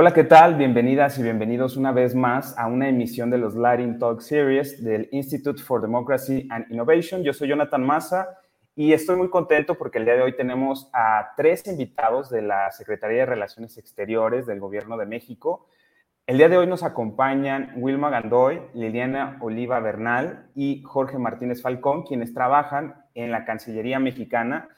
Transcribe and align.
Hola, 0.00 0.14
¿qué 0.14 0.22
tal? 0.22 0.54
Bienvenidas 0.54 1.18
y 1.18 1.24
bienvenidos 1.24 1.76
una 1.76 1.90
vez 1.90 2.14
más 2.14 2.56
a 2.56 2.68
una 2.68 2.88
emisión 2.88 3.30
de 3.30 3.38
los 3.38 3.56
Lighting 3.56 3.98
Talk 3.98 4.20
Series 4.20 4.84
del 4.84 5.08
Institute 5.10 5.60
for 5.60 5.82
Democracy 5.82 6.46
and 6.52 6.70
Innovation. 6.70 7.24
Yo 7.24 7.32
soy 7.32 7.48
Jonathan 7.48 7.84
Massa 7.84 8.28
y 8.76 8.92
estoy 8.92 9.16
muy 9.16 9.28
contento 9.28 9.74
porque 9.74 9.98
el 9.98 10.04
día 10.04 10.14
de 10.14 10.22
hoy 10.22 10.36
tenemos 10.36 10.88
a 10.92 11.32
tres 11.36 11.66
invitados 11.66 12.30
de 12.30 12.42
la 12.42 12.70
Secretaría 12.70 13.18
de 13.18 13.26
Relaciones 13.26 13.76
Exteriores 13.76 14.46
del 14.46 14.60
Gobierno 14.60 14.96
de 14.96 15.06
México. 15.06 15.66
El 16.28 16.38
día 16.38 16.48
de 16.48 16.58
hoy 16.58 16.68
nos 16.68 16.84
acompañan 16.84 17.72
Wilma 17.74 18.08
Gandoy, 18.08 18.62
Liliana 18.74 19.38
Oliva 19.40 19.80
Bernal 19.80 20.48
y 20.54 20.80
Jorge 20.84 21.18
Martínez 21.18 21.60
Falcón, 21.60 22.04
quienes 22.04 22.32
trabajan 22.32 23.04
en 23.14 23.32
la 23.32 23.44
Cancillería 23.44 23.98
Mexicana 23.98 24.68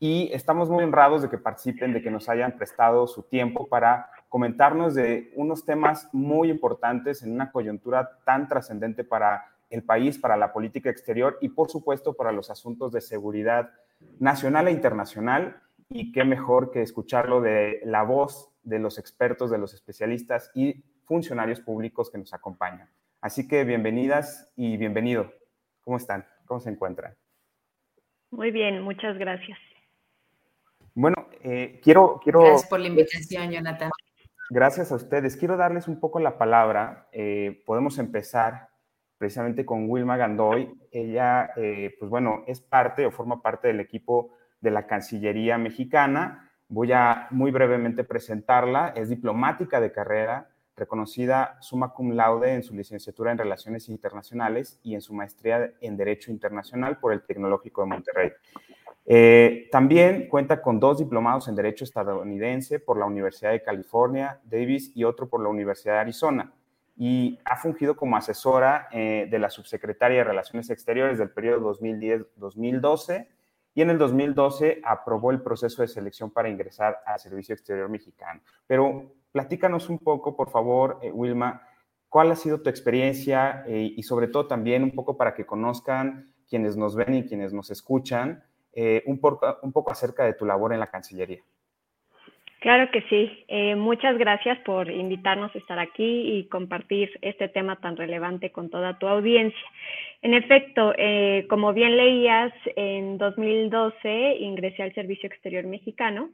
y 0.00 0.30
estamos 0.32 0.70
muy 0.70 0.82
honrados 0.82 1.20
de 1.20 1.28
que 1.28 1.36
participen, 1.36 1.92
de 1.92 2.02
que 2.02 2.10
nos 2.10 2.30
hayan 2.30 2.56
prestado 2.56 3.06
su 3.06 3.22
tiempo 3.22 3.68
para 3.68 4.08
comentarnos 4.32 4.94
de 4.94 5.30
unos 5.36 5.66
temas 5.66 6.08
muy 6.10 6.48
importantes 6.48 7.22
en 7.22 7.32
una 7.32 7.52
coyuntura 7.52 8.18
tan 8.24 8.48
trascendente 8.48 9.04
para 9.04 9.44
el 9.68 9.82
país, 9.82 10.16
para 10.16 10.38
la 10.38 10.54
política 10.54 10.88
exterior 10.88 11.36
y 11.42 11.50
por 11.50 11.68
supuesto 11.68 12.14
para 12.14 12.32
los 12.32 12.48
asuntos 12.48 12.92
de 12.92 13.02
seguridad 13.02 13.72
nacional 14.18 14.68
e 14.68 14.70
internacional. 14.70 15.60
Y 15.90 16.12
qué 16.12 16.24
mejor 16.24 16.70
que 16.70 16.80
escucharlo 16.80 17.42
de 17.42 17.82
la 17.84 18.04
voz 18.04 18.50
de 18.62 18.78
los 18.78 18.96
expertos, 18.96 19.50
de 19.50 19.58
los 19.58 19.74
especialistas 19.74 20.50
y 20.54 20.82
funcionarios 21.04 21.60
públicos 21.60 22.10
que 22.10 22.16
nos 22.16 22.32
acompañan. 22.32 22.88
Así 23.20 23.46
que 23.46 23.64
bienvenidas 23.64 24.50
y 24.56 24.78
bienvenido. 24.78 25.30
¿Cómo 25.82 25.98
están? 25.98 26.24
¿Cómo 26.46 26.58
se 26.58 26.70
encuentran? 26.70 27.14
Muy 28.30 28.50
bien, 28.50 28.80
muchas 28.80 29.18
gracias. 29.18 29.58
Bueno, 30.94 31.28
eh, 31.42 31.80
quiero, 31.82 32.18
quiero... 32.24 32.40
Gracias 32.40 32.70
por 32.70 32.80
la 32.80 32.88
invitación, 32.88 33.50
Jonathan. 33.50 33.90
Gracias 34.54 34.92
a 34.92 34.96
ustedes. 34.96 35.38
Quiero 35.38 35.56
darles 35.56 35.88
un 35.88 35.98
poco 35.98 36.20
la 36.20 36.36
palabra. 36.36 37.08
Eh, 37.10 37.62
podemos 37.64 37.98
empezar 37.98 38.68
precisamente 39.16 39.64
con 39.64 39.88
Wilma 39.88 40.18
Gandoy. 40.18 40.78
Ella, 40.90 41.52
eh, 41.56 41.96
pues 41.98 42.10
bueno, 42.10 42.44
es 42.46 42.60
parte 42.60 43.06
o 43.06 43.10
forma 43.10 43.40
parte 43.40 43.68
del 43.68 43.80
equipo 43.80 44.34
de 44.60 44.70
la 44.70 44.86
Cancillería 44.86 45.56
mexicana. 45.56 46.50
Voy 46.68 46.92
a 46.92 47.28
muy 47.30 47.50
brevemente 47.50 48.04
presentarla. 48.04 48.92
Es 48.94 49.08
diplomática 49.08 49.80
de 49.80 49.90
carrera, 49.90 50.50
reconocida 50.76 51.56
summa 51.62 51.94
cum 51.94 52.12
laude 52.12 52.52
en 52.52 52.62
su 52.62 52.74
licenciatura 52.74 53.32
en 53.32 53.38
Relaciones 53.38 53.88
Internacionales 53.88 54.78
y 54.82 54.94
en 54.94 55.00
su 55.00 55.14
maestría 55.14 55.72
en 55.80 55.96
Derecho 55.96 56.30
Internacional 56.30 56.98
por 56.98 57.14
el 57.14 57.22
Tecnológico 57.22 57.80
de 57.80 57.88
Monterrey. 57.88 58.32
Eh, 59.04 59.68
también 59.72 60.28
cuenta 60.28 60.62
con 60.62 60.78
dos 60.78 60.98
diplomados 60.98 61.48
en 61.48 61.56
Derecho 61.56 61.84
estadounidense 61.84 62.78
por 62.78 62.96
la 62.96 63.06
Universidad 63.06 63.50
de 63.50 63.62
California, 63.62 64.40
Davis, 64.44 64.92
y 64.94 65.04
otro 65.04 65.28
por 65.28 65.42
la 65.42 65.48
Universidad 65.48 65.94
de 65.94 66.00
Arizona. 66.00 66.52
Y 66.96 67.40
ha 67.44 67.56
fungido 67.56 67.96
como 67.96 68.16
asesora 68.16 68.88
eh, 68.92 69.26
de 69.30 69.38
la 69.38 69.50
subsecretaria 69.50 70.18
de 70.18 70.24
Relaciones 70.24 70.70
Exteriores 70.70 71.18
del 71.18 71.30
periodo 71.30 71.74
2010-2012 71.74 73.28
y 73.74 73.80
en 73.80 73.90
el 73.90 73.98
2012 73.98 74.82
aprobó 74.84 75.30
el 75.30 75.40
proceso 75.40 75.82
de 75.82 75.88
selección 75.88 76.30
para 76.30 76.50
ingresar 76.50 76.98
al 77.06 77.18
Servicio 77.18 77.54
Exterior 77.54 77.88
Mexicano. 77.88 78.42
Pero 78.66 79.14
platícanos 79.32 79.88
un 79.88 79.98
poco, 79.98 80.36
por 80.36 80.50
favor, 80.50 80.98
eh, 81.02 81.10
Wilma, 81.10 81.66
cuál 82.10 82.30
ha 82.30 82.36
sido 82.36 82.60
tu 82.60 82.68
experiencia 82.68 83.64
y 83.66 84.02
sobre 84.02 84.28
todo 84.28 84.46
también 84.46 84.82
un 84.82 84.90
poco 84.90 85.16
para 85.16 85.32
que 85.32 85.46
conozcan 85.46 86.34
quienes 86.46 86.76
nos 86.76 86.94
ven 86.94 87.14
y 87.14 87.24
quienes 87.24 87.54
nos 87.54 87.70
escuchan 87.70 88.44
eh, 88.74 89.02
un, 89.06 89.20
poco, 89.20 89.58
un 89.62 89.72
poco 89.72 89.92
acerca 89.92 90.24
de 90.24 90.32
tu 90.32 90.46
labor 90.46 90.72
en 90.72 90.80
la 90.80 90.90
Cancillería. 90.90 91.42
Claro 92.60 92.90
que 92.90 93.02
sí. 93.02 93.44
Eh, 93.48 93.74
muchas 93.74 94.16
gracias 94.16 94.58
por 94.60 94.88
invitarnos 94.88 95.54
a 95.54 95.58
estar 95.58 95.78
aquí 95.78 96.38
y 96.38 96.48
compartir 96.48 97.10
este 97.20 97.48
tema 97.48 97.76
tan 97.80 97.96
relevante 97.96 98.50
con 98.50 98.70
toda 98.70 98.98
tu 98.98 99.08
audiencia. 99.08 99.66
En 100.22 100.32
efecto, 100.32 100.94
eh, 100.96 101.46
como 101.50 101.72
bien 101.72 101.96
leías, 101.96 102.52
en 102.76 103.18
2012 103.18 104.36
ingresé 104.38 104.84
al 104.84 104.94
Servicio 104.94 105.26
Exterior 105.26 105.66
Mexicano 105.66 106.30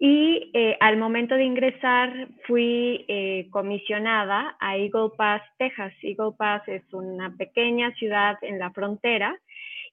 y 0.00 0.52
al 0.80 0.96
momento 0.96 1.34
de 1.34 1.42
ingresar 1.44 2.28
fui 2.46 3.04
comisionada 3.50 4.56
a 4.60 4.76
Eagle 4.78 5.10
Pass, 5.16 5.42
Texas. 5.58 5.92
Eagle 6.02 6.32
Pass 6.38 6.62
es 6.68 6.82
una 6.94 7.36
pequeña 7.36 7.92
ciudad 7.94 8.38
en 8.42 8.60
la 8.60 8.70
frontera 8.70 9.36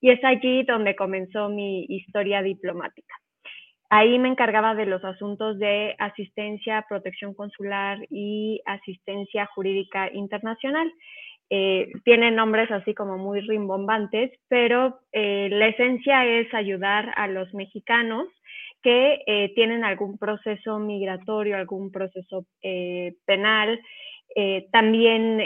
y 0.01 0.11
es 0.11 0.23
allí 0.23 0.63
donde 0.63 0.95
comenzó 0.95 1.50
mi 1.50 1.85
historia 1.89 2.41
diplomática. 2.41 3.16
Ahí 3.89 4.17
me 4.17 4.29
encargaba 4.29 4.73
de 4.73 4.88
los 4.88 5.03
asuntos 5.06 5.59
de 5.59 5.95
asistencia, 6.00 6.85
protección 6.89 7.33
consular 7.33 8.00
y 8.09 8.61
asistencia 8.66 9.45
jurídica 9.53 10.11
internacional. 10.11 10.91
Eh, 11.51 11.91
tienen 12.03 12.35
nombres 12.35 12.72
así 12.72 12.95
como 12.95 13.17
muy 13.17 13.41
rimbombantes, 13.41 14.31
pero 14.47 15.00
eh, 15.11 15.50
la 15.51 15.67
esencia 15.67 16.25
es 16.25 16.51
ayudar 16.53 17.13
a 17.16 17.28
los 17.28 17.53
mexicanos 17.53 18.28
que 18.81 19.22
eh, 19.28 19.53
tienen 19.53 19.84
algún 19.84 20.17
proceso 20.17 20.79
migratorio, 20.79 21.55
algún 21.55 21.91
proceso 21.91 22.45
penal, 23.25 23.79
también 24.72 25.39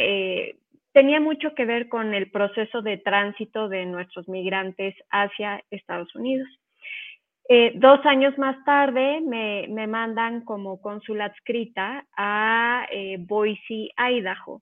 tenía 0.93 1.19
mucho 1.19 1.53
que 1.55 1.65
ver 1.65 1.89
con 1.89 2.13
el 2.13 2.31
proceso 2.31 2.81
de 2.81 2.97
tránsito 2.97 3.69
de 3.69 3.85
nuestros 3.85 4.27
migrantes 4.27 4.95
hacia 5.09 5.63
Estados 5.69 6.13
Unidos. 6.15 6.47
Eh, 7.51 7.71
dos 7.75 8.05
años 8.05 8.37
más 8.37 8.63
tarde 8.63 9.21
me, 9.21 9.87
mandan 9.87 10.45
como 10.45 10.79
cónsula 10.79 11.25
adscrita 11.25 12.05
a 12.15 12.85
eh, 12.91 13.17
Boise, 13.19 13.89
Idaho. 13.97 14.61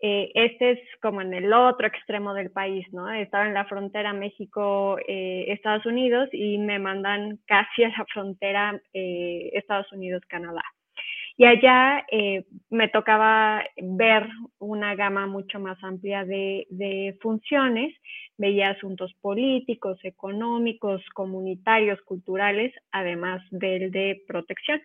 Eh, 0.00 0.32
este 0.34 0.72
es 0.72 0.80
como 1.00 1.20
en 1.20 1.32
el 1.32 1.52
otro 1.52 1.86
extremo 1.86 2.34
del 2.34 2.50
país, 2.50 2.84
¿no? 2.92 3.08
Estaba 3.12 3.46
en 3.46 3.54
la 3.54 3.64
frontera 3.64 4.12
México-Estados 4.12 5.86
Unidos 5.86 6.28
y 6.32 6.58
me 6.58 6.80
mandan 6.80 7.38
casi 7.46 7.84
a 7.84 7.90
la 7.90 8.04
frontera 8.12 8.80
Estados 8.92 9.90
Unidos-Canadá. 9.92 10.62
Y 11.38 11.44
allá 11.44 12.04
eh, 12.10 12.44
me 12.70 12.88
tocaba 12.88 13.62
ver 13.76 14.26
una 14.58 14.94
gama 14.94 15.26
mucho 15.26 15.60
más 15.60 15.82
amplia 15.84 16.24
de, 16.24 17.16
funciones. 17.20 17.94
Veía 18.38 18.70
asuntos 18.70 19.12
políticos, 19.20 19.98
económicos, 20.02 21.02
comunitarios, 21.14 22.00
culturales, 22.02 22.72
además 22.90 23.42
del 23.50 23.90
de 23.90 24.22
protección. 24.26 24.80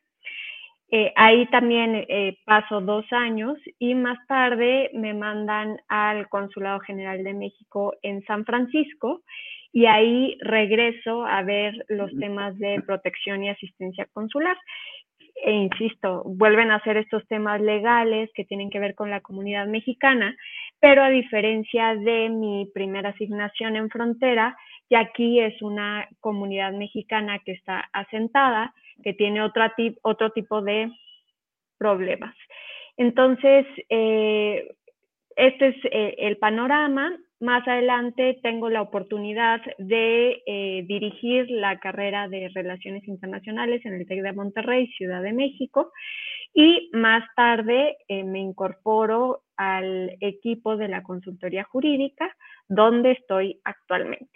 Eh, 0.93 1.13
ahí 1.15 1.45
también 1.51 2.05
eh, 2.09 2.37
paso 2.43 2.81
dos 2.81 3.05
años 3.11 3.57
y 3.79 3.95
más 3.95 4.17
tarde 4.27 4.89
me 4.93 5.13
mandan 5.13 5.79
al 5.87 6.27
Consulado 6.27 6.81
General 6.81 7.23
de 7.23 7.33
México 7.33 7.93
en 8.01 8.21
San 8.25 8.43
Francisco 8.43 9.21
y 9.71 9.85
ahí 9.85 10.37
regreso 10.41 11.25
a 11.25 11.43
ver 11.43 11.73
los 11.87 12.11
temas 12.19 12.57
de 12.59 12.81
protección 12.85 13.41
y 13.41 13.49
asistencia 13.49 14.05
consular 14.11 14.57
e 15.43 15.51
insisto, 15.51 16.23
vuelven 16.25 16.71
a 16.71 16.83
ser 16.83 16.97
estos 16.97 17.27
temas 17.27 17.59
legales 17.61 18.29
que 18.33 18.45
tienen 18.45 18.69
que 18.69 18.79
ver 18.79 18.95
con 18.95 19.09
la 19.09 19.21
comunidad 19.21 19.67
mexicana, 19.67 20.35
pero 20.79 21.03
a 21.03 21.09
diferencia 21.09 21.95
de 21.95 22.29
mi 22.29 22.69
primera 22.73 23.09
asignación 23.09 23.75
en 23.75 23.89
frontera, 23.89 24.55
ya 24.89 24.99
aquí 24.99 25.39
es 25.39 25.61
una 25.61 26.07
comunidad 26.19 26.73
mexicana 26.73 27.39
que 27.39 27.53
está 27.53 27.89
asentada, 27.91 28.73
que 29.03 29.13
tiene 29.13 29.41
otro, 29.41 29.63
otro 30.03 30.31
tipo 30.31 30.61
de 30.61 30.91
problemas. 31.77 32.35
Entonces, 32.97 33.65
eh, 33.89 34.67
este 35.35 35.69
es 35.69 35.75
eh, 35.85 36.15
el 36.19 36.37
panorama 36.37 37.17
más 37.41 37.67
adelante 37.67 38.39
tengo 38.43 38.69
la 38.69 38.81
oportunidad 38.81 39.61
de 39.79 40.43
eh, 40.45 40.85
dirigir 40.87 41.49
la 41.49 41.79
carrera 41.79 42.27
de 42.27 42.49
Relaciones 42.53 43.07
Internacionales 43.07 43.81
en 43.83 43.95
el 43.95 44.07
TEC 44.07 44.21
de 44.21 44.33
Monterrey, 44.33 44.87
Ciudad 44.95 45.23
de 45.23 45.33
México, 45.33 45.91
y 46.53 46.91
más 46.93 47.23
tarde 47.35 47.97
eh, 48.07 48.23
me 48.23 48.39
incorporo 48.39 49.43
al 49.57 50.17
equipo 50.19 50.77
de 50.77 50.87
la 50.87 51.01
consultoría 51.01 51.63
jurídica, 51.63 52.29
donde 52.67 53.13
estoy 53.13 53.59
actualmente. 53.63 54.31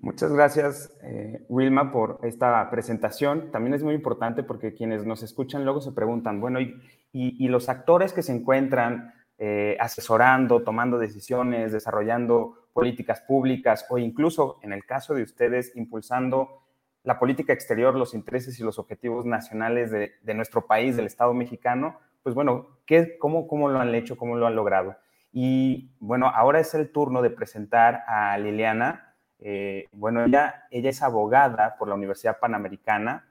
Muchas 0.00 0.32
gracias, 0.32 0.96
eh, 1.02 1.44
Wilma, 1.48 1.90
por 1.90 2.20
esta 2.22 2.70
presentación. 2.70 3.50
También 3.50 3.74
es 3.74 3.82
muy 3.82 3.94
importante 3.94 4.42
porque 4.42 4.74
quienes 4.74 5.04
nos 5.04 5.22
escuchan 5.22 5.64
luego 5.64 5.80
se 5.80 5.92
preguntan, 5.92 6.40
bueno, 6.40 6.60
y 6.60 7.48
los 7.48 7.68
actores 7.68 8.12
que 8.12 8.22
se 8.22 8.32
encuentran 8.32 9.12
eh, 9.38 9.76
asesorando, 9.80 10.62
tomando 10.62 10.98
decisiones, 10.98 11.72
desarrollando 11.72 12.68
políticas 12.72 13.20
públicas 13.20 13.86
o 13.88 13.98
incluso, 13.98 14.58
en 14.62 14.72
el 14.72 14.84
caso 14.84 15.14
de 15.14 15.22
ustedes, 15.22 15.74
impulsando 15.76 16.62
la 17.02 17.18
política 17.18 17.52
exterior, 17.52 17.94
los 17.94 18.14
intereses 18.14 18.58
y 18.58 18.62
los 18.62 18.78
objetivos 18.78 19.26
nacionales 19.26 19.90
de, 19.90 20.34
nuestro 20.34 20.66
país, 20.66 20.96
del 20.96 21.06
Estado 21.06 21.34
mexicano, 21.34 21.98
pues 22.22 22.34
bueno, 22.34 22.78
¿qué, 22.86 23.18
cómo, 23.18 23.46
¿cómo 23.46 23.68
lo 23.68 23.78
han 23.78 23.94
hecho? 23.94 24.16
¿Cómo 24.16 24.36
lo 24.36 24.46
han 24.46 24.56
logrado? 24.56 24.96
Y 25.30 25.90
bueno, 26.00 26.28
ahora 26.34 26.60
es 26.60 26.72
el 26.74 26.90
turno 26.90 27.20
de 27.20 27.30
presentar 27.30 28.04
a 28.06 28.38
Liliana. 28.38 29.14
Eh, 29.40 29.86
bueno, 29.92 30.24
ella, 30.24 30.64
ella 30.70 30.90
es 30.90 31.02
abogada 31.02 31.76
por 31.76 31.88
la 31.88 31.94
Universidad 31.94 32.38
Panamericana 32.38 33.26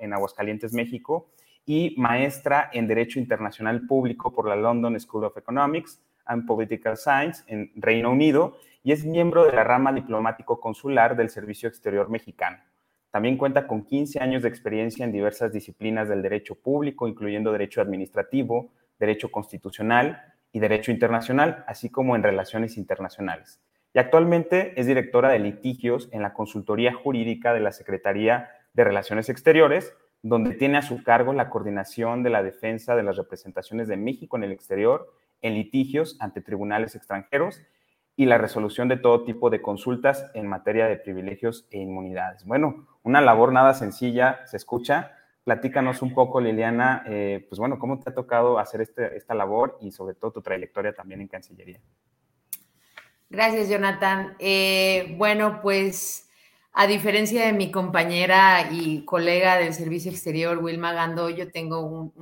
en 0.00 0.12
Aguascalientes, 0.12 0.72
México, 0.72 1.30
y 1.66 1.94
maestra 1.96 2.70
en 2.72 2.86
Derecho 2.86 3.18
Internacional 3.18 3.86
Público 3.86 4.32
por 4.32 4.48
la 4.48 4.56
London 4.56 4.98
School 5.00 5.24
of 5.24 5.36
Economics 5.36 6.00
and 6.26 6.46
Political 6.46 6.96
Science 6.96 7.44
en 7.46 7.70
Reino 7.76 8.10
Unido 8.10 8.56
y 8.82 8.92
es 8.92 9.04
miembro 9.04 9.44
de 9.44 9.52
la 9.52 9.64
rama 9.64 9.92
diplomático 9.92 10.60
consular 10.60 11.16
del 11.16 11.30
Servicio 11.30 11.68
Exterior 11.68 12.10
Mexicano. 12.10 12.58
También 13.10 13.36
cuenta 13.36 13.66
con 13.66 13.84
15 13.84 14.20
años 14.20 14.42
de 14.42 14.48
experiencia 14.48 15.04
en 15.04 15.12
diversas 15.12 15.52
disciplinas 15.52 16.08
del 16.08 16.20
derecho 16.20 16.56
público, 16.56 17.06
incluyendo 17.08 17.52
derecho 17.52 17.80
administrativo, 17.80 18.72
derecho 18.98 19.30
constitucional 19.30 20.34
y 20.52 20.58
derecho 20.58 20.90
internacional, 20.90 21.64
así 21.66 21.90
como 21.90 22.16
en 22.16 22.22
relaciones 22.22 22.76
internacionales. 22.76 23.60
Y 23.94 24.00
actualmente 24.00 24.78
es 24.78 24.86
directora 24.86 25.30
de 25.30 25.38
litigios 25.38 26.08
en 26.12 26.22
la 26.22 26.32
consultoría 26.32 26.92
jurídica 26.92 27.54
de 27.54 27.60
la 27.60 27.70
Secretaría 27.70 28.50
de 28.72 28.84
Relaciones 28.84 29.28
Exteriores, 29.28 29.94
donde 30.24 30.54
tiene 30.54 30.78
a 30.78 30.82
su 30.82 31.02
cargo 31.02 31.34
la 31.34 31.50
coordinación 31.50 32.22
de 32.22 32.30
la 32.30 32.42
defensa 32.42 32.96
de 32.96 33.02
las 33.02 33.18
representaciones 33.18 33.88
de 33.88 33.98
México 33.98 34.38
en 34.38 34.44
el 34.44 34.52
exterior 34.52 35.12
en 35.42 35.52
litigios 35.52 36.16
ante 36.18 36.40
tribunales 36.40 36.94
extranjeros 36.94 37.60
y 38.16 38.24
la 38.24 38.38
resolución 38.38 38.88
de 38.88 38.96
todo 38.96 39.24
tipo 39.24 39.50
de 39.50 39.60
consultas 39.60 40.30
en 40.32 40.46
materia 40.46 40.86
de 40.86 40.96
privilegios 40.96 41.66
e 41.70 41.78
inmunidades. 41.78 42.46
Bueno, 42.46 42.86
una 43.02 43.20
labor 43.20 43.52
nada 43.52 43.74
sencilla, 43.74 44.46
se 44.46 44.56
escucha. 44.56 45.12
Platícanos 45.44 46.00
un 46.00 46.14
poco, 46.14 46.40
Liliana, 46.40 47.04
eh, 47.06 47.44
pues 47.46 47.58
bueno, 47.58 47.78
¿cómo 47.78 48.00
te 48.00 48.08
ha 48.08 48.14
tocado 48.14 48.58
hacer 48.58 48.80
este, 48.80 49.14
esta 49.18 49.34
labor 49.34 49.76
y 49.82 49.90
sobre 49.90 50.14
todo 50.14 50.32
tu 50.32 50.40
trayectoria 50.40 50.94
también 50.94 51.20
en 51.20 51.28
Cancillería? 51.28 51.80
Gracias, 53.28 53.68
Jonathan. 53.68 54.36
Eh, 54.38 55.14
bueno, 55.18 55.60
pues 55.60 56.30
a 56.74 56.86
diferencia 56.88 57.46
de 57.46 57.52
mi 57.52 57.70
compañera 57.70 58.68
y 58.72 59.04
colega 59.04 59.56
del 59.56 59.72
Servicio 59.74 60.10
Exterior, 60.10 60.58
Wilma 60.58 60.92
Gando, 60.92 61.30
yo 61.30 61.50
tengo 61.52 62.12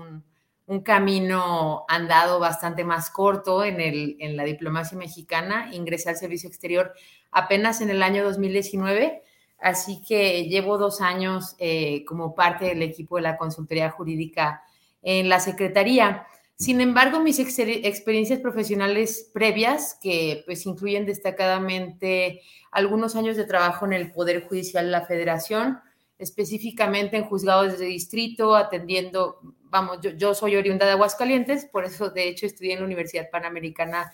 un 0.67 0.81
camino 0.81 1.85
andado 1.89 2.39
bastante 2.39 2.85
más 2.85 3.11
corto 3.11 3.65
en, 3.65 3.81
el, 3.81 4.17
en 4.21 4.37
la 4.37 4.45
diplomacia 4.45 4.97
mexicana. 4.97 5.71
Ingresé 5.73 6.11
al 6.11 6.17
servicio 6.17 6.49
exterior 6.49 6.93
apenas 7.31 7.81
en 7.81 7.89
el 7.89 8.03
año 8.03 8.25
2019, 8.25 9.23
así 9.59 10.03
que 10.07 10.45
llevo 10.45 10.77
dos 10.77 11.01
años 11.01 11.57
eh, 11.59 12.05
como 12.05 12.35
parte 12.35 12.67
del 12.67 12.83
equipo 12.83 13.17
de 13.17 13.23
la 13.23 13.39
consultoría 13.39 13.91
jurídica 13.91 14.65
en 15.03 15.31
la 15.31 15.41
Secretaría. 15.41 16.27
Sin 16.63 16.81
embargo, 16.81 17.19
mis 17.19 17.41
experiencias 17.41 18.39
profesionales 18.39 19.29
previas, 19.35 19.99
que 20.01 20.45
pues 20.47 20.65
incluyen 20.65 21.07
destacadamente 21.07 22.41
algunos 22.71 23.17
años 23.17 23.37
de 23.37 23.45
trabajo 23.45 23.85
en 23.85 23.93
el 23.93 24.13
Poder 24.13 24.47
Judicial 24.47 24.85
de 24.85 24.93
la 24.93 25.05
Federación, 25.05 25.81
específicamente 26.19 27.17
en 27.17 27.25
juzgados 27.25 27.81
de 27.81 27.87
distrito, 27.87 28.55
atendiendo 28.55 29.41
vamos, 29.65 29.99
yo, 30.17 30.35
soy 30.35 30.55
oriunda 30.55 30.87
de 30.87 30.93
Aguascalientes, 30.93 31.65
por 31.65 31.85
eso 31.85 32.11
de 32.11 32.29
hecho 32.29 32.47
estudié 32.47 32.75
en 32.75 32.79
la 32.79 32.87
Universidad 32.87 33.29
Panamericana 33.29 34.13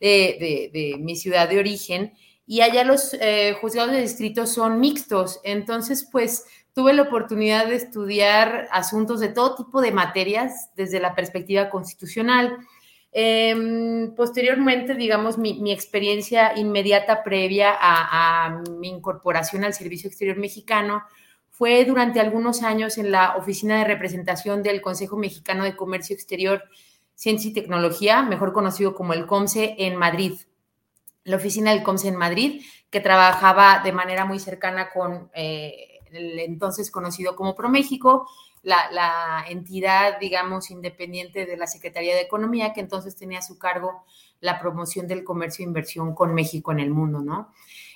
de, 0.00 0.96
mi 1.00 1.16
ciudad 1.16 1.50
de 1.50 1.58
origen, 1.58 2.14
y 2.46 2.62
allá 2.62 2.82
los 2.82 3.12
eh, 3.12 3.58
juzgados 3.60 3.92
de 3.92 4.00
distrito 4.00 4.46
son 4.46 4.80
mixtos, 4.80 5.38
entonces 5.44 6.08
pues 6.10 6.46
tuve 6.74 6.92
la 6.92 7.02
oportunidad 7.02 7.66
de 7.66 7.76
estudiar 7.76 8.68
asuntos 8.70 9.20
de 9.20 9.28
todo 9.28 9.56
tipo 9.56 9.80
de 9.80 9.92
materias 9.92 10.70
desde 10.76 11.00
la 11.00 11.14
perspectiva 11.14 11.68
constitucional. 11.70 12.58
Em, 13.12 14.14
posteriormente, 14.14 14.94
digamos, 14.94 15.36
mi, 15.36 15.72
experiencia 15.72 16.56
inmediata 16.56 17.24
previa 17.24 17.76
a, 17.80 18.62
mi 18.78 18.88
incorporación 18.88 19.64
al 19.64 19.74
Servicio 19.74 20.08
Exterior 20.08 20.36
Mexicano 20.36 21.02
fue 21.50 21.84
durante 21.84 22.20
algunos 22.20 22.62
años 22.62 22.98
en 22.98 23.10
la 23.10 23.36
oficina 23.36 23.78
de 23.78 23.84
representación 23.84 24.62
del 24.62 24.80
Consejo 24.80 25.16
Mexicano 25.16 25.64
de 25.64 25.76
Comercio 25.76 26.14
Exterior, 26.14 26.62
Ciencia 27.14 27.50
y 27.50 27.52
Tecnología, 27.52 28.22
mejor 28.22 28.52
conocido 28.52 28.94
como 28.94 29.12
el 29.12 29.26
COMSE 29.26 29.74
en 29.78 29.96
Madrid. 29.96 30.34
La 31.24 31.36
oficina 31.36 31.72
del 31.72 31.82
COMSE 31.82 32.08
en 32.08 32.16
Madrid, 32.16 32.62
que 32.88 33.00
trabajaba 33.00 33.82
de 33.84 33.92
manera 33.92 34.24
muy 34.24 34.38
cercana 34.38 34.88
con 34.88 35.30
eh, 35.34 35.89
entonces 36.12 36.90
conocido 36.90 37.36
como 37.36 37.54
ProMéxico, 37.54 38.28
la, 38.62 38.90
la 38.90 39.44
entidad, 39.48 40.18
digamos, 40.20 40.70
independiente 40.70 41.46
de 41.46 41.56
la 41.56 41.66
Secretaría 41.66 42.14
de 42.14 42.22
Economía, 42.22 42.72
que 42.72 42.80
entonces 42.80 43.16
tenía 43.16 43.38
a 43.38 43.42
su 43.42 43.58
cargo 43.58 44.04
la 44.40 44.58
promoción 44.58 45.06
del 45.06 45.24
comercio 45.24 45.64
e 45.64 45.68
inversión 45.68 46.14
con 46.14 46.34
México 46.34 46.72
en 46.72 46.80
el 46.80 46.90
mundo, 46.90 47.20
¿no? 47.20 47.52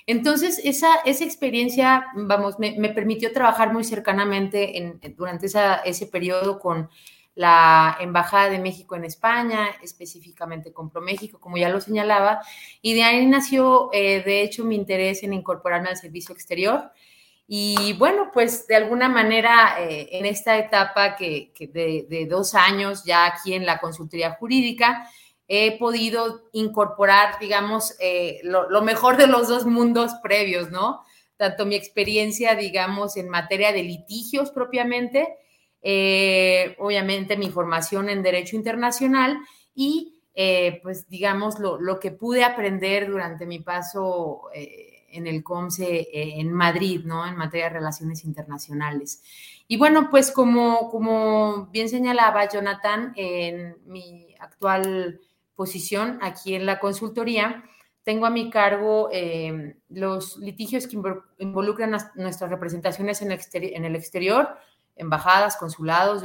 Entonces, 0.07 0.61
esa, 0.63 0.95
esa 1.05 1.23
experiencia, 1.23 2.05
vamos, 2.15 2.59
me, 2.59 2.89
permitió 2.89 3.31
trabajar 3.33 3.73
muy 3.73 3.83
cercanamente 3.83 4.77
en, 4.77 4.99
durante 5.17 5.47
ese 5.47 6.05
periodo 6.07 6.59
con 6.59 6.89
la 7.33 7.97
Embajada 7.99 8.49
de 8.49 8.59
México 8.59 8.95
en 8.95 9.03
España, 9.03 9.67
específicamente 9.81 10.71
con 10.71 10.89
ProMéxico, 10.89 11.39
como 11.39 11.57
ya 11.57 11.69
lo 11.69 11.81
señalaba, 11.81 12.39
y 12.81 12.93
de 12.93 13.03
ahí 13.03 13.25
nació, 13.25 13.89
eh, 13.93 14.23
de 14.23 14.41
hecho, 14.41 14.63
mi 14.63 14.75
interés 14.75 15.23
en 15.23 15.33
incorporarme 15.33 15.89
al 15.89 15.97
servicio 15.97 16.33
exterior. 16.33 16.91
Y 17.47 17.93
bueno, 17.93 18.31
pues 18.33 18.65
de 18.67 18.75
alguna 18.75 19.07
manera, 19.07 19.75
eh, 19.79 20.09
en 20.13 20.25
esta 20.25 20.57
etapa 20.57 21.15
que, 21.15 21.51
de, 21.71 22.27
dos 22.27 22.55
años 22.55 23.03
ya 23.05 23.27
aquí 23.27 23.53
en 23.53 23.65
la 23.65 23.79
consultoría 23.79 24.31
jurídica, 24.31 25.07
he 25.47 25.77
podido 25.77 26.49
incorporar, 26.53 27.37
digamos, 27.39 27.95
eh, 27.99 28.39
lo, 28.43 28.81
mejor 28.81 29.17
de 29.17 29.27
los 29.27 29.47
dos 29.47 29.67
mundos 29.67 30.13
previos, 30.23 30.71
¿no? 30.71 31.03
Tanto 31.37 31.67
mi 31.67 31.75
experiencia, 31.75 32.55
digamos, 32.55 33.15
en 33.15 33.29
materia 33.29 33.71
de 33.71 33.83
litigios 33.83 34.49
propiamente, 34.49 35.37
eh, 35.83 36.75
obviamente 36.79 37.37
mi 37.37 37.51
formación 37.51 38.09
en 38.09 38.23
Derecho 38.23 38.55
Internacional 38.55 39.37
y, 39.75 40.19
pues, 40.81 41.07
digamos, 41.09 41.59
lo, 41.59 41.79
lo, 41.79 41.99
que 41.99 42.09
pude 42.09 42.43
aprender 42.43 43.07
durante 43.07 43.45
mi 43.45 43.59
paso 43.59 44.49
en 45.15 45.27
el 45.27 45.43
COMSE 45.43 46.09
en 46.11 46.51
Madrid, 46.53 47.01
¿no? 47.05 47.25
En 47.25 47.35
materia 47.35 47.67
de 47.67 47.75
relaciones 47.75 48.23
internacionales. 48.23 49.21
Y 49.67 49.77
bueno, 49.77 50.09
pues 50.11 50.31
como, 50.31 50.89
como 50.89 51.67
bien 51.67 51.89
señalaba 51.89 52.47
Jonathan, 52.47 53.13
en 53.15 53.77
mi 53.85 54.35
actual 54.39 55.21
posición 55.55 56.19
aquí 56.21 56.53
en 56.53 56.65
la 56.65 56.79
consultoría, 56.79 57.63
tengo 58.05 58.27
a 58.27 58.29
mi 58.29 58.51
cargo 58.51 59.09
eh, 59.11 59.77
los 59.89 60.37
litigios 60.37 60.85
que 60.85 61.01
involucran 61.39 61.95
a 61.95 62.11
nuestras 62.13 62.51
representaciones 62.51 63.23
en, 63.23 63.31
el 63.31 63.95
exterior, 63.95 64.49
embajadas, 64.95 65.57
consulados, 65.57 66.23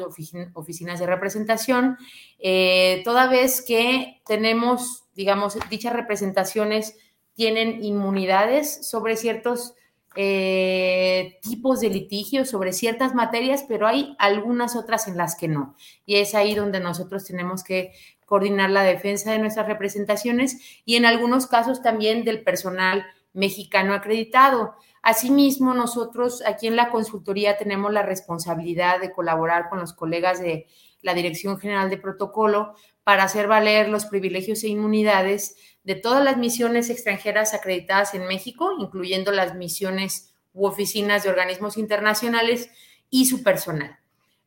oficinas 0.52 1.00
de 1.00 1.06
representación, 1.06 1.97
eh, 2.38 3.00
toda 3.02 3.28
vez 3.28 3.64
que 3.66 4.20
tenemos, 4.26 5.04
digamos, 5.14 5.56
dichas 5.70 5.94
representaciones 5.94 6.99
tienen 7.40 7.82
inmunidades 7.82 8.87
sobre 8.87 9.16
ciertos 9.16 9.73
eh, 10.14 11.38
tipos 11.40 11.80
de 11.80 11.88
litigios, 11.88 12.50
sobre 12.50 12.75
ciertas 12.75 13.14
materias, 13.14 13.64
pero 13.66 13.87
hay 13.87 14.14
algunas 14.18 14.76
otras 14.76 15.09
en 15.09 15.16
las 15.16 15.37
que 15.37 15.49
no. 15.49 15.75
Y 16.04 16.16
es 16.16 16.35
ahí 16.35 16.54
donde 16.54 16.80
nosotros 16.80 17.25
tenemos 17.25 17.64
que 17.64 17.92
coordinar 18.26 18.68
la 18.68 18.82
defensa 18.82 19.32
de 19.32 19.38
nuestras 19.38 19.66
representaciones 19.68 20.82
y 20.85 20.97
en 20.97 21.06
algunos 21.06 21.47
casos 21.47 21.80
también 21.80 22.25
del 22.25 22.44
personal 22.44 23.06
mexicano 23.32 23.94
acreditado. 23.94 24.75
Asimismo, 25.00 25.73
nosotros 25.73 26.42
aquí 26.47 26.66
en 26.66 26.76
la 26.76 26.90
consultoría 26.90 27.56
tenemos 27.56 27.90
la 27.90 28.02
responsabilidad 28.02 29.00
de 29.00 29.12
colaborar 29.12 29.70
con 29.70 29.80
los 29.80 29.94
colegas 29.94 30.42
de 30.42 30.66
la 31.00 31.14
Dirección 31.14 31.59
General 31.59 31.88
de 31.88 31.97
Protocolo 31.97 32.75
para 33.02 33.25
hacer 33.25 33.49
valer 33.49 33.88
los 33.88 34.04
privilegios 34.04 34.62
e 34.62 34.68
inmunidades 34.68 35.56
de 35.84 35.94
todas 35.94 36.22
las 36.22 36.37
misiones 36.37 36.90
extranjeras 36.90 37.54
acreditadas 37.54 38.14
en 38.14 38.26
México, 38.26 38.72
incluyendo 38.78 39.32
las 39.32 39.54
misiones 39.54 40.34
u 40.52 40.66
oficinas 40.66 41.22
de 41.22 41.30
organismos 41.30 41.76
internacionales 41.76 42.70
y 43.08 43.26
su 43.26 43.42
personal. 43.42 43.99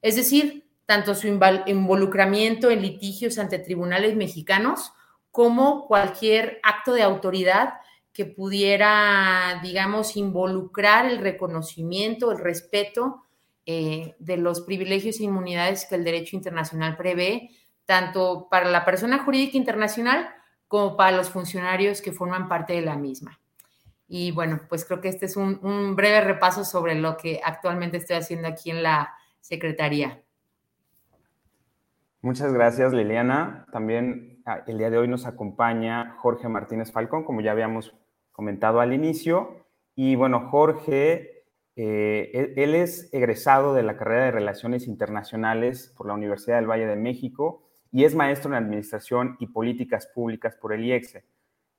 Es 0.02 0.16
decir, 0.16 0.66
tanto 0.86 1.16
su 1.16 1.28
involucramiento 1.28 2.70
en 2.70 2.82
litigios 2.82 3.38
ante 3.38 3.60
tribunales 3.60 4.16
mexicanos 4.16 4.94
como 5.32 5.88
cualquier 5.88 6.60
acto 6.62 6.94
de 6.94 7.02
autoridad 7.02 7.76
que 8.12 8.26
pudiera, 8.26 9.60
digamos, 9.64 10.16
involucrar 10.18 11.08
el 11.08 11.18
reconocimiento, 11.18 12.32
el 12.32 12.38
respeto 12.38 13.24
eh, 13.66 14.14
de 14.20 14.38
los 14.38 14.62
privilegios 14.62 15.20
e 15.20 15.24
inmunidades 15.24 15.86
que 15.86 15.96
el 15.96 16.04
derecho 16.04 16.36
internacional 16.36 16.96
prevé, 16.96 17.50
tanto 17.86 18.48
para 18.52 18.70
la 18.70 18.86
persona 18.86 19.24
jurídica 19.24 19.58
internacional 19.58 20.30
como 20.74 20.98
para 20.98 21.16
los 21.16 21.30
funcionarios 21.30 22.02
que 22.02 22.12
forman 22.12 22.50
parte 22.50 22.74
de 22.74 22.82
la 22.82 22.96
misma. 22.96 23.40
Y 24.08 24.32
bueno, 24.32 24.62
pues 24.68 24.86
creo 24.86 25.02
que 25.02 25.08
este 25.08 25.28
es 25.28 25.38
un, 25.38 25.96
breve 25.96 26.22
repaso 26.22 26.66
sobre 26.66 26.96
lo 26.96 27.16
que 27.16 27.40
actualmente 27.44 27.98
estoy 27.98 28.16
haciendo 28.16 28.48
aquí 28.48 28.72
en 28.72 28.82
la 28.82 29.14
Secretaría. 29.40 30.24
Muchas 32.24 32.52
gracias, 32.52 32.92
Liliana. 32.92 33.68
También 33.72 34.42
ah, 34.48 34.64
el 34.66 34.80
día 34.80 34.90
de 34.90 34.98
hoy 34.98 35.08
nos 35.08 35.28
acompaña 35.28 36.16
Jorge 36.18 36.50
Martínez 36.50 36.92
Falcón, 36.92 37.24
como 37.24 37.42
ya 37.42 37.52
habíamos 37.52 37.94
comentado 38.32 38.80
al 38.80 38.94
inicio. 38.94 39.68
Y 39.94 40.16
bueno, 40.16 40.50
Jorge 40.50 41.30
Eh, 41.76 42.54
él, 42.56 42.74
es 42.76 43.10
egresado 43.14 43.74
de 43.76 43.84
la 43.84 43.96
carrera 43.96 44.26
de 44.26 44.32
Relaciones 44.32 44.88
Internacionales 44.88 45.92
por 45.96 46.08
la 46.08 46.14
Universidad 46.14 46.58
del 46.58 46.70
Valle 46.70 46.86
de 46.86 46.96
México 46.96 47.64
y 47.94 48.06
es 48.06 48.16
maestro 48.16 48.50
en 48.50 48.56
Administración 48.56 49.38
y 49.40 49.48
Políticas 49.48 50.08
Públicas 50.08 50.56
por 50.56 50.74
el 50.74 50.84
IEXE. 50.84 51.24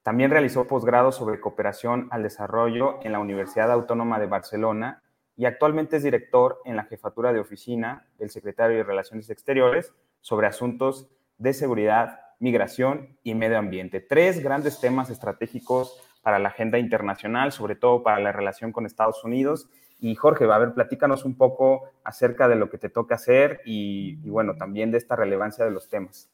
También 0.04 0.30
realizó 0.30 0.66
posgrado 0.68 1.10
sobre 1.10 1.40
cooperación 1.40 2.06
al 2.12 2.22
desarrollo 2.22 3.00
en 3.02 3.10
la 3.10 3.18
Universidad 3.18 3.72
Autónoma 3.72 4.20
de 4.20 4.26
Barcelona 4.26 5.02
y 5.36 5.46
actualmente 5.46 5.96
es 5.96 6.04
director 6.04 6.60
en 6.64 6.76
la 6.76 6.84
jefatura 6.84 7.32
de 7.32 7.40
oficina 7.40 8.06
del 8.16 8.30
secretario 8.30 8.76
de 8.76 8.84
Relaciones 8.84 9.28
Exteriores 9.28 9.92
sobre 10.20 10.46
asuntos 10.46 11.10
de 11.38 11.52
seguridad, 11.52 12.20
migración 12.38 13.18
y 13.24 13.34
medio 13.34 13.58
ambiente. 13.58 14.00
Tres 14.00 14.40
grandes 14.40 14.78
temas 14.80 15.10
estratégicos 15.10 16.00
para 16.24 16.40
la 16.40 16.48
agenda 16.48 16.78
internacional, 16.78 17.52
sobre 17.52 17.76
todo 17.76 18.02
para 18.02 18.18
la 18.18 18.32
relación 18.32 18.72
con 18.72 18.86
Estados 18.86 19.22
Unidos 19.22 19.68
y 20.00 20.14
Jorge, 20.16 20.44
a 20.44 20.58
ver, 20.58 20.74
platícanos 20.74 21.24
un 21.24 21.36
poco 21.36 21.88
acerca 22.04 22.48
de 22.48 22.56
lo 22.56 22.68
que 22.68 22.78
te 22.78 22.90
toca 22.90 23.14
hacer 23.14 23.60
y, 23.64 24.16
bueno, 24.28 24.54
también 24.56 24.90
de 24.90 24.98
esta 24.98 25.16
relevancia 25.16 25.64
de 25.64 25.70
los 25.70 25.88
temas. 25.88 26.30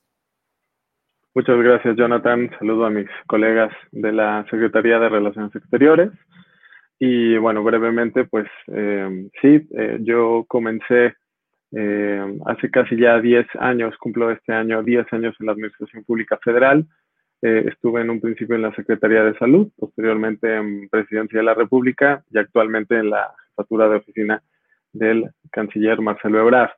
Muchas 1.34 1.56
gracias, 1.58 1.96
Jonathan. 1.96 2.50
Saludo 2.58 2.86
a 2.86 2.90
mis 2.90 3.06
colegas 3.28 3.72
de 3.92 4.10
la 4.10 4.44
Secretaría 4.50 4.98
de 4.98 5.08
Relaciones 5.08 5.54
Exteriores. 5.54 6.10
Y 6.98 7.36
bueno, 7.38 7.62
brevemente, 7.62 8.24
pues 8.24 8.48
eh, 8.66 9.28
sí, 9.40 9.68
eh, 9.76 9.98
yo 10.00 10.44
comencé 10.48 11.14
eh, 11.70 12.38
hace 12.46 12.70
casi 12.70 12.96
ya 12.96 13.20
10 13.20 13.46
años, 13.60 13.96
cumplo 13.98 14.32
este 14.32 14.52
año 14.52 14.82
10 14.82 15.12
años 15.12 15.36
en 15.38 15.46
la 15.46 15.52
Administración 15.52 16.02
Pública 16.02 16.36
Federal. 16.42 16.86
Estuve 17.42 18.02
en 18.02 18.10
un 18.10 18.20
principio 18.20 18.54
en 18.54 18.62
la 18.62 18.74
Secretaría 18.74 19.24
de 19.24 19.38
Salud, 19.38 19.70
posteriormente 19.76 20.56
en 20.56 20.88
Presidencia 20.90 21.38
de 21.38 21.44
la 21.44 21.54
República 21.54 22.22
y 22.30 22.38
actualmente 22.38 22.96
en 22.96 23.10
la 23.10 23.32
de 23.66 23.96
oficina 23.96 24.42
del 24.92 25.30
canciller 25.50 26.00
Marcelo 26.00 26.40
Ebrard. 26.40 26.70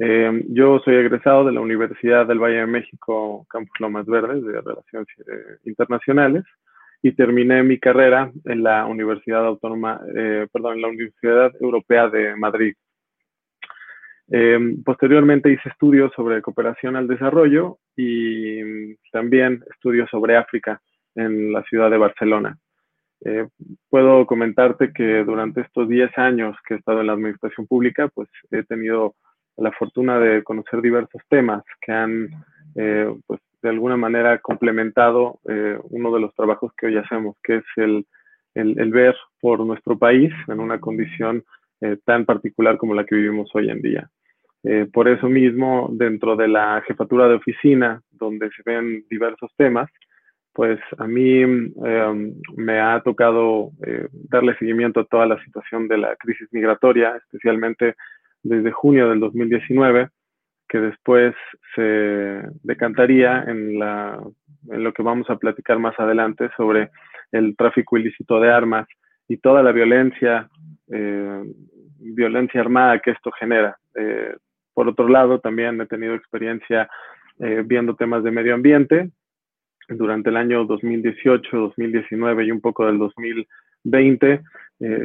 Eh, 0.00 0.44
yo 0.48 0.78
soy 0.84 0.96
egresado 0.96 1.44
de 1.44 1.52
la 1.52 1.60
Universidad 1.60 2.26
del 2.26 2.38
Valle 2.38 2.58
de 2.58 2.66
México, 2.66 3.46
Campus 3.48 3.80
Lomas 3.80 4.06
Verdes, 4.06 4.44
de 4.44 4.60
Relaciones 4.60 5.08
eh, 5.20 5.58
Internacionales, 5.64 6.44
y 7.02 7.12
terminé 7.12 7.62
mi 7.62 7.78
carrera 7.78 8.30
en 8.44 8.62
la 8.62 8.86
Universidad 8.86 9.46
Autónoma, 9.46 10.00
eh, 10.14 10.46
perdón, 10.52 10.74
en 10.74 10.82
la 10.82 10.88
Universidad 10.88 11.52
Europea 11.60 12.08
de 12.08 12.36
Madrid. 12.36 12.74
Posteriormente 14.84 15.52
hice 15.52 15.68
estudios 15.68 16.12
sobre 16.14 16.42
cooperación 16.42 16.96
al 16.96 17.06
desarrollo 17.06 17.78
y 17.96 18.94
también 19.12 19.62
estudios 19.70 20.10
sobre 20.10 20.36
África 20.36 20.80
en 21.14 21.52
la 21.52 21.62
ciudad 21.64 21.90
de 21.90 21.98
Barcelona. 21.98 22.58
Eh, 23.24 23.48
puedo 23.88 24.26
comentarte 24.26 24.92
que 24.92 25.24
durante 25.24 25.62
estos 25.62 25.88
10 25.88 26.16
años 26.18 26.56
que 26.66 26.74
he 26.74 26.76
estado 26.76 27.00
en 27.00 27.06
la 27.06 27.14
administración 27.14 27.66
pública, 27.66 28.08
pues 28.08 28.28
he 28.50 28.62
tenido 28.64 29.14
la 29.56 29.72
fortuna 29.72 30.20
de 30.20 30.42
conocer 30.44 30.82
diversos 30.82 31.22
temas 31.28 31.64
que 31.80 31.92
han, 31.92 32.28
eh, 32.74 33.12
pues 33.26 33.40
de 33.62 33.70
alguna 33.70 33.96
manera 33.96 34.38
complementado 34.38 35.40
eh, 35.48 35.78
uno 35.90 36.12
de 36.12 36.20
los 36.20 36.34
trabajos 36.34 36.72
que 36.76 36.86
hoy 36.86 36.98
hacemos, 36.98 37.36
que 37.42 37.56
es 37.56 37.64
el, 37.76 38.06
el 38.54 38.90
ver 38.90 39.16
por 39.40 39.60
nuestro 39.60 39.98
país 39.98 40.32
en 40.48 40.60
una 40.60 40.78
condición 40.80 41.44
tan 42.06 42.24
particular 42.24 42.78
como 42.78 42.94
la 42.94 43.04
que 43.04 43.16
vivimos 43.16 43.50
hoy 43.54 43.68
en 43.68 43.82
día. 43.82 44.10
Por 44.92 45.08
eso 45.08 45.28
mismo, 45.28 45.88
dentro 45.92 46.34
de 46.34 46.48
la 46.48 46.82
jefatura 46.86 47.28
de 47.28 47.34
oficina, 47.34 48.02
donde 48.10 48.50
se 48.50 48.62
ven 48.64 49.04
diversos 49.08 49.52
temas, 49.56 49.88
pues 50.56 50.80
a 50.96 51.06
mí 51.06 51.42
em, 51.42 51.70
me 52.56 52.80
ha 52.80 53.02
tocado 53.02 53.72
eh, 53.86 54.08
darle 54.30 54.56
seguimiento 54.56 55.00
a 55.00 55.04
toda 55.04 55.26
la 55.26 55.38
situación 55.44 55.86
de 55.86 55.98
la 55.98 56.16
crisis 56.16 56.48
migratoria, 56.50 57.14
especialmente 57.14 57.94
desde 58.42 58.72
junio 58.72 59.10
del 59.10 59.20
2019, 59.20 60.08
que 60.66 60.78
después 60.78 61.34
se 61.74 62.42
decantaría 62.62 63.44
en, 63.46 63.78
la, 63.78 64.18
en 64.70 64.82
lo 64.82 64.94
que 64.94 65.02
vamos 65.02 65.28
a 65.28 65.36
platicar 65.36 65.78
más 65.78 65.94
adelante 66.00 66.48
sobre 66.56 66.90
el 67.32 67.54
tráfico 67.54 67.98
ilícito 67.98 68.40
de 68.40 68.50
armas 68.50 68.88
y 69.28 69.36
toda 69.36 69.62
la 69.62 69.72
violencia, 69.72 70.48
eh, 70.88 71.42
violencia 71.98 72.62
armada 72.62 72.98
que 73.00 73.10
esto 73.10 73.30
genera. 73.32 73.76
Eh, 73.94 74.34
por 74.76 74.86
otro 74.88 75.08
lado, 75.08 75.40
también 75.40 75.80
he 75.80 75.86
tenido 75.86 76.14
experiencia 76.14 76.88
viendo 77.64 77.96
temas 77.96 78.22
de 78.24 78.30
medio 78.30 78.54
ambiente, 78.54 79.10
durante 79.88 80.30
el 80.30 80.36
año 80.36 80.64
2018, 80.64 81.56
2019 81.56 82.44
y 82.44 82.50
un 82.50 82.60
poco 82.60 82.86
del 82.86 82.98
2020 82.98 84.32
eh, 84.32 84.40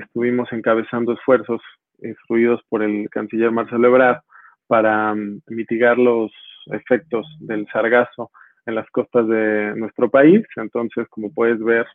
estuvimos 0.04 0.52
encabezando 0.52 1.14
esfuerzos 1.14 1.62
instruidos 2.02 2.62
por 2.68 2.82
el 2.82 3.10
canciller 3.10 3.52
Marcelo 3.52 3.88
Ebrard 3.88 4.22
para 4.68 5.14
mm, 5.14 5.42
mitigar 5.48 5.98
los 5.98 6.32
efectos 6.72 7.28
del 7.40 7.68
sargazo 7.72 8.32
en 8.66 8.76
las 8.76 8.90
costas 8.90 9.28
de 9.28 9.74
nuestro 9.76 10.10
país. 10.10 10.44
Entonces, 10.56 11.08
como 11.10 11.34
puedes 11.34 11.60
ver, 11.60 11.86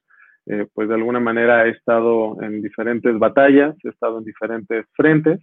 eh, 0.47 0.67
pues 0.75 0.89
de 0.89 0.95
alguna 0.95 1.21
manera 1.21 1.67
he 1.67 1.71
estado 1.71 2.41
en 2.43 2.63
diferentes 2.63 3.19
batallas, 3.19 3.75
he 3.85 3.89
estado 3.89 4.19
en 4.19 4.25
diferentes 4.25 4.87
frentes, 4.95 5.41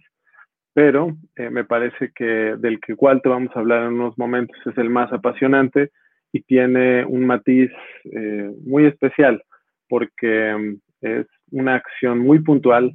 pero 0.74 1.16
eh, 1.36 1.50
me 1.50 1.64
parece 1.64 2.10
que 2.14 2.56
del 2.58 2.80
que 2.80 2.96
cual 2.96 3.22
te 3.22 3.28
vamos 3.28 3.50
a 3.54 3.60
hablar 3.60 3.84
en 3.84 3.94
unos 3.94 4.18
momentos 4.18 4.56
es 4.66 4.76
el 4.76 4.90
más 4.90 5.10
apasionante 5.12 5.92
y 6.32 6.42
tiene 6.42 7.04
un 7.04 7.24
matiz 7.26 7.70
eh, 8.12 8.50
muy 8.66 8.86
especial 8.86 9.42
porque 9.88 10.54
mm, 10.54 11.06
es 11.06 11.26
una 11.52 11.76
acción 11.76 12.18
muy 12.18 12.40
puntual 12.40 12.92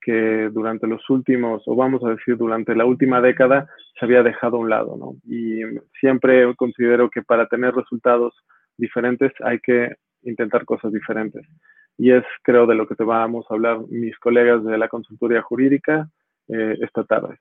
que 0.00 0.48
durante 0.50 0.86
los 0.86 1.08
últimos, 1.10 1.62
o 1.66 1.76
vamos 1.76 2.02
a 2.02 2.10
decir, 2.10 2.38
durante 2.38 2.74
la 2.74 2.86
última 2.86 3.20
década 3.20 3.68
se 3.98 4.06
había 4.06 4.22
dejado 4.22 4.56
a 4.56 4.60
un 4.60 4.70
lado. 4.70 4.96
Y 5.24 5.60
siempre 6.00 6.54
considero 6.56 7.10
que 7.10 7.20
para 7.20 7.46
tener 7.46 7.74
resultados 7.74 8.32
diferentes 8.78 9.32
hay 9.44 9.58
que 9.58 9.96
intentar 10.22 10.64
cosas 10.64 10.92
diferentes. 10.92 11.46
Y 11.98 12.12
es, 12.12 12.24
creo, 12.42 12.66
de 12.66 12.76
lo 12.76 12.86
que 12.86 12.94
te 12.94 13.04
vamos 13.04 13.44
a 13.50 13.54
hablar 13.54 13.80
mis 13.90 14.18
colegas 14.18 14.64
de 14.64 14.78
la 14.78 14.88
consultoría 14.88 15.42
jurídica 15.42 16.08
eh, 16.48 16.76
esta 16.80 17.04
tarde. 17.04 17.38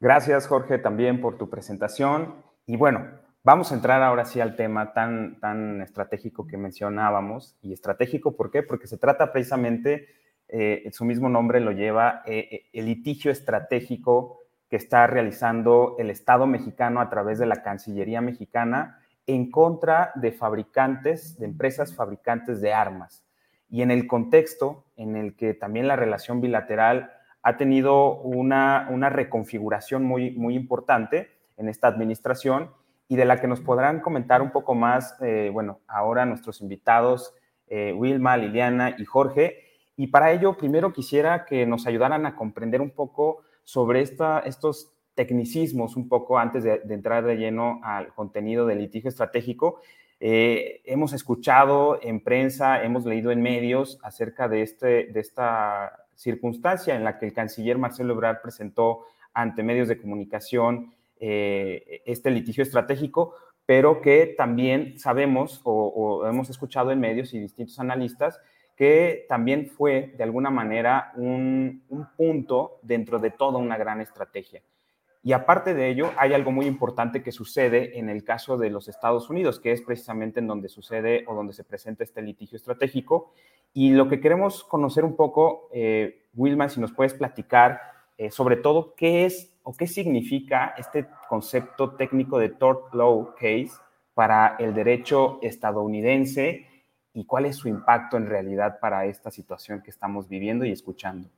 Gracias, 0.00 0.48
Jorge, 0.48 0.78
también 0.78 1.20
por 1.20 1.38
tu 1.38 1.48
presentación. 1.48 2.34
Y 2.66 2.76
bueno, 2.76 3.06
vamos 3.44 3.70
a 3.70 3.74
entrar 3.74 4.02
ahora 4.02 4.24
sí 4.24 4.40
al 4.40 4.56
tema 4.56 4.92
tan, 4.92 5.38
tan 5.38 5.80
estratégico 5.80 6.46
que 6.46 6.56
mencionábamos. 6.56 7.56
Y 7.62 7.72
estratégico, 7.72 8.36
¿por 8.36 8.50
qué? 8.50 8.62
Porque 8.62 8.88
se 8.88 8.98
trata 8.98 9.32
precisamente, 9.32 10.08
eh, 10.48 10.88
su 10.92 11.04
mismo 11.04 11.28
nombre 11.28 11.60
lo 11.60 11.70
lleva, 11.70 12.22
eh, 12.26 12.68
el 12.72 12.86
litigio 12.86 13.30
estratégico 13.30 14.40
que 14.68 14.76
está 14.76 15.06
realizando 15.06 15.96
el 15.98 16.10
Estado 16.10 16.46
mexicano 16.46 17.00
a 17.00 17.10
través 17.10 17.38
de 17.38 17.46
la 17.46 17.62
Cancillería 17.62 18.20
mexicana 18.20 18.98
en 19.26 19.50
contra 19.50 20.12
de 20.14 20.32
fabricantes, 20.32 21.38
de 21.38 21.46
empresas 21.46 21.94
fabricantes 21.94 22.60
de 22.60 22.72
armas. 22.72 23.21
Y 23.72 23.82
en 23.82 23.90
el 23.90 24.06
contexto 24.06 24.84
en 24.94 25.16
el 25.16 25.34
que 25.34 25.52
también 25.52 25.88
la 25.88 25.96
relación 25.96 26.40
bilateral 26.40 27.10
ha 27.42 27.56
tenido 27.56 28.20
una, 28.20 28.86
una 28.88 29.10
reconfiguración 29.10 30.04
muy, 30.04 30.30
muy 30.30 30.54
importante, 30.54 31.32
en 31.56 31.68
esta 31.68 31.88
administración 31.88 32.70
y 33.08 33.16
de 33.16 33.24
la 33.24 33.40
que 33.40 33.46
nos 33.46 33.60
podrán 33.60 34.00
comentar 34.00 34.42
un 34.42 34.50
poco 34.50 34.74
más, 34.74 35.16
eh, 35.22 35.50
bueno, 35.52 35.80
ahora 35.86 36.24
nuestros 36.26 36.60
invitados, 36.60 37.34
eh, 37.68 37.92
Wilma, 37.96 38.36
Liliana 38.36 38.94
y 38.98 39.04
Jorge. 39.04 39.64
Y 39.96 40.08
para 40.08 40.32
ello, 40.32 40.56
primero 40.56 40.92
quisiera 40.92 41.44
que 41.44 41.66
nos 41.66 41.86
ayudaran 41.86 42.26
a 42.26 42.36
comprender 42.36 42.80
un 42.80 42.90
poco 42.90 43.42
sobre 43.64 44.00
esta, 44.00 44.40
estos 44.40 44.92
tecnicismos, 45.14 45.96
un 45.96 46.08
poco 46.08 46.38
antes 46.38 46.64
de, 46.64 46.80
entrar 46.88 47.24
de 47.24 47.36
lleno 47.36 47.80
al 47.84 48.14
contenido 48.14 48.66
del 48.66 48.78
litigio 48.78 49.10
estratégico. 49.10 49.80
Eh, 50.24 50.82
hemos 50.84 51.12
escuchado 51.14 51.98
en 52.00 52.20
prensa, 52.20 52.84
hemos 52.84 53.04
leído 53.04 53.32
en 53.32 53.42
medios 53.42 53.98
acerca 54.04 54.46
de, 54.46 54.62
este, 54.62 55.06
de 55.06 55.18
esta 55.18 56.06
circunstancia 56.14 56.94
en 56.94 57.02
la 57.02 57.18
que 57.18 57.26
el 57.26 57.32
canciller 57.32 57.76
Marcelo 57.76 58.14
Ebrard 58.14 58.40
presentó 58.40 59.00
ante 59.34 59.64
medios 59.64 59.88
de 59.88 59.98
comunicación 59.98 60.94
eh, 61.18 62.02
este 62.06 62.30
litigio 62.30 62.62
estratégico, 62.62 63.34
pero 63.66 64.00
que 64.00 64.32
también 64.38 64.96
sabemos 64.96 65.60
o, 65.64 66.24
hemos 66.24 66.48
escuchado 66.50 66.92
en 66.92 67.00
medios 67.00 67.34
y 67.34 67.40
distintos 67.40 67.80
analistas 67.80 68.40
que 68.76 69.26
también 69.28 69.70
fue 69.70 70.14
de 70.16 70.22
alguna 70.22 70.50
manera 70.50 71.10
un, 71.16 71.82
punto 72.16 72.78
dentro 72.82 73.18
de 73.18 73.32
toda 73.32 73.58
una 73.58 73.76
gran 73.76 74.00
estrategia. 74.00 74.62
Y 75.24 75.32
aparte 75.32 75.72
de 75.74 75.88
ello, 75.88 76.10
hay 76.16 76.34
algo 76.34 76.50
muy 76.50 76.66
importante 76.66 77.22
que 77.22 77.30
sucede 77.30 77.98
en 77.98 78.08
el 78.08 78.24
caso 78.24 78.58
de 78.58 78.70
los 78.70 78.88
Estados 78.88 79.30
Unidos, 79.30 79.60
que 79.60 79.70
es 79.70 79.80
precisamente 79.80 80.40
en 80.40 80.48
donde 80.48 80.68
sucede 80.68 81.24
o 81.28 81.34
donde 81.34 81.52
se 81.52 81.62
presenta 81.62 82.02
este 82.02 82.22
litigio 82.22 82.56
estratégico. 82.56 83.32
Y 83.72 83.90
lo 83.90 84.08
que 84.08 84.20
queremos 84.20 84.64
conocer 84.64 85.04
un 85.04 85.14
poco, 85.14 85.68
eh, 85.72 86.26
Wilma, 86.34 86.68
si 86.68 86.80
nos 86.80 86.92
puedes 86.92 87.14
platicar 87.14 87.80
eh, 88.18 88.30
sobre 88.30 88.56
todo 88.56 88.94
qué 88.96 89.24
es 89.24 89.52
o 89.62 89.72
qué 89.74 89.86
significa 89.86 90.74
este 90.76 91.06
concepto 91.28 91.92
técnico 91.94 92.38
de 92.38 92.48
tort 92.48 92.92
law 92.92 93.34
case 93.34 93.70
para 94.14 94.56
el 94.58 94.74
derecho 94.74 95.38
estadounidense 95.40 96.66
y 97.14 97.24
cuál 97.24 97.46
es 97.46 97.56
su 97.56 97.68
impacto 97.68 98.16
en 98.16 98.26
realidad 98.26 98.78
para 98.80 99.06
esta 99.06 99.30
situación 99.30 99.82
que 99.82 99.90
estamos 99.90 100.28
viviendo 100.28 100.64
y 100.64 100.72
escuchando. 100.72 101.28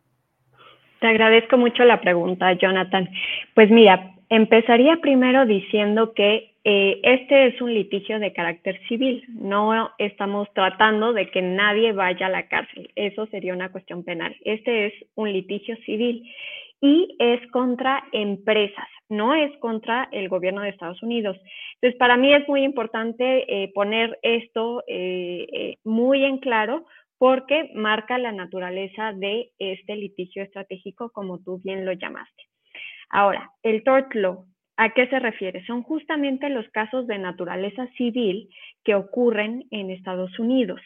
Te 1.04 1.08
agradezco 1.08 1.58
mucho 1.58 1.84
la 1.84 2.00
pregunta, 2.00 2.54
Jonathan. 2.54 3.10
Pues 3.52 3.70
mira, 3.70 4.14
empezaría 4.30 4.96
primero 5.02 5.44
diciendo 5.44 6.14
que 6.14 6.54
eh, 6.64 6.98
este 7.02 7.48
es 7.48 7.60
un 7.60 7.74
litigio 7.74 8.18
de 8.18 8.32
carácter 8.32 8.80
civil. 8.88 9.22
No 9.28 9.90
estamos 9.98 10.48
tratando 10.54 11.12
de 11.12 11.30
que 11.30 11.42
nadie 11.42 11.92
vaya 11.92 12.24
a 12.24 12.30
la 12.30 12.48
cárcel. 12.48 12.90
Eso 12.96 13.26
sería 13.26 13.52
una 13.52 13.70
cuestión 13.70 14.02
penal. 14.02 14.34
Este 14.46 14.86
es 14.86 14.94
un 15.14 15.30
litigio 15.30 15.76
civil 15.84 16.26
y 16.80 17.14
es 17.18 17.46
contra 17.50 18.02
empresas, 18.12 18.88
no 19.10 19.34
es 19.34 19.54
contra 19.58 20.08
el 20.10 20.30
gobierno 20.30 20.62
de 20.62 20.70
Estados 20.70 21.02
Unidos. 21.02 21.36
Entonces, 21.74 21.98
para 21.98 22.16
mí 22.16 22.32
es 22.32 22.48
muy 22.48 22.64
importante 22.64 23.44
eh, 23.46 23.70
poner 23.74 24.18
esto 24.22 24.82
eh, 24.88 25.76
muy 25.84 26.24
en 26.24 26.38
claro 26.38 26.86
porque 27.24 27.70
marca 27.74 28.18
la 28.18 28.32
naturaleza 28.32 29.14
de 29.14 29.50
este 29.58 29.96
litigio 29.96 30.42
estratégico, 30.42 31.08
como 31.08 31.38
tú 31.38 31.58
bien 31.64 31.86
lo 31.86 31.92
llamaste. 31.92 32.42
Ahora, 33.08 33.50
el 33.62 33.82
tort 33.82 34.14
law, 34.14 34.44
¿a 34.76 34.92
qué 34.92 35.06
se 35.06 35.18
refiere? 35.20 35.64
Son 35.64 35.82
justamente 35.82 36.50
los 36.50 36.68
casos 36.68 37.06
de 37.06 37.16
naturaleza 37.16 37.86
civil 37.96 38.50
que 38.84 38.94
ocurren 38.94 39.64
en 39.70 39.90
Estados 39.90 40.38
Unidos. 40.38 40.82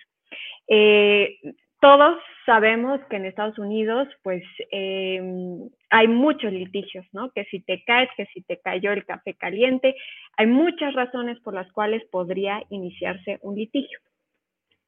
Eh, 0.69 1.41
todos 1.81 2.21
sabemos 2.47 3.01
que 3.11 3.17
en 3.17 3.25
Estados 3.25 3.59
Unidos, 3.59 4.07
pues, 4.23 4.45
em, 4.71 5.69
hay 5.91 6.07
muchos 6.07 6.53
litigios, 6.53 7.05
¿no? 7.13 7.33
Que 7.33 7.47
si 7.47 7.59
te 7.65 7.83
caes, 7.83 8.11
que 8.17 8.27
si 8.27 8.43
te 8.43 8.61
cayó 8.61 8.93
el 8.93 9.05
café 9.05 9.35
caliente, 9.35 9.97
hay 10.37 10.47
muchas 10.47 10.95
razones 10.95 11.41
por 11.41 11.55
las 11.55 11.73
cuales 11.73 12.05
podría 12.13 12.63
iniciarse 12.71 13.41
un 13.43 13.57
litigio. 13.57 13.99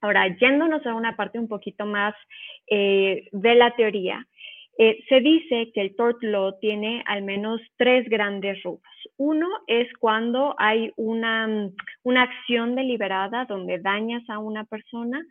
Ahora, 0.00 0.26
yéndonos 0.38 0.85
a 0.87 0.95
una 0.95 1.16
parte 1.16 1.38
un 1.38 1.49
poquito 1.49 1.87
más 1.87 2.14
eh, 2.71 3.28
de 3.33 3.54
la 3.54 3.75
teoría, 3.76 4.26
eh, 4.83 5.04
se 5.11 5.21
dice 5.21 5.71
que 5.75 5.83
el 5.83 5.95
tort 5.95 6.23
law 6.23 6.59
tiene 6.59 7.02
al 7.07 7.23
menos 7.23 7.61
tres 7.76 8.09
grandes 8.09 8.62
rubros. 8.62 8.95
Uno 9.19 9.47
es 9.66 9.87
cuando 9.99 10.54
hay 10.57 10.90
una, 10.97 11.71
una 12.02 12.23
acción 12.23 12.75
deliberada 12.75 13.45
donde 13.45 13.78
dañas 13.78 14.23
a 14.30 14.38
una 14.38 14.64
persona. 14.64 15.23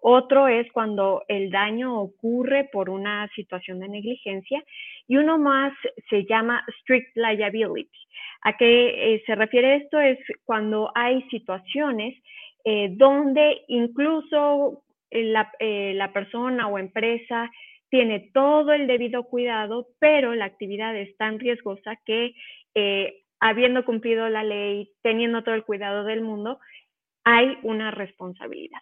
Otro 0.00 0.46
es 0.46 0.70
cuando 0.72 1.22
el 1.26 1.50
daño 1.50 1.98
ocurre 1.98 2.68
por 2.70 2.90
una 2.90 3.26
situación 3.34 3.80
de 3.80 3.88
negligencia. 3.88 4.62
Y 5.06 5.16
uno 5.16 5.38
más 5.38 5.72
se 6.10 6.26
llama 6.26 6.62
strict 6.80 7.16
liability. 7.16 7.98
¿A 8.42 8.58
qué 8.58 9.14
eh, 9.14 9.22
se 9.24 9.34
refiere 9.36 9.76
esto? 9.76 9.98
Es 9.98 10.18
cuando 10.44 10.92
hay 10.94 11.22
situaciones 11.30 12.14
eh, 12.70 12.90
donde 12.92 13.62
incluso 13.68 14.82
la, 15.10 15.50
la 15.60 16.12
persona 16.12 16.68
o 16.68 16.78
empresa 16.78 17.50
tiene 17.88 18.30
todo 18.34 18.72
el 18.72 18.86
debido 18.86 19.24
cuidado, 19.24 19.88
pero 19.98 20.34
la 20.34 20.44
actividad 20.44 20.94
es 20.94 21.16
tan 21.16 21.38
riesgosa 21.38 21.96
que 22.04 22.34
eh, 22.74 23.22
habiendo 23.40 23.86
cumplido 23.86 24.28
la 24.28 24.44
ley, 24.44 24.90
teniendo 25.02 25.42
todo 25.42 25.54
el 25.54 25.64
cuidado 25.64 26.04
del 26.04 26.20
mundo, 26.20 26.58
hay 27.24 27.56
una 27.62 27.90
responsabilidad. 27.90 28.80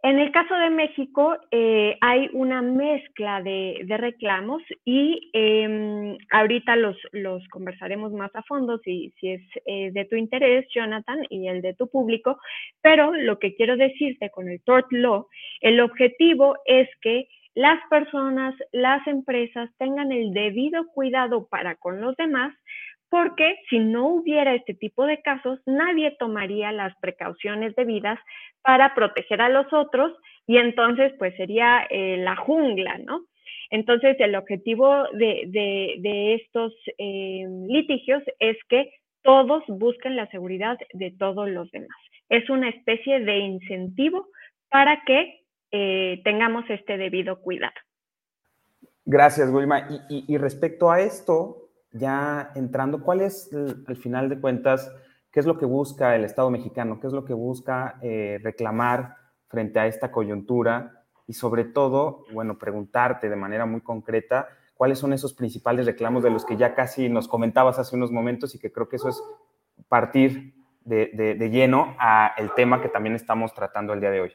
En 0.00 0.20
el 0.20 0.30
caso 0.30 0.54
de 0.54 0.70
México, 0.70 1.36
eh, 1.50 1.96
hay 2.00 2.30
una 2.32 2.62
mezcla 2.62 3.42
de, 3.42 3.84
reclamos 3.98 4.62
y 4.84 5.28
em, 5.32 6.16
ahorita 6.30 6.76
los, 6.76 6.96
conversaremos 7.50 8.12
más 8.12 8.30
a 8.36 8.44
fondo 8.44 8.78
si, 8.78 9.12
si 9.18 9.32
es 9.32 9.42
eh, 9.66 9.90
de 9.92 10.04
tu 10.04 10.14
interés, 10.14 10.66
Jonathan, 10.72 11.18
y 11.30 11.48
el 11.48 11.62
de 11.62 11.74
tu 11.74 11.88
público, 11.88 12.38
pero 12.80 13.12
lo 13.12 13.40
que 13.40 13.56
quiero 13.56 13.76
decirte 13.76 14.30
con 14.30 14.48
el 14.48 14.62
tort 14.62 14.86
law, 14.92 15.26
el 15.62 15.80
objetivo 15.80 16.56
es 16.64 16.88
que 17.00 17.26
las 17.56 17.80
personas, 17.90 18.54
las 18.70 19.04
empresas 19.08 19.68
tengan 19.78 20.12
el 20.12 20.32
debido 20.32 20.86
cuidado 20.94 21.48
para 21.48 21.74
con 21.74 22.00
los 22.00 22.14
demás, 22.16 22.54
porque 23.10 23.56
si 23.70 23.78
no 23.78 24.08
hubiera 24.08 24.54
este 24.54 24.74
tipo 24.74 25.06
de 25.06 25.20
casos, 25.22 25.60
nadie 25.66 26.16
tomaría 26.18 26.72
las 26.72 26.94
precauciones 27.00 27.74
debidas 27.76 28.18
para 28.62 28.94
proteger 28.94 29.40
a 29.40 29.48
los 29.48 29.72
otros 29.72 30.12
y 30.46 30.58
entonces 30.58 31.12
pues 31.18 31.34
sería 31.36 31.86
eh, 31.90 32.16
la 32.18 32.36
jungla, 32.36 32.98
¿no? 32.98 33.24
Entonces 33.70 34.16
el 34.18 34.34
objetivo 34.34 35.04
de, 35.12 36.34
estos 36.34 36.72
eh, 36.96 37.44
litigios 37.68 38.22
es 38.38 38.56
que 38.68 38.90
todos 39.22 39.62
busquen 39.68 40.16
la 40.16 40.26
seguridad 40.28 40.78
de 40.94 41.10
todos 41.18 41.48
los 41.50 41.70
demás. 41.70 41.98
Es 42.28 42.48
una 42.48 42.68
especie 42.68 43.20
de 43.20 43.38
incentivo 43.38 44.28
para 44.70 45.02
que 45.04 45.40
eh, 45.70 46.20
tengamos 46.24 46.64
este 46.70 46.96
debido 46.96 47.40
cuidado. 47.40 47.74
Gracias, 49.04 49.50
Wilma. 49.50 49.88
Y, 50.10 50.36
respecto 50.36 50.90
a 50.90 51.00
esto, 51.00 51.67
ya 51.92 52.50
entrando, 52.54 53.02
¿cuál 53.02 53.20
es, 53.20 53.50
al 53.86 53.96
final 53.96 54.28
de 54.28 54.40
cuentas, 54.40 54.92
qué 55.30 55.40
es 55.40 55.46
lo 55.46 55.58
que 55.58 55.66
busca 55.66 56.14
el 56.14 56.24
Estado 56.24 56.50
mexicano? 56.50 57.00
¿Qué 57.00 57.06
es 57.06 57.12
lo 57.12 57.24
que 57.24 57.34
busca 57.34 57.98
eh, 58.02 58.38
reclamar 58.42 59.16
frente 59.48 59.78
a 59.78 59.86
esta 59.86 60.10
coyuntura? 60.10 61.04
Y 61.26 61.34
sobre 61.34 61.64
todo, 61.64 62.24
bueno, 62.32 62.58
preguntarte 62.58 63.28
de 63.28 63.36
manera 63.36 63.66
muy 63.66 63.80
concreta, 63.80 64.48
¿cuáles 64.74 64.98
son 64.98 65.12
esos 65.12 65.34
principales 65.34 65.86
reclamos 65.86 66.22
de 66.22 66.30
los 66.30 66.44
que 66.44 66.56
ya 66.56 66.74
casi 66.74 67.08
nos 67.08 67.28
comentabas 67.28 67.78
hace 67.78 67.96
unos 67.96 68.10
momentos 68.10 68.54
y 68.54 68.58
que 68.58 68.72
creo 68.72 68.88
que 68.88 68.96
eso 68.96 69.08
es 69.08 69.22
partir 69.88 70.54
de, 70.84 71.36
de 71.38 71.50
lleno 71.50 71.94
a 71.98 72.32
el 72.38 72.52
tema 72.54 72.80
que 72.80 72.88
también 72.88 73.14
estamos 73.14 73.52
tratando 73.52 73.92
el 73.92 74.00
día 74.00 74.10
de 74.10 74.22
hoy? 74.22 74.32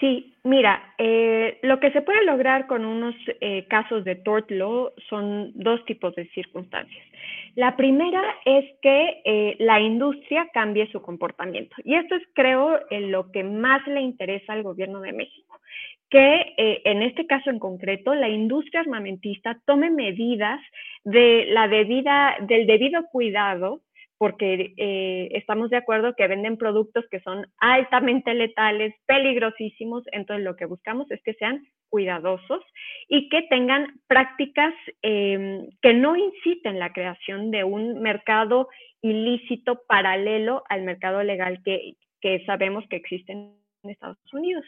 Sí, 0.00 0.34
mira, 0.44 0.94
eh, 0.96 1.58
lo 1.62 1.78
que 1.78 1.92
se 1.92 2.00
puede 2.00 2.24
lograr 2.24 2.66
con 2.66 2.86
unos 2.86 3.14
eh, 3.42 3.66
casos 3.68 4.02
de 4.02 4.14
tort 4.14 4.50
law 4.50 4.90
son 5.10 5.52
dos 5.54 5.84
tipos 5.84 6.14
de 6.14 6.26
circunstancias. 6.30 7.06
La 7.54 7.76
primera 7.76 8.22
es 8.46 8.64
que 8.80 9.20
eh, 9.26 9.56
la 9.58 9.78
industria 9.78 10.48
cambie 10.54 10.90
su 10.90 11.02
comportamiento. 11.02 11.76
Y 11.84 11.96
esto 11.96 12.14
es, 12.14 12.22
creo, 12.32 12.80
lo 12.90 13.30
que 13.30 13.44
más 13.44 13.86
le 13.86 14.00
interesa 14.00 14.54
al 14.54 14.62
gobierno 14.62 15.02
de 15.02 15.12
México, 15.12 15.60
que 16.08 16.54
en 16.56 17.02
este 17.02 17.26
caso 17.26 17.50
en 17.50 17.60
concreto, 17.60 18.14
la 18.14 18.28
industria 18.28 18.80
armamentista 18.80 19.60
tome 19.64 19.90
medidas 19.90 20.60
de 21.04 21.46
la 21.50 21.68
debida, 21.68 22.36
del 22.40 22.66
debido 22.66 23.04
cuidado 23.12 23.80
porque 24.20 24.74
eh, 24.76 25.28
estamos 25.30 25.70
de 25.70 25.78
acuerdo 25.78 26.12
que 26.14 26.28
venden 26.28 26.58
productos 26.58 27.06
que 27.10 27.20
son 27.20 27.46
altamente 27.56 28.34
letales, 28.34 28.94
peligrosísimos, 29.06 30.04
entonces 30.12 30.44
lo 30.44 30.56
que 30.56 30.66
buscamos 30.66 31.10
es 31.10 31.22
que 31.22 31.32
sean 31.32 31.66
cuidadosos 31.88 32.62
y 33.08 33.30
que 33.30 33.40
tengan 33.48 33.98
prácticas 34.08 34.74
em, 35.00 35.66
que 35.80 35.94
no 35.94 36.16
inciten 36.16 36.78
la 36.78 36.92
creación 36.92 37.50
de 37.50 37.64
un 37.64 38.02
mercado 38.02 38.68
ilícito 39.00 39.80
paralelo 39.88 40.64
al 40.68 40.82
mercado 40.82 41.22
legal 41.22 41.62
que, 41.64 41.94
que 42.20 42.44
sabemos 42.44 42.84
que 42.90 42.96
existen 42.96 43.54
en 43.82 43.90
Estados 43.90 44.18
Unidos. 44.32 44.64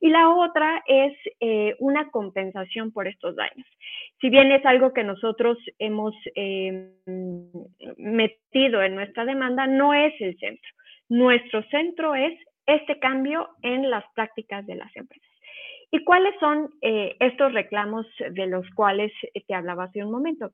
Y 0.00 0.08
la 0.08 0.28
otra 0.30 0.82
es 0.86 1.12
eh, 1.40 1.74
una 1.78 2.10
compensación 2.10 2.92
por 2.92 3.08
estos 3.08 3.36
daños. 3.36 3.66
Si 4.20 4.30
bien 4.30 4.50
es 4.52 4.64
algo 4.64 4.92
que 4.92 5.04
nosotros 5.04 5.58
hemos 5.78 6.14
eh, 6.34 6.90
metido 7.96 8.82
en 8.82 8.94
nuestra 8.94 9.24
demanda, 9.24 9.66
no 9.66 9.94
es 9.94 10.14
el 10.20 10.36
centro. 10.38 10.70
Nuestro 11.08 11.62
centro 11.64 12.14
es 12.14 12.32
este 12.66 12.98
cambio 12.98 13.48
en 13.62 13.90
las 13.90 14.04
prácticas 14.14 14.66
de 14.66 14.74
las 14.74 14.94
empresas. 14.96 15.28
¿Y 15.90 16.02
cuáles 16.02 16.34
son 16.40 16.70
eh, 16.82 17.16
estos 17.20 17.52
reclamos 17.52 18.06
de 18.30 18.46
los 18.46 18.68
cuales 18.74 19.12
te 19.46 19.54
hablaba 19.54 19.84
hace 19.84 20.04
un 20.04 20.10
momento? 20.10 20.50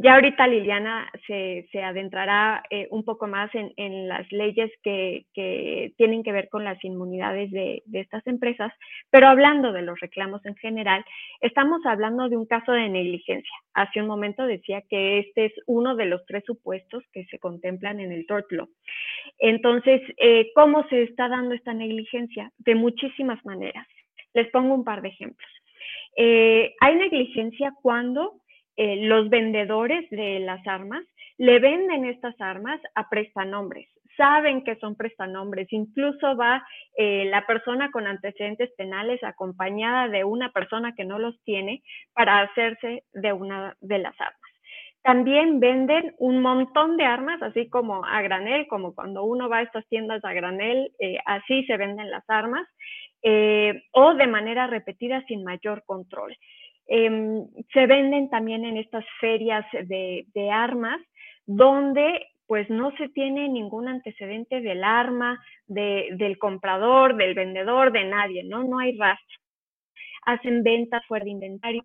Ya 0.00 0.14
ahorita 0.14 0.46
Liliana 0.46 1.10
se, 1.26 1.66
adentrará 1.82 2.62
eh, 2.70 2.86
un 2.92 3.04
poco 3.04 3.26
más 3.26 3.50
en, 3.52 4.06
las 4.06 4.30
leyes 4.30 4.70
que, 4.84 5.26
tienen 5.96 6.22
que 6.22 6.30
ver 6.30 6.48
con 6.48 6.62
las 6.62 6.82
inmunidades 6.84 7.50
de, 7.50 7.82
estas 7.92 8.24
empresas, 8.28 8.72
pero 9.10 9.26
hablando 9.26 9.72
de 9.72 9.82
los 9.82 9.98
reclamos 9.98 10.46
en 10.46 10.54
general, 10.54 11.04
estamos 11.40 11.84
hablando 11.84 12.28
de 12.28 12.36
un 12.36 12.46
caso 12.46 12.70
de 12.70 12.88
negligencia. 12.88 13.52
Hace 13.74 14.00
un 14.00 14.06
momento 14.06 14.46
decía 14.46 14.82
que 14.88 15.18
este 15.18 15.46
es 15.46 15.52
uno 15.66 15.96
de 15.96 16.06
los 16.06 16.24
tres 16.26 16.44
supuestos 16.46 17.02
que 17.12 17.24
se 17.24 17.40
contemplan 17.40 17.98
en 17.98 18.12
el 18.12 18.24
tort 18.26 18.52
law. 18.52 18.68
Entonces, 19.40 20.00
eh, 20.18 20.52
¿cómo 20.54 20.86
se 20.90 21.02
está 21.02 21.28
dando 21.28 21.56
esta 21.56 21.74
negligencia? 21.74 22.52
De 22.58 22.76
muchísimas 22.76 23.44
maneras. 23.44 23.88
Les 24.32 24.48
pongo 24.52 24.74
un 24.74 24.84
par 24.84 25.02
de 25.02 25.08
ejemplos. 25.08 25.50
Eh, 26.16 26.74
hay 26.78 26.94
negligencia 26.94 27.74
cuando 27.82 28.40
eh, 28.80 28.94
los 29.08 29.28
vendedores 29.28 30.08
de 30.10 30.38
las 30.38 30.64
armas 30.64 31.04
le 31.36 31.58
venden 31.58 32.04
estas 32.04 32.40
armas 32.40 32.80
a 32.94 33.08
prestanombres, 33.08 33.88
saben 34.16 34.62
que 34.62 34.76
son 34.76 34.94
prestanombres, 34.94 35.66
incluso 35.72 36.36
va 36.36 36.64
eh, 36.96 37.24
la 37.24 37.44
persona 37.44 37.90
con 37.90 38.06
antecedentes 38.06 38.70
penales 38.76 39.20
acompañada 39.24 40.06
de 40.06 40.22
una 40.22 40.52
persona 40.52 40.94
que 40.94 41.04
no 41.04 41.18
los 41.18 41.42
tiene 41.42 41.82
para 42.12 42.42
hacerse 42.42 43.02
de 43.14 43.32
una 43.32 43.76
de 43.80 43.98
las 43.98 44.14
armas. 44.20 44.50
También 45.02 45.58
venden 45.58 46.14
un 46.18 46.40
montón 46.40 46.96
de 46.96 47.04
armas, 47.04 47.42
así 47.42 47.68
como 47.68 48.04
a 48.04 48.22
granel, 48.22 48.68
como 48.68 48.94
cuando 48.94 49.24
uno 49.24 49.48
va 49.48 49.58
a 49.58 49.62
estas 49.62 49.88
tiendas 49.88 50.24
a 50.24 50.32
granel, 50.32 50.92
eh, 51.00 51.18
así 51.26 51.64
se 51.64 51.76
venden 51.76 52.12
las 52.12 52.24
armas, 52.30 52.68
o 53.92 54.14
de 54.14 54.26
manera 54.28 54.68
repetida 54.68 55.24
sin 55.26 55.42
mayor 55.42 55.82
control. 55.84 56.36
Em, 56.88 57.46
se 57.74 57.86
venden 57.86 58.30
también 58.30 58.64
en 58.64 58.78
estas 58.78 59.04
ferias 59.20 59.64
de, 59.72 60.50
armas, 60.50 61.00
donde 61.46 62.26
pues 62.46 62.68
no 62.70 62.96
se 62.96 63.10
tiene 63.10 63.46
ningún 63.46 63.88
antecedente 63.88 64.62
del 64.62 64.82
arma, 64.82 65.38
de, 65.66 66.08
del 66.12 66.38
comprador, 66.38 67.14
del 67.14 67.34
vendedor, 67.34 67.92
de 67.92 68.04
nadie, 68.04 68.42
¿no? 68.42 68.64
No 68.64 68.78
hay 68.78 68.96
rastro. 68.96 69.38
Hacen 70.24 70.62
ventas 70.62 71.04
fuera 71.06 71.26
de 71.26 71.32
inventario. 71.32 71.84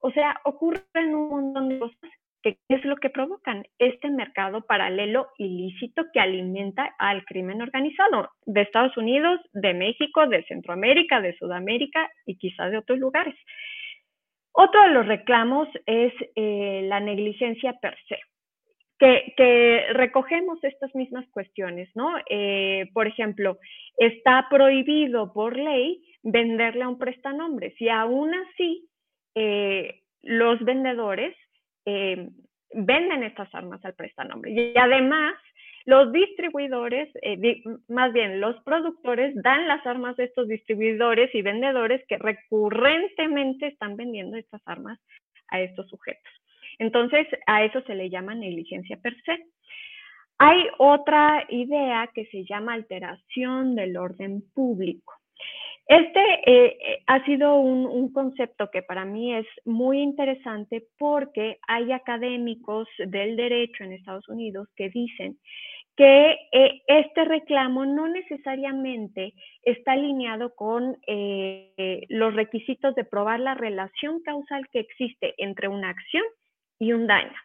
O 0.00 0.10
sea, 0.10 0.38
ocurren 0.44 1.14
un 1.14 1.30
montón 1.30 1.70
de 1.70 1.78
cosas 1.78 2.10
que 2.42 2.58
es 2.68 2.84
lo 2.84 2.96
que 2.96 3.08
provocan 3.08 3.64
este 3.78 4.10
mercado 4.10 4.62
paralelo 4.62 5.28
ilícito 5.38 6.04
que 6.12 6.20
alimenta 6.20 6.94
al 6.98 7.24
crimen 7.24 7.62
organizado 7.62 8.30
de 8.44 8.62
Estados 8.62 8.96
Unidos, 8.96 9.40
de 9.52 9.72
México, 9.74 10.26
de 10.26 10.44
Centroamérica, 10.44 11.20
de 11.20 11.36
Sudamérica 11.38 12.10
y 12.26 12.36
quizás 12.36 12.70
de 12.70 12.78
otros 12.78 12.98
lugares. 12.98 13.36
Otro 14.52 14.82
de 14.82 14.90
los 14.90 15.06
reclamos 15.06 15.68
es 15.86 16.12
eh, 16.36 16.82
la 16.84 17.00
negligencia 17.00 17.74
per 17.80 17.96
se 18.08 18.18
que, 19.36 19.86
recogemos 19.94 20.62
estas 20.62 20.94
mismas 20.94 21.26
cuestiones, 21.30 21.90
¿no? 21.94 22.14
Eh, 22.28 22.88
por 22.92 23.06
ejemplo, 23.06 23.58
está 23.96 24.46
prohibido 24.48 25.32
por 25.32 25.56
ley 25.56 26.02
venderle 26.22 26.84
a 26.84 26.88
un 26.88 26.98
prestanombre. 26.98 27.74
Si 27.78 27.88
aún 27.88 28.32
así 28.34 28.88
eh, 29.34 30.02
los 30.22 30.60
vendedores 30.60 31.34
eh, 31.84 32.28
venden 32.74 33.24
estas 33.24 33.52
armas 33.54 33.84
al 33.84 33.94
prestanombre. 33.94 34.52
Y 34.52 34.74
además, 34.78 35.34
los 35.84 36.12
distribuidores, 36.12 37.08
más 37.88 38.12
bien 38.12 38.40
los 38.40 38.62
productores, 38.62 39.34
dan 39.42 39.66
las 39.66 39.84
armas 39.86 40.18
a 40.18 40.24
estos 40.24 40.48
distribuidores 40.48 41.34
y 41.34 41.42
vendedores 41.42 42.04
que 42.06 42.18
recurrentemente 42.18 43.66
están 43.66 43.96
vendiendo 43.96 44.36
estas 44.36 44.62
armas 44.66 44.98
a 45.48 45.60
estos 45.60 45.88
sujetos. 45.88 46.32
Entonces, 46.78 47.26
a 47.46 47.64
eso 47.64 47.82
se 47.82 47.94
le 47.94 48.10
llama 48.10 48.34
negligencia 48.34 48.96
per 48.96 49.14
se. 49.22 49.44
Hay 50.38 50.66
otra 50.78 51.46
idea 51.50 52.10
que 52.12 52.26
se 52.26 52.44
llama 52.44 52.74
alteración 52.74 53.74
del 53.74 53.96
orden 53.96 54.42
público. 54.54 55.21
Este 55.86 56.20
eh, 56.46 56.78
eh, 56.80 57.02
ha 57.06 57.24
sido 57.24 57.56
un, 57.56 58.12
concepto 58.12 58.70
que 58.70 58.82
para 58.82 59.04
mí 59.04 59.34
es 59.34 59.46
muy 59.64 60.00
interesante 60.00 60.84
porque 60.98 61.58
hay 61.66 61.92
académicos 61.92 62.88
del 62.98 63.36
derecho 63.36 63.84
en 63.84 63.92
Estados 63.92 64.28
Unidos 64.28 64.68
que 64.76 64.90
dicen 64.90 65.38
que 65.96 66.36
eh, 66.52 66.82
este 66.86 67.24
reclamo 67.24 67.84
no 67.84 68.08
necesariamente 68.08 69.34
está 69.62 69.92
alineado 69.92 70.54
con 70.54 70.96
los 72.08 72.34
requisitos 72.34 72.94
de 72.94 73.04
probar 73.04 73.40
la 73.40 73.54
relación 73.54 74.22
causal 74.22 74.66
que 74.72 74.80
existe 74.80 75.34
entre 75.36 75.68
una 75.68 75.90
acción 75.90 76.24
y 76.78 76.92
un 76.92 77.06
daño. 77.06 77.36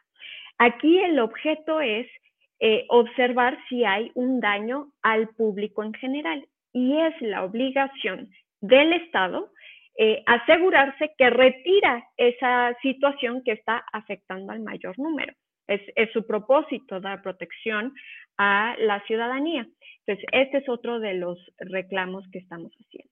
Aquí 0.60 1.00
el 1.00 1.20
objeto 1.20 1.82
es 1.82 2.08
observar 2.90 3.58
si 3.68 3.84
hay 3.84 4.12
un 4.16 4.40
daño 4.40 4.92
al 5.02 5.28
público 5.30 5.84
en 5.84 5.94
general 5.94 6.48
y 6.78 7.00
es 7.00 7.20
la 7.22 7.44
obligación 7.44 8.30
del 8.62 8.94
Estado 8.94 9.50
eh, 9.98 10.22
asegurarse 10.28 11.12
que 11.18 11.32
retira 11.32 12.08
esa 12.18 12.78
situación 12.84 13.42
que 13.44 13.54
está 13.54 13.84
afectando 13.92 14.52
al 14.52 14.60
mayor 14.60 14.98
número. 15.00 15.34
Es, 15.68 15.82
su 16.14 16.26
propósito 16.26 17.00
dar 17.00 17.24
protección 17.24 17.94
a 18.38 18.76
la 18.78 19.02
ciudadanía. 19.08 19.68
Entonces, 20.06 20.26
este 20.32 20.58
es 20.60 20.70
otro 20.70 21.00
de 21.00 21.16
los 21.16 21.40
reclamos 21.58 22.24
que 22.32 22.38
estamos 22.38 22.72
haciendo. 22.74 23.12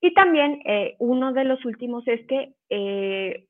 Y 0.00 0.14
también 0.14 0.62
eh, 0.64 0.96
uno 0.98 1.34
de 1.34 1.44
los 1.44 1.62
últimos 1.66 2.08
es 2.08 2.26
que 2.26 2.54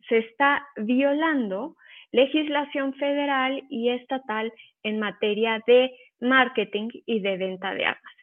se 0.09 0.19
está 0.19 0.67
violando 0.77 1.77
legislación 2.11 2.93
federal 2.95 3.63
y 3.71 3.91
estatal 3.91 4.53
en 4.83 4.99
materia 4.99 5.63
de 5.67 5.93
marketing 6.21 6.89
y 7.07 7.21
de 7.21 7.37
venta 7.37 7.73
de 7.73 7.85
armas. 7.85 8.14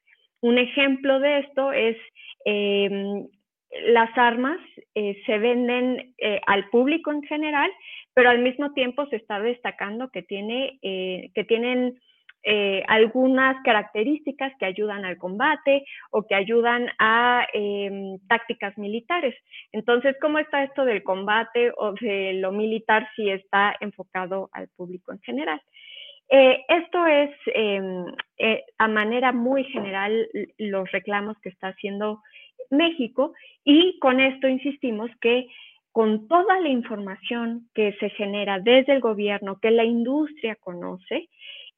Un 0.42 0.58
ejemplo 0.58 1.20
de 1.20 1.40
esto 1.40 1.72
es 1.72 1.98
em, 2.46 3.28
las 3.86 4.16
armas 4.18 4.60
eh, 4.96 5.22
se 5.26 5.38
venden 5.38 6.14
eh, 6.18 6.42
al 6.46 6.68
público 6.70 7.12
en 7.12 7.24
general, 7.24 7.72
pero 8.14 8.30
al 8.30 8.40
mismo 8.40 8.74
tiempo 8.74 9.06
se 9.08 9.16
está 9.18 9.40
destacando 9.40 10.10
que, 10.10 10.24
tiene, 10.24 10.80
eh, 10.82 11.32
que 11.34 11.44
tienen 11.44 12.00
algunas 12.88 13.62
características 13.64 14.52
que 14.58 14.66
ayudan 14.66 15.06
al 15.06 15.20
combate 15.20 15.86
o 16.10 16.26
que 16.26 16.34
ayudan 16.34 16.90
a 16.98 17.46
em, 17.54 18.18
tácticas 18.28 18.76
militares. 18.80 19.36
Entonces, 19.72 20.16
¿cómo 20.20 20.40
está 20.40 20.64
esto 20.64 20.84
del 20.84 21.04
combate 21.04 21.72
o 21.78 21.94
de 22.02 22.34
lo 22.34 22.52
militar 22.52 23.08
si 23.16 23.30
está 23.30 23.76
enfocado 23.80 24.50
al 24.54 24.70
público 24.70 25.12
en 25.12 25.20
general? 25.20 25.62
Eh, 26.34 26.64
esto 26.70 27.06
es 27.06 27.30
em, 27.54 28.06
eh, 28.38 28.64
a 28.78 28.88
manera 28.88 29.34
muy 29.34 29.66
general 29.66 30.30
los 30.58 30.90
reclamos 30.94 31.38
que 31.42 31.50
está 31.50 31.68
haciendo 31.68 32.22
México 32.70 33.34
y 33.66 34.00
con 34.00 34.22
esto 34.22 34.48
insistimos 34.48 35.12
que 35.20 35.48
con 35.92 36.30
toda 36.30 36.58
la 36.62 36.70
información 36.70 37.68
que 37.74 37.98
se 38.00 38.10
genera 38.12 38.60
desde 38.60 38.94
el 38.94 39.02
gobierno, 39.02 39.60
que 39.60 39.72
la 39.72 39.84
industria 39.84 40.56
conoce, 40.56 41.28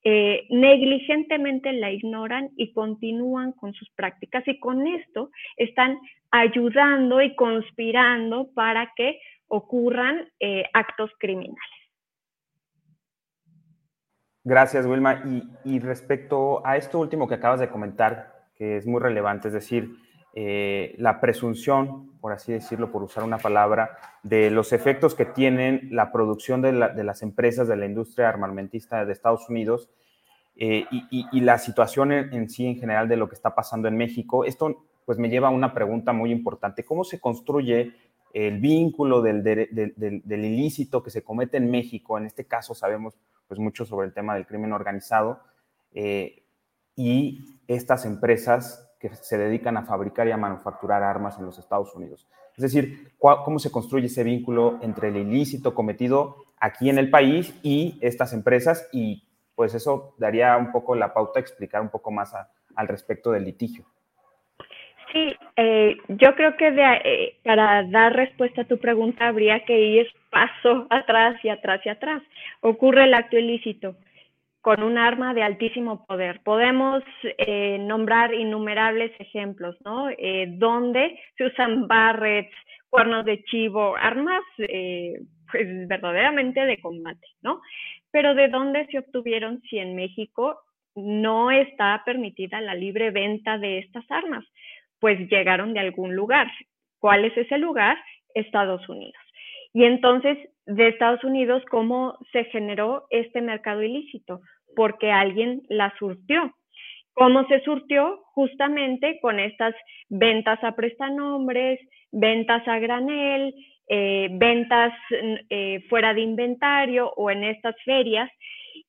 eh, 0.04 0.46
negligentemente 0.52 1.74
la 1.74 1.92
ignoran 1.92 2.52
y 2.56 2.74
continúan 2.74 3.54
con 3.54 3.74
sus 3.74 3.90
prácticas 3.96 4.48
y 4.48 4.60
con 4.60 4.86
esto 4.86 5.32
están 5.58 5.98
ayudando 6.30 7.24
y 7.24 7.34
conspirando 7.34 8.50
para 8.54 8.94
que 8.96 9.20
ocurran 9.48 10.30
actos 10.74 11.10
criminales. 11.18 11.83
Gracias, 14.46 14.86
Wilma. 14.86 15.24
Y, 15.64 15.80
respecto 15.80 16.66
a 16.66 16.76
esto 16.76 17.00
último 17.00 17.28
que 17.28 17.36
acabas 17.36 17.62
de 17.62 17.70
comentar, 17.70 18.48
que 18.56 18.76
es 18.76 18.86
muy 18.86 19.00
relevante, 19.00 19.48
es 19.48 19.54
decir, 19.54 19.96
eh, 20.36 20.96
la 20.98 21.22
presunción, 21.22 22.12
por 22.20 22.34
así 22.34 22.52
decirlo, 22.52 22.92
por 22.92 23.04
usar 23.04 23.24
una 23.24 23.38
palabra, 23.38 23.98
de 24.22 24.52
los 24.52 24.74
efectos 24.74 25.16
que 25.16 25.26
tienen 25.26 25.88
la 25.92 26.12
producción 26.12 26.62
de, 26.62 26.74
las 26.74 27.22
empresas 27.22 27.70
de 27.70 27.78
la 27.78 27.86
industria 27.86 28.28
armamentista 28.28 29.06
de 29.06 29.14
Estados 29.14 29.48
Unidos 29.50 29.90
eh, 30.58 30.86
y, 30.92 31.40
la 31.40 31.58
situación 31.58 32.12
en, 32.12 32.50
sí 32.50 32.66
en 32.66 32.76
general 32.78 33.08
de 33.08 33.16
lo 33.16 33.30
que 33.30 33.36
está 33.36 33.56
pasando 33.56 33.88
en 33.88 33.96
México. 33.96 34.44
Esto 34.44 34.86
pues 35.06 35.18
me 35.20 35.30
lleva 35.30 35.48
a 35.48 35.52
una 35.52 35.74
pregunta 35.74 36.12
muy 36.12 36.32
importante. 36.32 36.84
¿Cómo 36.84 37.06
se 37.06 37.20
construye 37.20 37.94
el 38.34 38.60
vínculo 38.60 39.22
del, 39.22 39.44
del, 39.44 40.46
ilícito 40.46 41.02
que 41.02 41.12
se 41.12 41.24
comete 41.24 41.58
en 41.58 41.72
México? 41.72 42.18
En 42.18 42.26
este 42.26 42.46
caso 42.46 42.74
sabemos 42.74 43.16
pues 43.48 43.60
mucho 43.60 43.86
sobre 43.86 44.08
el 44.08 44.14
tema 44.14 44.36
del 44.36 44.46
crimen 44.46 44.74
organizado 44.74 45.42
eh, 45.92 46.44
y 46.96 47.60
estas 47.68 48.06
empresas 48.06 48.90
que 49.00 49.14
se 49.16 49.38
dedican 49.38 49.78
a 49.78 49.84
fabricar 49.84 50.28
y 50.28 50.32
a 50.32 50.38
manufacturar 50.38 51.04
armas 51.04 51.38
en 51.38 51.46
los 51.46 51.60
Estados 51.60 51.94
Unidos. 51.94 52.28
Es 52.56 52.62
decir, 52.62 53.14
cómo 53.18 53.60
se 53.60 53.72
construye 53.72 54.08
ese 54.08 54.24
vínculo 54.24 54.80
entre 54.82 55.10
el 55.10 55.18
ilícito 55.18 55.74
cometido 55.74 56.38
aquí 56.60 56.90
en 56.90 56.98
el 56.98 57.10
país 57.10 57.54
y 57.64 57.98
estas 58.02 58.32
empresas 58.34 58.88
y 58.92 59.28
pues 59.56 59.74
eso 59.74 60.16
daría 60.18 60.56
un 60.58 60.72
poco 60.72 60.96
la 60.96 61.14
pauta 61.14 61.40
a 61.40 61.42
explicar 61.42 61.82
un 61.82 61.90
poco 61.90 62.12
más 62.12 62.34
al 62.76 62.88
respecto 62.88 63.32
del 63.32 63.44
litigio. 63.44 63.86
Sí, 65.14 65.34
eh, 65.58 65.98
yo 66.10 66.36
creo 66.36 66.58
que 66.58 66.70
eh, 66.70 67.38
para 67.46 67.84
dar 67.84 68.16
respuesta 68.16 68.64
a 68.64 68.68
tu 68.68 68.80
pregunta 68.80 69.28
habría 69.30 69.62
que 69.66 69.80
ir 69.80 70.08
paso 70.32 70.88
atrás 70.90 71.38
y 71.46 71.50
atrás 71.50 71.82
y 71.86 71.90
atrás. 71.90 72.24
Ocurre 72.62 73.06
el 73.06 73.16
acto 73.16 73.38
ilícito 73.38 73.96
con 74.62 74.84
un 74.84 74.98
arma 74.98 75.36
de 75.36 75.44
altísimo 75.44 76.06
poder. 76.08 76.42
Podemos 76.44 77.04
eh, 77.38 77.78
nombrar 77.80 78.34
innumerables 78.34 79.14
ejemplos, 79.20 79.78
¿no? 79.86 80.10
Eh, 80.10 80.48
donde 80.58 81.20
se 81.38 81.46
usan 81.46 81.88
barrets, 81.88 82.56
cuernos 82.90 83.26
de 83.26 83.44
chivo, 83.46 83.96
armas 83.98 84.44
pues 84.58 85.88
verdaderamente 85.88 86.62
de 86.66 86.82
combate, 86.82 87.28
¿no? 87.44 87.62
Pero 88.12 88.36
¿de 88.36 88.50
dónde 88.50 88.88
se 88.88 89.00
obtuvieron 89.00 89.62
si 89.70 89.80
en 89.80 89.96
México 89.96 90.60
no 90.96 91.52
está 91.52 92.04
permitida 92.06 92.62
la 92.62 92.76
libre 92.76 93.12
venta 93.12 93.60
de 93.60 93.80
estas 93.80 94.10
armas? 94.12 94.46
Pues 95.04 95.20
llegaron 95.30 95.74
de 95.74 95.82
algún 95.82 96.16
lugar. 96.16 96.48
¿Cuál 96.98 97.26
es 97.26 97.36
ese 97.36 97.58
lugar? 97.58 97.98
Estados 98.34 98.88
Unidos. 98.88 99.22
Y 99.74 99.84
entonces, 99.84 100.38
de 100.66 100.88
Estados 100.88 101.22
Unidos, 101.26 101.62
¿cómo 101.70 102.18
se 102.32 102.46
generó 102.46 103.06
este 103.10 103.42
mercado 103.42 103.84
ilícito? 103.84 104.40
Porque 104.78 105.12
alguien 105.12 105.64
la 105.68 105.94
surtió. 106.00 106.56
¿Cómo 107.12 107.46
se 107.50 107.60
surtió? 107.66 108.22
Justamente 108.28 109.20
con 109.22 109.42
estas 109.42 109.76
ventas 110.08 110.64
a 110.64 110.74
prestanombres, 110.74 111.82
ventas 112.14 112.66
a 112.66 112.80
granel, 112.80 113.54
eh, 113.90 114.30
ventas 114.32 114.94
eh, 115.50 115.84
fuera 115.90 116.14
de 116.14 116.22
inventario 116.22 117.12
o 117.18 117.30
en 117.30 117.44
estas 117.44 117.76
ferias. 117.84 118.32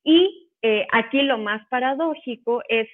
Y 0.05 0.47
eh, 0.61 0.87
aquí 0.93 1.23
lo 1.23 1.39
más 1.39 1.67
paradójico 1.67 2.63
es 2.69 2.87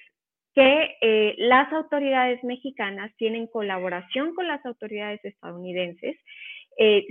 que 0.54 1.34
las 1.38 1.72
autoridades 1.72 2.42
mexicanas 2.44 3.10
tienen 3.16 3.46
colaboración 3.46 4.34
con 4.34 4.46
las 4.46 4.64
autoridades 4.66 5.24
estadounidenses, 5.24 6.16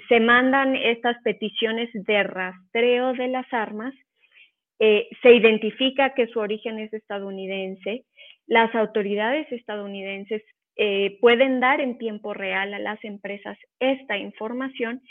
se 0.08 0.19
mandan 0.19 0.75
estas 0.75 1.17
peticiones 1.23 1.89
de 1.93 2.23
rastreo 2.23 3.13
de 3.13 3.27
las 3.27 3.51
armas, 3.51 3.93
se 4.77 5.34
identifica 5.34 6.13
que 6.13 6.27
su 6.27 6.39
origen 6.39 6.80
es 6.80 6.93
estadounidense, 6.93 8.06
las 8.47 8.75
autoridades 8.75 9.51
estadounidenses 9.51 10.43
eh, 10.75 11.17
pueden 11.19 11.60
dar 11.60 11.82
en 11.82 11.97
tiempo 11.97 12.34
real 12.34 12.73
a 12.73 12.80
las 12.80 13.04
empresas 13.04 13.58
esta 13.80 14.17
información 14.17 15.01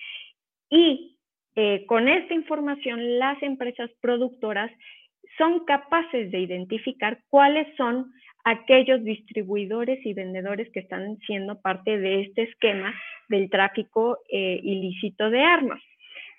y 0.68 1.18
eh, 1.54 1.84
con 1.86 2.08
esta 2.08 2.34
información 2.34 3.18
las 3.18 3.42
empresas 3.42 3.90
productoras 4.00 4.70
son 5.36 5.64
capaces 5.66 6.30
de 6.30 6.40
identificar 6.40 7.20
cuáles 7.28 7.66
son 7.76 8.12
aquellos 8.44 9.03
distribuidores 9.05 10.05
y 10.05 10.14
vendedores 10.14 10.70
que 10.72 10.81
están 10.81 11.18
siendo 11.26 11.61
parte 11.61 11.98
de 11.98 12.22
este 12.22 12.42
esquema 12.42 12.94
del 13.29 13.50
tráfico 13.50 14.18
eh, 14.31 14.61
ilícito 14.62 15.31
de 15.31 15.42
armas. 15.42 15.81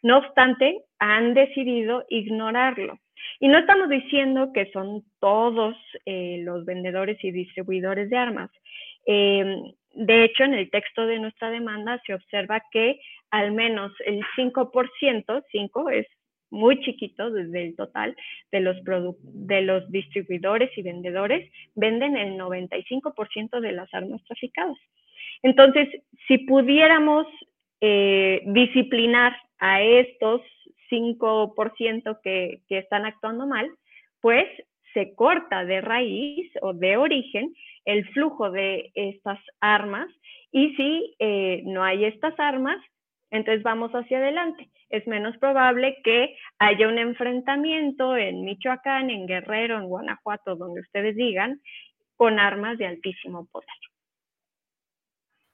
No 0.02 0.18
obstante, 0.18 0.82
han 1.00 1.34
decidido 1.34 2.06
ignorarlo. 2.10 3.00
Y 3.40 3.48
no 3.48 3.60
estamos 3.60 3.88
diciendo 3.88 4.52
que 4.52 4.72
son 4.72 5.04
todos 5.20 5.76
los 6.06 6.66
vendedores 6.66 7.24
y 7.24 7.32
distribuidores 7.32 8.10
de 8.10 8.18
armas. 8.18 8.50
Em, 9.06 9.74
de 9.94 10.24
hecho, 10.24 10.44
en 10.44 10.54
el 10.54 10.70
texto 10.70 11.06
de 11.06 11.20
nuestra 11.20 11.50
demanda 11.50 12.02
se 12.06 12.14
observa 12.14 12.64
que 12.72 13.00
al 13.30 13.52
menos 13.52 13.92
el 14.06 14.22
5%, 14.36 15.44
5 15.52 15.90
es 15.90 16.08
muy 16.52 16.80
chiquito 16.82 17.32
desde 17.32 17.64
el 17.64 17.76
total 17.76 18.16
de 18.52 18.60
los, 18.60 18.78
de 19.24 19.62
los 19.62 19.92
distribuidores 19.92 20.70
y 20.78 20.84
vendedores, 20.84 21.52
venden 21.76 22.18
el 22.18 22.38
95% 22.38 23.60
de 23.60 23.72
las 23.72 23.92
armas 23.94 24.24
traficadas. 24.26 24.78
Entonces, 25.42 25.90
si 26.28 26.38
pudiéramos 26.40 27.26
eh, 27.80 28.44
disciplinar 28.46 29.36
a 29.58 29.82
estos 29.82 30.42
5% 30.92 32.20
que, 32.22 32.62
que 32.68 32.78
están 32.78 33.06
actuando 33.06 33.48
mal, 33.48 33.70
pues 34.20 34.46
se 34.94 35.16
corta 35.16 35.66
de 35.66 35.82
raíz 35.82 36.52
o 36.62 36.74
de 36.74 36.98
origen 36.98 37.54
el 37.86 38.08
flujo 38.10 38.52
de 38.52 38.92
estas 38.94 39.40
armas 39.60 40.10
y 40.52 40.76
si 40.76 41.16
eh, 41.20 41.62
no 41.66 41.84
hay 41.84 42.06
estas 42.06 42.38
armas, 42.40 42.78
entonces 43.32 43.64
vamos 43.64 43.92
hacia 43.94 44.18
adelante. 44.18 44.70
Es 44.90 45.08
menos 45.08 45.38
probable 45.38 45.98
que 46.04 46.36
haya 46.60 46.88
un 46.88 47.00
enfrentamiento 47.00 48.16
en 48.18 48.44
Michoacán, 48.44 49.10
en 49.10 49.26
Guerrero, 49.26 49.78
en 49.78 49.88
Guanajuato, 49.88 50.56
donde 50.56 50.82
ustedes 50.82 51.16
digan, 51.16 51.62
con 52.18 52.40
armas 52.40 52.78
de 52.78 52.88
altísimo 52.88 53.46
poder. 53.46 53.68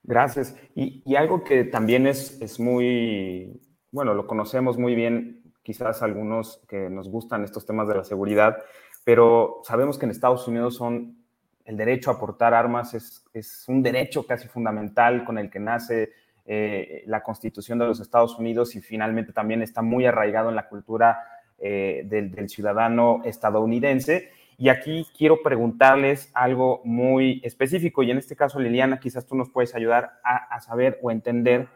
Gracias. 0.04 0.60
Y, 0.74 1.16
algo 1.16 1.44
que 1.44 1.66
también 1.66 2.08
es, 2.08 2.42
es 2.42 2.60
muy, 2.60 3.62
bueno, 3.92 4.14
lo 4.14 4.26
conocemos 4.26 4.78
muy 4.78 4.96
bien, 4.96 5.44
quizás 5.64 6.02
algunos 6.02 6.64
que 6.68 6.90
nos 6.90 7.10
gustan 7.10 7.44
estos 7.44 7.66
temas 7.66 7.88
de 7.88 7.96
la 7.96 8.04
seguridad, 8.04 8.58
pero 9.06 9.62
sabemos 9.64 9.98
que 9.98 10.06
en 10.06 10.12
Estados 10.12 10.48
Unidos 10.48 10.78
son 10.78 11.18
el 11.66 11.76
derecho 11.76 12.10
a 12.10 12.18
portar 12.18 12.54
armas 12.54 12.94
es, 12.94 13.26
es 13.34 13.66
un 13.68 13.84
derecho 13.84 14.26
casi 14.26 14.48
fundamental 14.48 15.26
con 15.26 15.38
el 15.38 15.50
que 15.50 15.60
nace 15.60 16.14
eh, 16.48 17.04
la 17.06 17.22
Constitución 17.22 17.78
de 17.78 17.86
los 17.86 18.00
Estados 18.00 18.40
Unidos 18.40 18.76
y 18.76 18.82
finalmente 18.82 19.34
también 19.34 19.62
está 19.62 19.82
muy 19.82 20.06
arraigado 20.06 20.50
en 20.50 20.56
la 20.56 20.68
cultura 20.68 21.20
eh, 21.60 22.04
del, 22.06 22.50
ciudadano 22.50 23.22
estadounidense. 23.26 24.32
Y 24.58 24.70
aquí 24.70 25.06
quiero 25.16 25.44
preguntarles 25.44 26.32
algo 26.34 26.82
muy 26.84 27.42
específico 27.44 28.02
y 28.02 28.12
en 28.12 28.18
este 28.18 28.36
caso, 28.36 28.60
Liliana, 28.60 29.00
quizás 29.00 29.28
tú 29.28 29.36
nos 29.36 29.50
puedes 29.50 29.76
ayudar 29.76 30.20
a, 30.24 30.60
saber 30.62 30.98
o 31.04 31.12
entender 31.12 31.68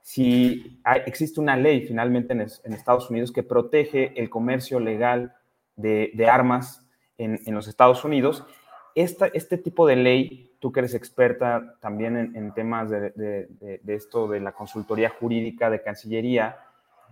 si 0.00 0.80
existe 1.04 1.40
una 1.40 1.56
ley 1.56 1.86
finalmente 1.86 2.32
en, 2.32 2.72
Estados 2.72 3.10
Unidos 3.10 3.32
que 3.32 3.42
protege 3.42 4.18
el 4.18 4.30
comercio 4.30 4.80
legal 4.80 5.34
de, 5.76 6.26
armas 6.30 6.88
en 7.18 7.54
los 7.54 7.68
Estados 7.68 8.02
Unidos 8.04 8.46
este 8.94 9.58
tipo 9.58 9.86
de 9.86 9.96
ley, 9.96 10.51
tú 10.62 10.70
que 10.70 10.78
eres 10.78 10.94
experta 10.94 11.74
también 11.80 12.16
en, 12.36 12.54
temas 12.54 12.88
de, 12.88 13.48
esto 13.88 14.28
de 14.28 14.38
la 14.38 14.52
consultoría 14.52 15.10
jurídica 15.10 15.68
de 15.68 15.82
Cancillería, 15.82 16.56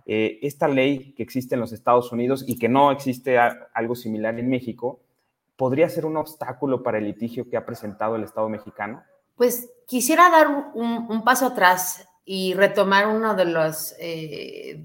eh, 0.05 0.39
esta 0.41 0.69
ley 0.69 1.11
que 1.11 1.21
existe 1.21 1.55
en 1.55 1.59
los 1.59 1.73
Estados 1.73 2.13
Unidos 2.13 2.45
y 2.47 2.57
que 2.57 2.69
no 2.69 2.91
existe 2.91 3.37
algo 3.37 3.93
similar 3.93 4.39
en 4.39 4.49
México, 4.49 5.01
¿podría 5.57 5.89
ser 5.89 6.05
un 6.05 6.15
obstáculo 6.15 6.81
para 6.81 6.99
el 6.99 7.03
litigio 7.03 7.49
que 7.49 7.57
ha 7.57 7.65
presentado 7.65 8.15
el 8.15 8.23
Estado 8.23 8.47
mexicano? 8.47 9.03
Pues 9.35 9.69
quisiera 9.85 10.29
dar 10.29 10.71
un, 10.73 11.21
paso 11.25 11.47
atrás 11.47 12.07
y 12.23 12.53
retomar 12.53 13.07
una 13.07 13.33
de, 13.33 13.73
eh, 13.99 14.75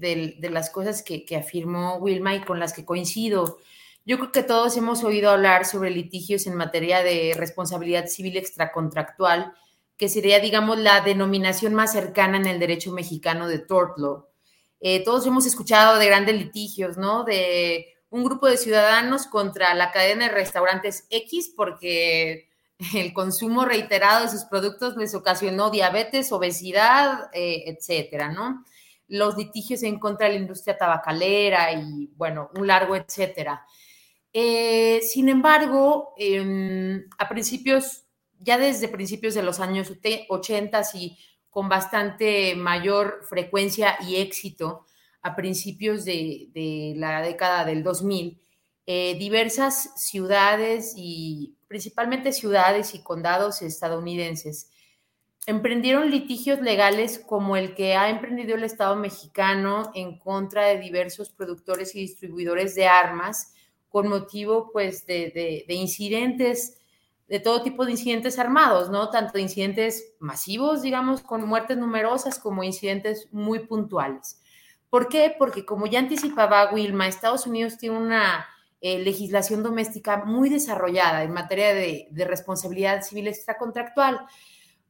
de, 0.41 0.49
las 0.49 0.69
cosas 0.71 1.03
que, 1.03 1.23
que 1.23 1.37
afirmó 1.37 1.99
Wilma 1.99 2.35
y 2.35 2.41
con 2.41 2.59
las 2.59 2.73
que 2.73 2.83
coincido. 2.83 3.59
Yo 4.07 4.17
creo 4.17 4.31
que 4.31 4.41
todos 4.41 4.77
hemos 4.77 5.03
oído 5.03 5.29
hablar 5.29 5.65
sobre 5.65 5.89
litigios 5.89 6.47
en 6.47 6.55
materia 6.55 7.03
de 7.03 7.33
responsabilidad 7.35 8.07
civil 8.07 8.37
extracontractual, 8.37 9.53
que 9.97 10.07
sería, 10.07 10.39
digamos, 10.39 10.77
la 10.77 11.01
denominación 11.01 11.73
más 11.73 11.91
cercana 11.91 12.37
en 12.37 12.45
el 12.45 12.57
derecho 12.57 12.93
mexicano 12.93 13.49
de 13.49 13.59
tort 13.59 13.97
law. 13.97 14.25
Eh, 14.79 15.03
todos 15.03 15.27
hemos 15.27 15.45
escuchado 15.45 15.99
de 15.99 16.05
grandes 16.05 16.37
litigios, 16.37 16.95
¿no? 16.95 17.25
De 17.25 17.97
un 18.09 18.23
grupo 18.23 18.47
de 18.47 18.55
ciudadanos 18.55 19.27
contra 19.27 19.73
la 19.73 19.91
cadena 19.91 20.29
de 20.29 20.35
restaurantes 20.35 21.05
X 21.09 21.51
porque 21.53 22.47
el 22.95 23.11
consumo 23.11 23.65
reiterado 23.65 24.23
de 24.23 24.31
sus 24.31 24.45
productos 24.45 24.95
les 24.95 25.15
ocasionó 25.15 25.69
diabetes, 25.69 26.31
obesidad, 26.31 27.29
eh, 27.33 27.65
etcétera, 27.65 28.31
¿no? 28.31 28.63
Los 29.09 29.35
litigios 29.35 29.83
en 29.83 29.99
contra 29.99 30.27
de 30.27 30.35
la 30.35 30.39
industria 30.39 30.77
tabacalera 30.77 31.73
y, 31.73 32.09
bueno, 32.15 32.51
un 32.55 32.67
largo 32.67 32.95
etcétera. 32.95 33.65
Eh, 34.39 35.01
sin 35.01 35.29
embargo, 35.29 36.13
em, 36.15 37.09
a 37.17 37.27
principios, 37.27 38.05
ya 38.37 38.59
desde 38.59 38.87
principios 38.87 39.33
de 39.33 39.41
los 39.41 39.59
años 39.59 39.91
80 40.29 40.83
y 40.93 41.17
con 41.49 41.69
bastante 41.69 42.53
mayor 42.55 43.25
frecuencia 43.27 43.97
y 44.07 44.17
éxito, 44.17 44.85
a 45.23 45.35
principios 45.35 46.05
de, 46.05 46.93
la 46.97 47.23
década 47.23 47.65
del 47.65 47.81
2000, 47.81 48.39
eh, 48.85 49.15
diversas 49.17 49.99
ciudades 49.99 50.93
y 50.95 51.57
principalmente 51.67 52.31
ciudades 52.31 52.93
y 52.93 53.01
condados 53.01 53.63
estadounidenses 53.63 54.69
emprendieron 55.47 56.11
litigios 56.11 56.61
legales 56.61 57.17
como 57.17 57.57
el 57.57 57.73
que 57.73 57.95
ha 57.95 58.11
emprendido 58.11 58.55
el 58.55 58.63
Estado 58.65 58.95
mexicano 58.97 59.91
en 59.95 60.19
contra 60.19 60.67
de 60.67 60.77
diversos 60.77 61.31
productores 61.31 61.95
y 61.95 62.01
distribuidores 62.01 62.75
de 62.75 62.85
armas, 62.85 63.55
con 63.97 64.09
motivo 64.09 64.69
pues 64.71 65.07
de, 65.07 65.65
incidentes, 65.69 66.77
de 67.27 67.39
todo 67.39 67.63
tipo 67.63 67.83
de 67.83 67.93
incidentes 67.93 68.37
armados, 68.37 68.91
¿no? 68.91 69.09
Tanto 69.09 69.33
de 69.33 69.41
incidentes 69.41 70.13
masivos, 70.19 70.83
digamos, 70.83 71.21
con 71.21 71.47
muertes 71.47 71.79
numerosas, 71.79 72.37
como 72.37 72.63
incidentes 72.63 73.27
muy 73.31 73.65
puntuales. 73.65 74.39
¿Por 74.91 75.07
qué? 75.07 75.33
Porque 75.35 75.65
como 75.65 75.87
ya 75.87 75.97
anticipaba 75.97 76.71
Wilma, 76.71 77.07
Estados 77.07 77.47
Unidos 77.47 77.79
tiene 77.79 77.97
una 77.97 78.45
eh, 78.81 78.99
legislación 78.99 79.63
doméstica 79.63 80.23
muy 80.25 80.49
desarrollada 80.49 81.23
en 81.23 81.33
materia 81.33 81.73
de, 81.73 82.07
de 82.11 82.25
responsabilidad 82.25 83.01
civil 83.01 83.27
extracontractual. 83.27 84.27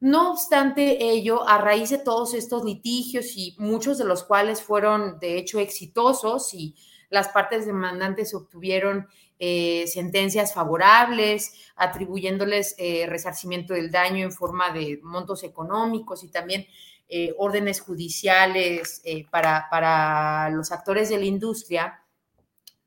No 0.02 0.32
obstante 0.32 1.12
ello, 1.12 1.48
a 1.48 1.60
raíz 1.60 1.92
de 1.92 2.00
todos 2.00 2.34
estos 2.34 2.66
litigios 2.66 3.38
y 3.38 3.56
muchos 3.58 3.98
de 3.98 4.04
los 4.04 4.26
cuales 4.26 4.62
fueron 4.62 5.18
de 5.20 5.38
hecho 5.38 5.60
exitosos 5.60 6.54
y 6.54 6.76
las 7.10 7.30
partes 7.30 7.66
demandantes 7.66 8.34
obtuvieron 8.34 9.08
eh, 9.40 9.86
sentencias 9.88 10.54
favorables, 10.54 11.54
atribuyéndoles 11.76 12.76
eh, 12.78 13.06
resarcimiento 13.08 13.74
del 13.74 13.92
daño 13.92 14.26
en 14.26 14.32
forma 14.32 14.72
de 14.72 15.00
montos 15.04 15.44
económicos 15.44 16.24
y 16.24 16.30
también 16.30 16.66
eh, 17.08 17.34
órdenes 17.38 17.80
judiciales 17.80 19.02
para, 19.30 19.68
para, 19.70 20.50
los 20.50 20.72
actores 20.72 21.10
de 21.10 21.20
la 21.20 21.26
industria. 21.26 22.04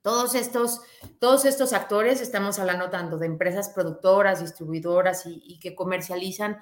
Todos 0.03 0.35
estos, 0.35 0.81
todos 1.19 1.45
estos 1.45 1.73
actores, 1.73 2.21
estamos 2.21 2.59
hablando 2.59 2.91
tanto 2.91 3.17
de 3.17 3.27
empresas 3.27 3.69
productoras, 3.71 4.41
distribuidoras 4.41 5.27
y, 5.27 5.43
y 5.47 5.59
que 5.59 5.75
comercializan 5.75 6.59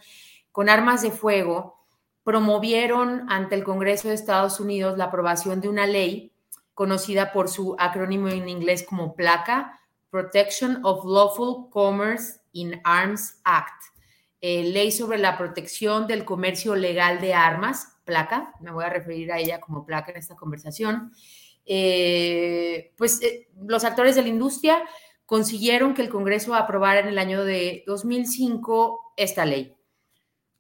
con 0.53 0.69
armas 0.69 1.03
de 1.03 1.11
fuego, 1.11 1.79
promovieron 2.25 3.25
ante 3.31 3.55
el 3.55 3.65
Congreso 3.65 4.09
de 4.09 4.15
Estados 4.15 4.61
Unidos 4.61 4.99
la 4.99 5.05
aprobación 5.05 5.61
de 5.61 5.69
una 5.69 5.87
ley 5.87 6.33
conocida 6.79 7.33
por 7.33 7.49
su 7.49 7.75
acrónimo 7.77 8.29
en 8.29 8.49
inglés 8.49 8.87
como 8.89 9.17
PLACA, 9.17 9.81
Protection 10.11 10.79
of 10.85 11.05
Lawful 11.05 11.69
Commerce 11.71 12.39
in 12.53 12.81
Arms 12.85 13.41
Act, 13.43 13.83
eh, 14.41 14.63
ley 14.63 14.93
sobre 14.93 15.19
la 15.19 15.37
protección 15.37 16.07
del 16.07 16.25
comercio 16.25 16.77
legal 16.77 17.21
de 17.21 17.35
armas, 17.35 17.99
placa, 18.05 18.55
me 18.61 18.71
voy 18.71 18.85
a 18.85 18.91
referir 18.91 19.33
a 19.33 19.41
ella 19.41 19.59
como 19.59 19.85
placa 19.85 20.13
en 20.13 20.19
esta 20.19 20.37
conversación, 20.37 21.11
eh, 21.67 22.93
pues 22.97 23.21
eh, 23.23 23.49
los 23.67 23.83
actores 23.83 24.15
de 24.15 24.23
la 24.23 24.29
industria 24.29 24.81
consiguieron 25.27 25.95
que 25.95 26.03
el 26.03 26.09
Congreso 26.09 26.55
aprobara 26.55 27.01
en 27.01 27.09
el 27.09 27.19
año 27.19 27.43
de 27.43 27.83
2005 27.89 29.15
esta 29.17 29.45
ley. 29.45 29.75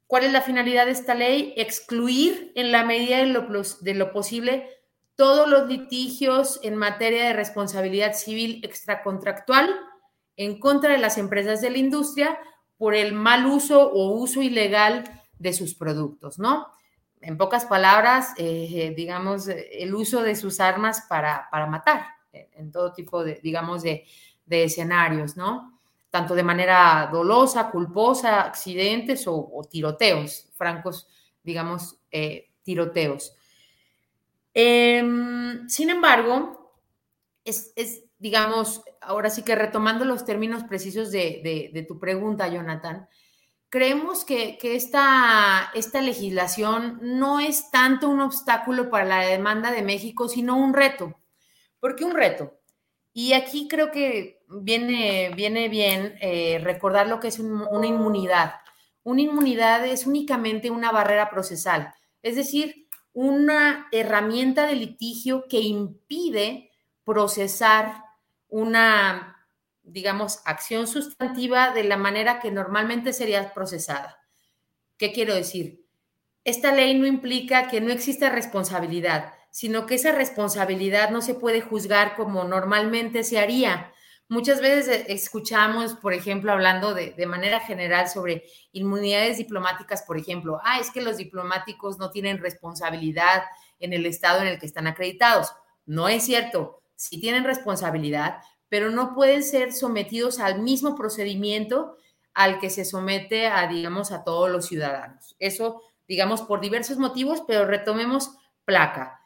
¿Cuál 0.08 0.24
es 0.24 0.32
la 0.32 0.42
finalidad 0.42 0.86
de 0.86 0.92
esta 0.92 1.14
ley? 1.14 1.54
Excluir 1.56 2.50
en 2.56 2.72
la 2.72 2.84
medida 2.84 3.18
de 3.18 3.26
lo, 3.26 3.62
de 3.82 3.94
lo 3.94 4.10
posible 4.10 4.77
todos 5.18 5.48
los 5.48 5.68
litigios 5.68 6.60
en 6.62 6.76
materia 6.76 7.24
de 7.24 7.32
responsabilidad 7.32 8.14
civil 8.14 8.60
extracontractual 8.62 9.68
en 10.36 10.60
contra 10.60 10.92
de 10.92 10.98
las 10.98 11.18
empresas 11.18 11.60
de 11.60 11.70
la 11.70 11.78
industria 11.78 12.38
por 12.76 12.94
el 12.94 13.14
mal 13.14 13.44
uso 13.46 13.90
o 13.90 14.12
uso 14.12 14.42
ilegal 14.42 15.02
de 15.36 15.52
sus 15.52 15.74
productos, 15.74 16.38
¿no? 16.38 16.68
En 17.20 17.36
pocas 17.36 17.64
palabras, 17.64 18.32
eh, 18.36 18.94
digamos, 18.96 19.48
el 19.48 19.92
uso 19.92 20.22
de 20.22 20.36
sus 20.36 20.60
armas 20.60 21.04
para, 21.08 21.48
matar 21.68 22.06
en 22.32 22.70
todo 22.70 22.92
tipo 22.92 23.24
de, 23.24 23.40
digamos, 23.42 23.82
de, 23.82 24.06
escenarios, 24.46 25.36
¿no? 25.36 25.80
Tanto 26.10 26.36
de 26.36 26.44
manera 26.44 27.08
dolosa, 27.12 27.72
culposa, 27.72 28.42
accidentes 28.42 29.24
o, 29.26 29.66
tiroteos, 29.68 30.48
francos, 30.54 31.08
digamos, 31.42 31.98
eh, 32.12 32.52
tiroteos. 32.62 33.34
Em, 34.54 35.68
sin 35.68 35.90
embargo, 35.90 36.74
es, 37.44 37.72
digamos, 38.18 38.82
ahora 39.00 39.30
sí 39.30 39.42
que 39.42 39.54
retomando 39.54 40.04
los 40.04 40.24
términos 40.24 40.64
precisos 40.64 41.10
de, 41.10 41.84
tu 41.88 41.98
pregunta, 41.98 42.48
Jonathan, 42.48 43.08
creemos 43.68 44.24
que, 44.24 44.58
esta, 44.62 45.70
esta, 45.74 46.00
legislación 46.00 46.98
no 47.02 47.40
es 47.40 47.70
tanto 47.70 48.08
un 48.08 48.20
obstáculo 48.20 48.90
para 48.90 49.04
la 49.04 49.20
demanda 49.20 49.70
de 49.70 49.82
México, 49.82 50.28
sino 50.28 50.56
un 50.56 50.74
reto. 50.74 51.14
¿Por 51.80 51.94
qué 51.94 52.04
un 52.04 52.14
reto? 52.14 52.58
Y 53.12 53.32
aquí 53.32 53.68
creo 53.68 53.90
que 53.90 54.42
viene, 54.48 55.30
viene 55.34 55.68
bien 55.68 56.16
eh, 56.20 56.60
recordar 56.62 57.08
lo 57.08 57.20
que 57.20 57.28
es 57.28 57.38
una 57.38 57.86
inmunidad. 57.86 58.54
Una 59.04 59.22
inmunidad 59.22 59.86
es 59.86 60.06
únicamente 60.06 60.70
una 60.70 60.92
barrera 60.92 61.30
procesal, 61.30 61.94
es 62.22 62.36
decir, 62.36 62.87
una 63.12 63.88
herramienta 63.92 64.66
de 64.66 64.76
litigio 64.76 65.46
que 65.48 65.60
impide 65.60 66.70
procesar 67.04 68.04
una, 68.48 69.46
digamos, 69.82 70.40
acción 70.44 70.86
sustantiva 70.86 71.72
de 71.72 71.84
la 71.84 71.96
manera 71.96 72.40
que 72.40 72.50
normalmente 72.50 73.12
sería 73.12 73.52
procesada. 73.54 74.18
¿Qué 74.96 75.12
quiero 75.12 75.34
decir? 75.34 75.84
Esta 76.44 76.72
ley 76.72 76.98
no 76.98 77.06
implica 77.06 77.68
que 77.68 77.80
no 77.80 77.92
exista 77.92 78.30
responsabilidad, 78.30 79.34
sino 79.50 79.86
que 79.86 79.96
esa 79.96 80.12
responsabilidad 80.12 81.10
no 81.10 81.22
se 81.22 81.34
puede 81.34 81.60
juzgar 81.60 82.16
como 82.16 82.44
normalmente 82.44 83.24
se 83.24 83.38
haría. 83.38 83.92
Muchas 84.30 84.60
veces 84.60 84.88
eh, 84.88 85.06
escuchamos, 85.08 85.94
por 85.94 86.12
ejemplo, 86.12 86.52
hablando 86.52 86.92
de, 86.92 87.26
manera 87.26 87.60
general 87.60 88.08
sobre 88.08 88.44
inmunidades 88.72 89.38
diplomáticas, 89.38 90.02
por 90.02 90.18
ejemplo, 90.18 90.60
ah, 90.64 90.78
es 90.80 90.90
que 90.90 91.00
los 91.00 91.16
diplomáticos 91.16 91.98
no 91.98 92.10
tienen 92.10 92.38
responsabilidad 92.38 93.44
en 93.78 93.94
el 93.94 94.04
estado 94.04 94.42
en 94.42 94.48
el 94.48 94.58
que 94.58 94.66
están 94.66 94.86
acreditados. 94.86 95.54
No 95.86 96.08
es 96.08 96.24
cierto, 96.24 96.82
sí 96.94 97.20
tienen 97.20 97.44
responsabilidad, 97.44 98.40
pero 98.68 98.90
no 98.90 99.14
pueden 99.14 99.42
ser 99.42 99.72
sometidos 99.72 100.40
al 100.40 100.60
mismo 100.60 100.94
procedimiento 100.94 101.96
al 102.34 102.60
que 102.60 102.68
se 102.68 102.84
somete 102.84 103.46
a, 103.46 103.66
digamos, 103.66 104.12
a 104.12 104.24
todos 104.24 104.50
los 104.50 104.66
ciudadanos. 104.66 105.36
Eso, 105.38 105.82
digamos, 106.06 106.42
por 106.42 106.60
diversos 106.60 106.98
motivos, 106.98 107.42
pero 107.46 107.64
retomemos 107.64 108.36
placa. 108.66 109.17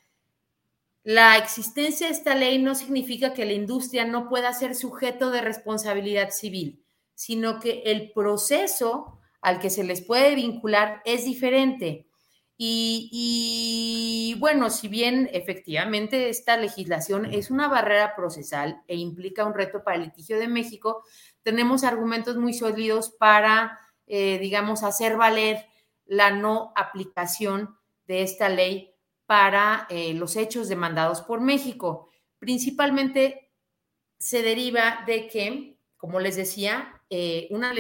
La 1.05 1.37
existencia 1.37 2.07
de 2.07 2.13
esta 2.13 2.35
ley 2.35 2.63
no 2.63 2.75
significa 2.75 3.35
que 3.35 3.45
la 3.45 3.55
industria 3.55 4.05
no 4.05 4.29
pueda 4.29 4.53
ser 4.53 4.77
sujeto 4.77 5.31
de 5.31 5.41
responsabilidad 5.41 6.31
civil, 6.31 6.85
sino 7.15 7.59
que 7.59 7.83
el 7.87 8.13
proceso 8.13 9.19
al 9.41 9.59
que 9.59 9.71
se 9.71 9.83
les 9.83 10.01
puede 10.01 10.37
vincular 10.37 11.03
es 11.05 11.25
diferente. 11.25 12.07
Y, 12.57 14.37
bueno, 14.39 14.71
si 14.71 14.87
bien 14.87 15.29
efectivamente 15.33 16.29
esta 16.29 16.57
legislación 16.57 17.27
es 17.27 17.51
una 17.51 17.67
barrera 17.67 18.15
procesal 18.15 18.83
e 18.87 18.95
implica 18.95 19.45
un 19.45 19.55
reto 19.55 19.83
para 19.83 19.97
el 19.97 20.05
litigio 20.05 20.39
de 20.39 20.47
México, 20.47 21.03
tenemos 21.43 21.83
argumentos 21.83 22.37
muy 22.37 22.55
sólidos 22.55 23.11
para, 23.19 23.81
eh, 24.07 24.39
digamos, 24.39 24.85
hacer 24.85 25.17
valer 25.17 25.67
la 26.05 26.31
no 26.31 26.73
aplicación 26.77 27.77
de 28.07 28.23
esta 28.23 28.49
ley 28.49 28.92
para 29.27 29.87
eh, 29.91 30.15
los 30.15 30.37
hechos 30.37 30.69
demandados 30.69 31.23
por 31.23 31.41
México. 31.41 32.11
Principalmente 32.39 33.51
se 34.19 34.43
deriva 34.43 35.05
de 35.07 35.29
que, 35.29 35.79
como 35.97 36.21
les 36.21 36.37
decía, 36.37 37.03
eh, 37.11 37.49
una, 37.51 37.73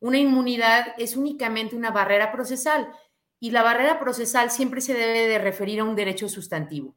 una 0.00 0.18
inmunidad 0.18 0.94
es 0.98 1.16
únicamente 1.16 1.76
una 1.76 1.90
barrera 1.90 2.32
procesal 2.32 2.92
y 3.40 3.50
la 3.50 3.62
barrera 3.62 3.98
procesal 3.98 4.50
siempre 4.50 4.80
se 4.80 4.94
debe 4.94 5.26
de 5.28 5.38
referir 5.38 5.80
a 5.80 5.84
un 5.84 5.96
derecho 5.96 6.28
sustantivo. 6.28 6.96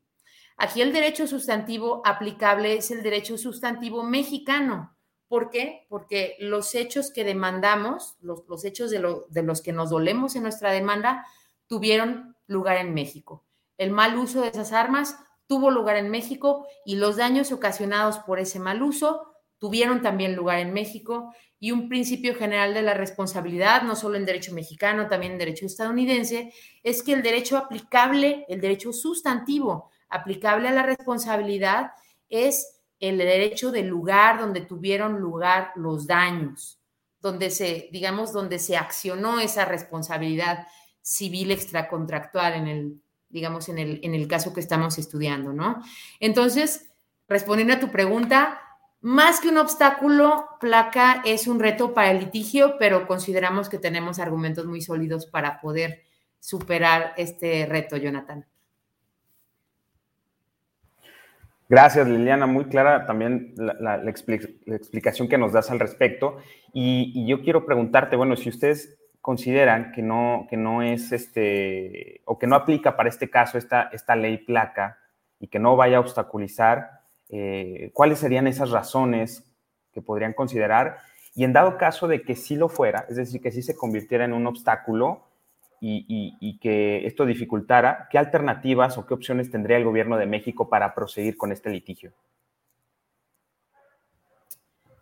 Aquí 0.57 0.81
el 0.81 0.93
derecho 0.93 1.27
sustantivo 1.27 2.01
aplicable 2.05 2.77
es 2.77 2.91
el 2.91 3.03
derecho 3.03 3.37
sustantivo 3.37 4.03
mexicano. 4.03 4.95
¿Por 5.27 5.49
qué? 5.49 5.85
Porque 5.89 6.37
los 6.39 6.75
hechos 6.75 7.11
que 7.11 7.23
demandamos, 7.23 8.15
los, 8.21 8.43
los 8.47 8.63
hechos 8.63 8.91
de, 8.91 9.03
de 9.29 9.43
los 9.43 9.61
que 9.61 9.73
nos 9.73 9.89
dolemos 9.89 10.35
en 10.35 10.43
nuestra 10.43 10.71
demanda, 10.71 11.25
tuvieron 11.67 12.35
lugar 12.47 12.77
en 12.77 12.93
México. 12.93 13.43
El 13.77 13.91
mal 13.91 14.17
uso 14.17 14.41
de 14.41 14.49
esas 14.49 14.71
armas 14.71 15.17
tuvo 15.47 15.69
lugar 15.71 15.97
en 15.97 16.09
México 16.09 16.67
y 16.85 16.95
los 16.95 17.17
daños 17.17 17.51
ocasionados 17.51 18.19
por 18.19 18.39
ese 18.39 18.59
mal 18.59 18.81
uso 18.81 19.33
tuvieron 19.59 20.01
también 20.01 20.35
lugar 20.35 20.59
en 20.59 20.73
México. 20.73 21.33
Y 21.59 21.71
un 21.71 21.89
principio 21.89 22.35
general 22.35 22.73
de 22.73 22.81
la 22.81 22.93
responsabilidad, 22.93 23.81
no 23.83 23.95
solo 23.95 24.17
en 24.17 24.25
derecho 24.25 24.53
mexicano, 24.53 25.07
también 25.07 25.33
en 25.33 25.37
derecho 25.39 25.65
estadounidense, 25.65 26.53
es 26.83 27.01
que 27.01 27.13
el 27.13 27.23
derecho 27.23 27.57
aplicable, 27.57 28.45
el 28.47 28.61
derecho 28.61 28.93
sustantivo 28.93 29.89
aplicable 30.09 30.67
a 30.67 30.73
la 30.73 30.83
responsabilidad 30.83 31.91
es 32.29 32.81
el 32.99 33.17
derecho 33.17 33.71
del 33.71 33.87
lugar 33.87 34.39
donde 34.39 34.61
tuvieron 34.61 35.19
lugar 35.19 35.71
los 35.75 36.07
daños, 36.07 36.79
donde 37.19 37.49
se, 37.49 37.89
digamos, 37.91 38.31
donde 38.31 38.59
se 38.59 38.77
accionó 38.77 39.39
esa 39.39 39.65
responsabilidad 39.65 40.67
civil 41.01 41.51
extracontractual 41.51 42.53
en 42.53 42.67
el 42.67 43.01
digamos, 43.35 43.67
en 43.67 43.77
el, 43.77 43.99
en 44.01 44.15
el 44.15 44.29
caso 44.29 44.53
que 44.53 44.61
estamos 44.61 44.97
estudiando, 44.97 45.51
¿no? 45.51 45.83
Entonces, 46.21 46.89
respondiendo 47.27 47.73
a 47.73 47.79
tu 47.81 47.91
pregunta, 47.91 48.61
más 49.01 49.41
que 49.41 49.49
un 49.49 49.57
obstáculo, 49.57 50.47
placa 50.61 51.21
es 51.25 51.45
un 51.45 51.59
reto 51.59 51.93
para 51.93 52.11
el 52.11 52.19
litigio, 52.19 52.77
pero 52.79 53.05
consideramos 53.05 53.67
que 53.67 53.77
tenemos 53.77 54.19
argumentos 54.19 54.65
muy 54.65 54.81
sólidos 54.81 55.25
para 55.25 55.59
poder 55.59 56.03
superar 56.39 57.13
este 57.17 57.65
reto, 57.65 57.97
Jonathan. 57.97 58.45
Gracias, 61.67 62.07
Liliana. 62.07 62.45
Muy 62.45 62.65
clara 62.65 63.05
también 63.05 63.53
la, 63.57 64.01
explicación 64.05 65.27
que 65.27 65.37
nos 65.37 65.51
das 65.51 65.71
al 65.71 65.79
respecto. 65.79 66.37
Y, 66.73 67.27
yo 67.27 67.41
quiero 67.41 67.65
preguntarte, 67.65 68.15
bueno, 68.15 68.37
si 68.37 68.47
ustedes 68.47 68.97
consideran 69.25 69.91
que 69.91 70.03
no, 70.03 70.45
que 70.47 70.55
no 70.55 70.83
es 70.83 71.11
este, 71.11 72.21
o 72.25 72.37
que 72.37 72.45
no 72.45 72.55
aplica 72.55 72.95
para 72.95 73.09
este 73.09 73.27
caso 73.27 73.57
esta, 73.57 73.89
esta 73.91 74.15
ley 74.15 74.37
placa 74.37 74.99
y 75.39 75.47
que 75.47 75.57
no 75.57 75.75
vaya 75.75 75.97
a 75.97 76.01
obstaculizar, 76.01 77.01
eh, 77.29 77.89
¿cuáles 77.95 78.19
serían 78.19 78.45
esas 78.45 78.69
razones 78.69 79.43
que 79.91 80.03
podrían 80.03 80.33
considerar? 80.33 80.99
Y 81.33 81.43
en 81.43 81.53
dado 81.53 81.75
caso 81.79 82.07
de 82.07 82.21
que 82.21 82.35
sí 82.35 82.55
lo 82.55 82.69
fuera, 82.69 83.07
es 83.09 83.15
decir, 83.15 83.41
que 83.41 83.51
sí 83.51 83.63
se 83.63 83.75
convirtiera 83.75 84.25
en 84.25 84.33
un 84.33 84.45
obstáculo 84.45 85.25
y, 85.81 86.37
y 86.39 86.59
que 86.59 87.07
esto 87.07 87.25
dificultara, 87.25 88.07
¿qué 88.11 88.19
alternativas 88.19 88.95
o 88.99 89.07
qué 89.07 89.15
opciones 89.15 89.49
tendría 89.49 89.77
el 89.77 89.85
gobierno 89.85 90.17
de 90.17 90.27
México 90.27 90.69
para 90.69 90.93
proseguir 90.93 91.35
con 91.35 91.51
este 91.51 91.71
litigio? 91.71 92.13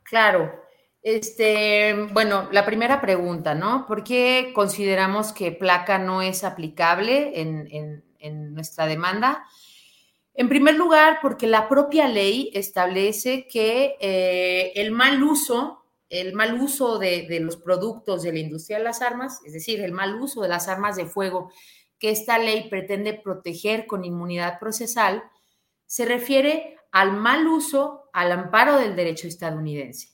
Claro, 0.03 0.63
este, 1.03 2.07
bueno, 2.13 2.47
la 2.53 2.65
primera 2.65 3.01
pregunta, 3.01 3.53
¿no? 3.53 3.85
¿Por 3.85 4.05
qué 4.05 4.53
consideramos 4.55 5.33
que 5.33 5.51
placa 5.51 5.99
no 5.99 6.21
es 6.21 6.45
aplicable 6.45 7.41
en, 7.41 8.53
nuestra 8.53 8.87
demanda? 8.87 9.45
En 10.33 10.47
primer 10.47 10.75
lugar, 10.75 11.19
porque 11.21 11.45
la 11.45 11.67
propia 11.67 12.07
ley 12.07 12.49
establece 12.53 13.47
que 13.47 13.97
eh, 13.99 14.71
el 14.75 14.91
mal 14.91 15.21
uso, 15.21 15.83
el 16.07 16.33
mal 16.33 16.59
uso 16.59 16.97
de, 16.99 17.27
de, 17.27 17.41
los 17.41 17.57
productos 17.57 18.23
de 18.23 18.31
la 18.31 18.39
industria 18.39 18.77
de 18.77 18.85
las 18.85 19.01
armas, 19.01 19.41
es 19.45 19.51
decir, 19.51 19.81
el 19.81 19.91
mal 19.91 20.15
uso 20.21 20.41
de 20.41 20.47
las 20.47 20.69
armas 20.69 20.95
de 20.95 21.05
fuego 21.05 21.51
que 21.99 22.11
esta 22.11 22.37
ley 22.37 22.69
pretende 22.69 23.13
proteger 23.13 23.87
con 23.87 24.05
inmunidad 24.05 24.57
procesal, 24.57 25.23
se 25.85 26.05
refiere 26.05 26.77
al 26.91 27.11
mal 27.11 27.45
uso 27.45 28.09
al 28.13 28.31
amparo 28.31 28.77
del 28.77 28.95
derecho 28.95 29.27
estadounidense. 29.27 30.12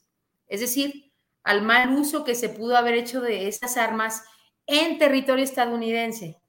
Es 0.50 0.60
decir, 0.60 1.14
al 1.44 1.62
mal 1.62 1.98
uso 1.98 2.24
que 2.24 2.36
se 2.36 2.50
pudo 2.50 2.76
haber 2.76 2.96
hecho 2.96 3.22
de 3.22 3.48
esas 3.48 3.78
armas 3.78 4.24
en 4.68 4.98
territorio 4.98 5.44
estadounidense. 5.44 6.42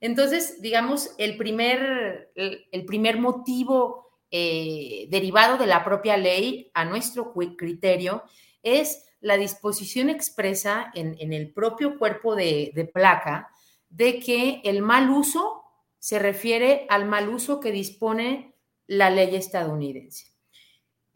Entonces, 0.00 0.60
digamos, 0.62 1.10
el 1.18 1.36
primer, 1.36 2.32
el, 2.34 2.84
primer 2.86 3.18
motivo 3.18 4.20
eh, 4.30 5.06
derivado 5.10 5.58
de 5.58 5.66
la 5.66 5.84
propia 5.84 6.16
ley, 6.16 6.70
a 6.74 6.84
nuestro 6.84 7.32
criterio, 7.56 8.22
es 8.62 9.04
la 9.20 9.36
disposición 9.36 10.08
expresa 10.08 10.90
en, 10.94 11.32
el 11.32 11.52
propio 11.52 11.98
cuerpo 11.98 12.36
de, 12.36 12.70
de, 12.74 12.84
placa 12.84 13.50
de 13.88 14.20
que 14.20 14.60
el 14.64 14.82
mal 14.82 15.10
uso 15.10 15.62
se 15.98 16.18
refiere 16.18 16.86
al 16.88 17.06
mal 17.06 17.28
uso 17.28 17.58
que 17.58 17.72
dispone 17.72 18.54
la 18.86 19.10
ley 19.10 19.34
estadounidense. 19.34 20.37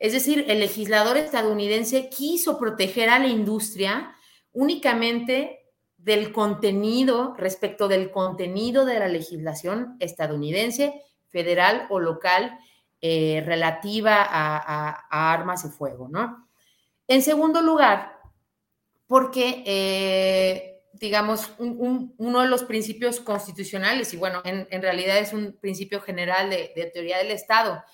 Es 0.03 0.13
decir, 0.13 0.47
el 0.49 0.59
legislador 0.59 1.17
estadounidense 1.17 2.09
quiso 2.09 2.59
proteger 2.59 3.09
a 3.09 3.21
la 3.21 3.29
industria 3.29 4.17
únicamente 4.53 5.61
del 5.97 6.33
contenido, 6.33 7.37
respecto 7.39 7.87
del 7.87 8.11
contenido 8.11 8.85
de 8.85 8.99
la 8.99 9.07
legislación 9.07 9.97
estadounidense, 10.01 11.01
federal 11.29 11.87
o 11.89 12.01
local, 12.01 12.59
eh, 13.01 13.45
relativa 13.47 14.27
a, 14.29 15.07
armas 15.09 15.63
de 15.63 15.71
fuego, 15.71 16.09
¿no? 16.09 16.49
En 17.07 17.23
segundo 17.23 17.63
lugar, 17.63 18.19
porque, 19.07 19.63
eh, 19.65 20.83
digamos, 20.95 21.53
uno 21.59 22.41
de 22.41 22.49
los 22.49 22.65
principios 22.65 23.21
constitucionales, 23.21 24.13
y 24.13 24.17
bueno, 24.17 24.43
en, 24.45 24.83
realidad 24.83 25.19
es 25.19 25.33
un 25.33 25.53
principio 25.61 26.01
general 26.01 26.51
de 26.51 26.91
teoría 26.93 27.19
del 27.19 27.31
Estado, 27.31 27.85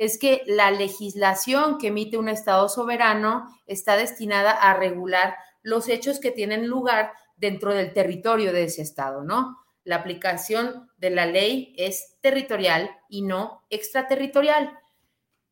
es 0.00 0.18
que 0.18 0.42
la 0.46 0.70
legislación 0.70 1.76
que 1.76 1.88
emite 1.88 2.16
un 2.16 2.30
Estado 2.30 2.70
soberano 2.70 3.54
está 3.66 3.96
destinada 3.96 4.50
a 4.50 4.72
regular 4.72 5.36
los 5.60 5.90
hechos 5.90 6.20
que 6.20 6.30
tienen 6.30 6.68
lugar 6.68 7.12
dentro 7.36 7.74
del 7.74 7.92
territorio 7.92 8.54
de 8.54 8.64
ese 8.64 8.80
Estado, 8.80 9.22
¿no? 9.22 9.58
La 9.84 9.96
aplicación 9.96 10.90
de 10.96 11.10
la 11.10 11.26
ley 11.26 11.74
es 11.76 12.16
territorial 12.22 12.90
y 13.10 13.20
no 13.20 13.66
extraterritorial. 13.68 14.72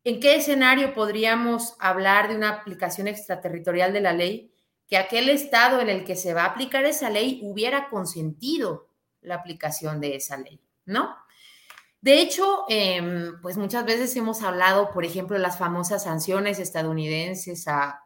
¿En 0.03 0.19
qué 0.19 0.33
escenario 0.33 0.95
podríamos 0.95 1.75
hablar 1.77 2.27
de 2.27 2.35
una 2.35 2.49
aplicación 2.49 3.07
extraterritorial 3.07 3.93
de 3.93 4.01
la 4.01 4.13
ley? 4.13 4.51
Que 4.87 4.97
aquel 4.97 5.29
Estado 5.29 5.79
en 5.79 5.89
el 5.89 6.03
que 6.03 6.15
se 6.15 6.33
va 6.33 6.45
a 6.45 6.47
aplicar 6.47 6.85
esa 6.85 7.11
ley 7.11 7.39
hubiera 7.43 7.87
consentido 7.87 8.87
la 9.21 9.35
aplicación 9.35 10.01
de 10.01 10.15
esa 10.15 10.37
ley, 10.37 10.59
¿no? 10.85 11.15
De 12.01 12.21
hecho, 12.21 12.65
em, 12.69 13.41
pues 13.41 13.57
muchas 13.57 13.85
veces 13.85 14.15
hemos 14.15 14.41
hablado, 14.41 14.91
por 14.91 15.03
ejemplo, 15.03 15.35
de 15.35 15.41
las 15.41 15.57
famosas 15.57 16.03
sanciones 16.03 16.59
estadounidenses 16.59 17.67
a 17.67 18.03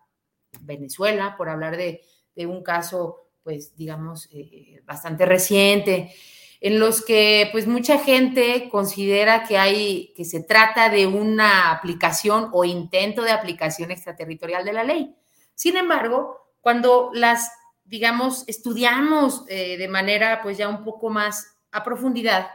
Venezuela, 0.61 1.35
por 1.37 1.49
hablar 1.49 1.77
de, 1.77 2.01
un 2.47 2.63
caso 2.63 3.19
pues 3.43 3.75
digamos, 3.75 4.29
eh, 4.31 4.81
bastante 4.85 5.25
reciente, 5.25 6.13
en 6.61 6.79
los 6.79 7.03
que 7.03 7.49
pues 7.51 7.67
mucha 7.67 7.99
gente 7.99 8.69
considera 8.69 9.43
que 9.43 9.57
hay, 9.57 10.13
que 10.15 10.23
se 10.23 10.41
trata 10.41 10.89
de 10.89 11.05
una 11.05 11.71
aplicación 11.71 12.49
o 12.53 12.63
intento 12.63 13.21
de 13.21 13.31
aplicación 13.31 13.91
extraterritorial 13.91 14.63
de 14.63 14.71
la 14.71 14.85
ley. 14.85 15.13
Sin 15.55 15.75
embargo, 15.75 16.37
cuando 16.61 17.11
las, 17.13 17.51
digamos, 17.83 18.45
estudiamos 18.47 19.43
eh, 19.49 19.77
de 19.77 19.87
manera 19.89 20.41
pues 20.41 20.57
ya 20.57 20.69
un 20.69 20.85
poco 20.85 21.09
más 21.09 21.57
a 21.73 21.83
profundidad, 21.83 22.47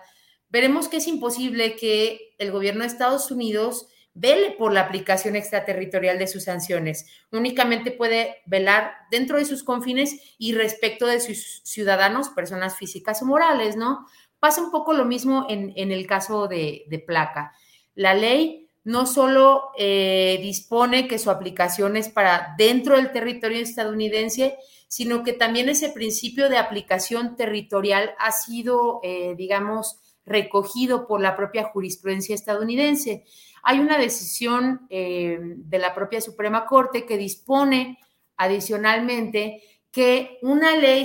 veremos 0.51 0.89
que 0.89 0.99
es 0.99 1.07
imposible 1.07 1.77
que 1.77 2.35
el 2.39 2.53
gobierno 2.53 2.81
de 2.83 2.89
Estados 2.89 3.31
Unidos 3.31 3.89
vele 4.21 4.51
por 4.59 4.73
la 4.73 4.81
aplicación 4.81 5.37
extraterritorial 5.37 6.19
de 6.19 6.27
sus 6.27 6.45
sanciones. 6.45 7.07
Únicamente 7.31 7.93
puede 7.93 8.43
velar 8.47 8.93
dentro 9.13 9.39
de 9.39 9.45
sus 9.45 9.63
confines 9.63 10.35
y 10.39 10.55
respecto 10.55 11.07
de 11.07 11.21
sus 11.21 11.61
ciudadanos, 11.63 12.31
personas 12.31 12.77
físicas 12.77 13.23
o 13.23 13.27
morales, 13.27 13.77
¿no? 13.77 14.07
Pasa 14.41 14.63
un 14.63 14.73
poco 14.73 14.93
lo 14.93 15.05
mismo 15.05 15.47
en, 15.49 15.73
el 15.77 16.07
caso 16.07 16.49
de, 16.49 17.05
placa. 17.07 17.53
La 17.95 18.15
ley 18.15 18.69
no 18.83 19.07
solo 19.07 19.71
eh, 19.79 20.39
dispone 20.43 21.07
que 21.07 21.19
su 21.19 21.31
aplicación 21.31 21.97
es 21.97 22.09
para 22.09 22.55
dentro 22.59 22.97
del 22.97 23.13
territorio 23.13 23.59
estadounidense, 23.59 24.57
sino 24.89 25.23
que 25.23 25.33
también 25.33 25.69
ese 25.69 25.91
principio 25.91 26.49
de 26.49 26.57
aplicación 26.57 27.37
territorial 27.37 28.15
ha 28.19 28.33
sido, 28.33 29.01
eh, 29.05 29.35
digamos, 29.37 30.01
recogido 30.29 31.07
por 31.07 31.21
la 31.21 31.37
propia 31.37 31.65
jurisprudencia 31.65 32.35
estadounidense. 32.35 33.25
Hay 33.63 33.81
una 33.81 33.99
decisión 33.99 34.87
eh, 34.91 35.39
de 35.41 35.79
la 35.79 35.95
propia 35.95 36.21
Suprema 36.21 36.67
Corte 36.67 37.07
que 37.07 37.17
dispone 37.17 37.99
adicionalmente 38.37 39.63
que 39.91 40.39
una 40.43 40.77
ley, 40.77 41.05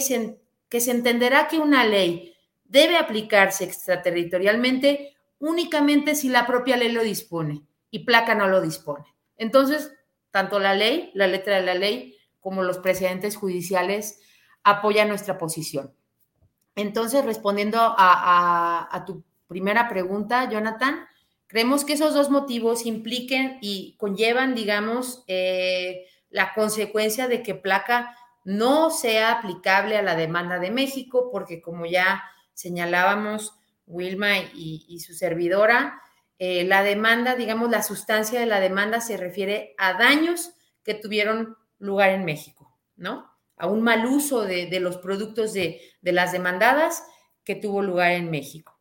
que 0.69 0.79
se 0.81 0.91
entenderá 0.91 1.47
que 1.47 1.59
una 1.59 1.85
ley 1.85 2.35
debe 2.63 2.97
aplicarse 2.97 3.63
extraterritorialmente 3.63 5.15
únicamente 5.39 6.15
si 6.15 6.29
la 6.29 6.47
propia 6.47 6.77
ley 6.77 6.91
lo 6.91 7.03
dispone 7.03 7.63
y 7.91 7.99
placa 8.05 8.33
no 8.33 8.47
lo 8.47 8.61
dispone. 8.61 9.05
Entonces, 9.37 9.91
tanto 10.31 10.59
la 10.59 10.73
ley, 10.73 11.11
la 11.13 11.27
letra 11.27 11.57
de 11.57 11.65
la 11.65 11.75
ley, 11.75 12.17
como 12.39 12.63
los 12.63 12.79
precedentes 12.79 13.35
judiciales 13.35 14.19
apoyan 14.63 15.09
nuestra 15.09 15.37
posición. 15.37 15.93
Entonces, 16.75 17.23
respondiendo 17.25 17.77
a 17.79 19.03
tu 19.05 19.23
primera 19.47 19.87
pregunta, 19.89 20.49
Jonathan, 20.49 21.07
Creemos 21.53 21.85
que 21.85 21.93
esos 21.93 22.15
dos 22.15 22.31
motivos 22.31 22.87
impliquen 22.87 23.59
y 23.61 23.95
conllevan, 23.99 24.55
digamos, 24.55 25.23
eh, 25.27 26.07
la 26.31 26.51
consecuencia 26.55 27.27
de 27.27 27.43
que 27.43 27.53
placa 27.53 28.17
no 28.43 28.89
sea 28.89 29.33
aplicable 29.33 29.95
a 29.95 30.01
la 30.01 30.15
demanda 30.15 30.57
de 30.57 30.71
México, 30.71 31.29
porque 31.31 31.61
como 31.61 31.85
ya 31.85 32.23
señalábamos, 32.55 33.53
Wilma 33.85 34.39
y, 34.39 34.99
su 35.05 35.13
servidora, 35.13 36.01
eh, 36.39 36.63
la 36.63 36.81
demanda, 36.81 37.35
digamos, 37.35 37.69
la 37.69 37.83
sustancia 37.83 38.39
de 38.39 38.47
la 38.47 38.59
demanda 38.59 38.99
se 38.99 39.17
refiere 39.17 39.75
a 39.77 39.93
daños 39.93 40.53
que 40.83 40.95
tuvieron 40.95 41.55
lugar 41.77 42.09
en 42.09 42.25
México, 42.25 42.75
¿no? 42.95 43.31
A 43.57 43.67
un 43.67 43.81
mal 43.81 44.05
uso 44.05 44.41
de, 44.41 44.79
los 44.79 44.97
productos 44.97 45.53
de, 45.53 45.81
de 46.01 46.11
las 46.11 46.31
demandadas 46.31 47.03
que 47.43 47.55
tuvo 47.55 47.81
lugar 47.81 48.11
en 48.11 48.31
México. 48.31 48.79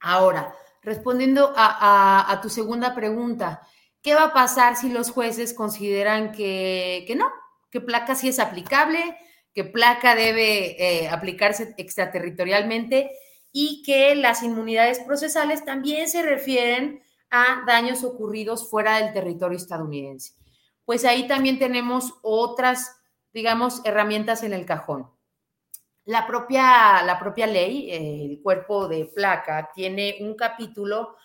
Ahora, 0.00 0.54
Respondiendo 0.86 1.52
a, 1.56 2.38
tu 2.40 2.48
segunda 2.48 2.94
pregunta, 2.94 3.60
¿qué 4.02 4.14
va 4.14 4.26
a 4.26 4.32
pasar 4.32 4.76
si 4.76 4.88
los 4.88 5.10
jueces 5.10 5.52
consideran 5.52 6.30
que, 6.30 7.12
no, 7.18 7.28
que 7.72 7.80
placa 7.80 8.14
sí 8.14 8.28
es 8.28 8.38
aplicable, 8.38 9.00
que 9.52 9.64
placa 9.64 10.14
debe 10.14 10.76
eh, 10.78 11.08
aplicarse 11.08 11.74
extraterritorialmente 11.76 13.10
y 13.50 13.82
que 13.82 14.14
las 14.14 14.44
inmunidades 14.44 15.00
procesales 15.00 15.64
también 15.64 16.08
se 16.08 16.22
refieren 16.22 17.02
a 17.32 17.64
daños 17.66 18.04
ocurridos 18.04 18.70
fuera 18.70 19.00
del 19.00 19.12
territorio 19.12 19.58
estadounidense? 19.58 20.34
Pues 20.84 21.04
ahí 21.04 21.26
también 21.26 21.58
tenemos 21.58 22.14
otras, 22.22 22.92
digamos, 23.36 23.82
herramientas 23.84 24.42
en 24.44 24.54
el 24.54 24.64
cajón. 24.64 25.10
La 26.06 26.26
propia, 26.26 27.02
la 27.02 27.18
propia 27.18 27.46
ley, 27.46 27.90
el 27.90 28.40
cuerpo 28.42 28.88
de 28.88 29.04
placa, 29.14 29.68
tiene 29.74 30.16
un 30.20 30.34
capítulo, 30.34 31.16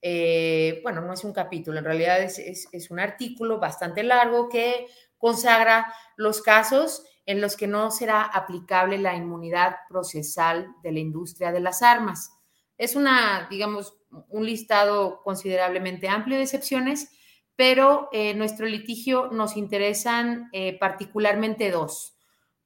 eh, 0.00 0.80
bueno, 0.82 1.02
no 1.02 1.12
es 1.12 1.24
un 1.24 1.34
capítulo, 1.34 1.78
en 1.78 1.84
realidad 1.84 2.22
es, 2.22 2.90
un 2.90 3.00
artículo 3.00 3.58
bastante 3.58 4.02
largo 4.02 4.48
que 4.48 4.86
consagra 5.18 5.92
los 6.16 6.40
casos 6.40 7.04
en 7.26 7.42
los 7.42 7.54
que 7.54 7.66
no 7.66 7.90
será 7.90 8.22
aplicable 8.22 8.96
la 8.96 9.14
inmunidad 9.14 9.76
procesal 9.90 10.68
de 10.82 10.92
la 10.92 11.00
industria 11.00 11.52
de 11.52 11.60
las 11.60 11.82
armas. 11.82 12.32
Es 12.78 12.96
una, 12.96 13.46
digamos, 13.50 13.94
un 14.30 14.46
listado 14.46 15.20
considerablemente 15.22 16.08
amplio 16.08 16.38
de 16.38 16.44
excepciones, 16.44 17.10
pero 17.58 18.08
eh, 18.12 18.34
nuestro 18.34 18.66
litigio 18.66 19.30
nos 19.32 19.56
interesan 19.56 20.48
eh, 20.52 20.78
particularmente 20.78 21.72
dos. 21.72 22.16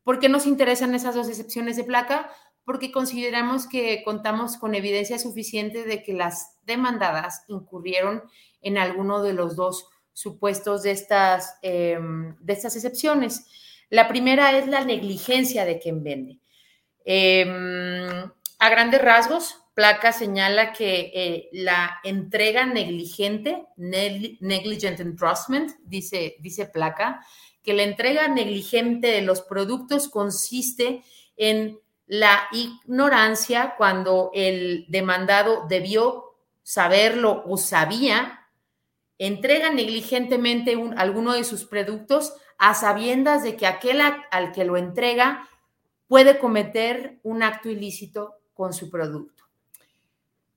¿Por 0.04 0.20
qué 0.20 0.28
nos 0.28 0.46
interesan 0.46 0.94
esas 0.94 1.14
dos 1.14 1.30
excepciones 1.30 1.78
de 1.78 1.84
placa? 1.84 2.30
Porque 2.66 2.92
consideramos 2.92 3.66
que 3.66 4.02
contamos 4.04 4.58
con 4.58 4.74
evidencia 4.74 5.18
suficiente 5.18 5.84
de 5.84 6.02
que 6.02 6.12
las 6.12 6.58
demandadas 6.64 7.42
incurrieron 7.48 8.22
en 8.60 8.76
alguno 8.76 9.22
de 9.22 9.32
los 9.32 9.56
dos 9.56 9.88
supuestos 10.12 10.82
de 10.82 10.90
estas, 10.90 11.56
em, 11.62 12.36
de 12.40 12.52
estas 12.52 12.76
excepciones. 12.76 13.46
La 13.88 14.08
primera 14.08 14.58
es 14.58 14.68
la 14.68 14.84
negligencia 14.84 15.64
de 15.64 15.78
quien 15.78 16.04
vende. 16.04 16.38
Em, 17.06 18.30
a 18.58 18.68
grandes 18.68 19.00
rasgos, 19.00 19.61
Placa 19.74 20.12
señala 20.12 20.72
que 20.72 21.10
eh, 21.14 21.48
la 21.52 21.98
entrega 22.04 22.66
negligente, 22.66 23.66
negligent 23.76 25.00
entrustment, 25.00 25.72
dice, 25.84 26.36
dice 26.40 26.66
Placa, 26.66 27.24
que 27.62 27.72
la 27.72 27.84
entrega 27.84 28.28
negligente 28.28 29.08
de 29.08 29.22
los 29.22 29.40
productos 29.40 30.08
consiste 30.08 31.02
en 31.36 31.78
la 32.06 32.48
ignorancia 32.52 33.74
cuando 33.78 34.30
el 34.34 34.84
demandado 34.88 35.66
debió 35.68 36.34
saberlo 36.62 37.42
o 37.46 37.56
sabía 37.56 38.42
entrega 39.18 39.70
negligentemente 39.70 40.76
alguno 40.96 41.32
de 41.32 41.44
sus 41.44 41.64
productos 41.64 42.34
a 42.58 42.74
sabiendas 42.74 43.42
de 43.44 43.56
que 43.56 43.66
aquel 43.66 44.00
al 44.00 44.52
que 44.52 44.64
lo 44.64 44.76
entrega 44.76 45.48
puede 46.08 46.38
cometer 46.38 47.20
un 47.22 47.42
acto 47.42 47.70
ilícito 47.70 48.34
con 48.52 48.72
su 48.72 48.90
producto. 48.90 49.41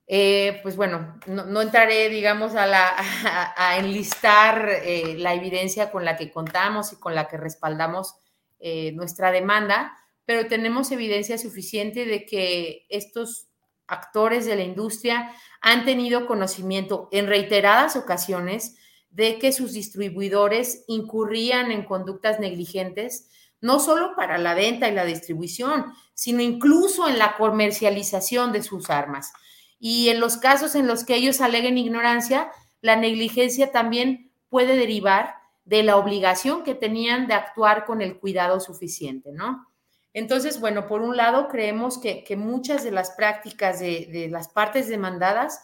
Eh, 0.08 0.60
pues 0.62 0.76
bueno, 0.76 1.20
no, 1.28 1.62
entraré, 1.62 2.10
digamos, 2.10 2.54
a, 2.58 3.78
enlistar 3.78 4.70
eh, 4.84 5.16
la 5.18 5.34
evidencia 5.34 5.92
con 5.92 6.06
la 6.06 6.16
que 6.16 6.32
contamos 6.32 6.94
y 6.94 6.98
con 6.98 7.16
la 7.16 7.28
que 7.28 7.38
respaldamos 7.38 8.16
eh, 8.60 8.92
nuestra 8.94 9.32
demanda, 9.32 9.98
pero 10.26 10.48
tenemos 10.48 10.92
evidencia 10.92 11.38
suficiente 11.38 12.06
de 12.06 12.26
que 12.26 12.86
estos 12.90 13.48
actores 13.88 14.46
de 14.46 14.56
la 14.56 14.64
industria 14.64 15.32
han 15.62 15.86
tenido 15.86 16.26
conocimiento 16.26 17.08
en 17.12 17.28
reiteradas 17.28 17.96
ocasiones 17.96 18.78
de 19.12 19.40
que 19.40 19.52
sus 19.52 19.74
distribuidores 19.74 20.84
incurrían 20.88 21.72
en 21.72 21.84
conductas 21.86 22.40
negligentes, 22.40 23.30
no 23.62 23.80
solo 23.80 24.16
para 24.16 24.38
la 24.38 24.54
venta 24.54 24.90
y 24.90 24.94
la 24.94 25.06
distribución, 25.06 25.86
sino 26.14 26.42
incluso 26.42 27.08
en 27.08 27.18
la 27.18 27.38
comercialización 27.38 28.52
de 28.52 28.64
sus 28.64 28.90
armas. 28.90 29.32
Y 29.80 30.10
en 30.10 30.20
los 30.20 30.38
casos 30.38 30.76
en 30.76 30.88
los 30.88 31.04
que 31.04 31.16
ellos 31.16 31.42
aleguen 31.42 31.78
ignorancia, 31.78 32.52
la 32.82 32.96
negligencia 32.96 33.72
también 33.72 34.32
puede 34.50 34.76
derivar 34.76 35.36
de 35.66 35.84
la 35.84 35.98
obligación 35.98 36.64
que 36.64 36.76
tenían 36.76 37.28
de 37.28 37.34
actuar 37.34 37.86
con 37.86 38.02
el 38.02 38.18
cuidado 38.18 38.60
suficiente, 38.60 39.32
¿no? 39.32 39.68
Entonces, 40.14 40.62
bueno, 40.62 40.88
por 40.88 41.02
un 41.02 41.18
lado, 41.18 41.50
creemos 41.50 41.98
que, 41.98 42.24
muchas 42.38 42.86
de 42.86 42.92
las 42.92 43.12
prácticas 43.12 43.82
de, 43.82 44.30
las 44.32 44.48
partes 44.48 44.88
demandadas 44.88 45.62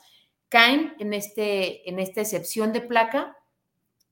caen 0.49 0.93
en, 0.99 1.13
este, 1.13 1.89
en 1.89 1.99
esta 1.99 2.19
excepción 2.19 2.73
de 2.73 2.81
placa 2.81 3.37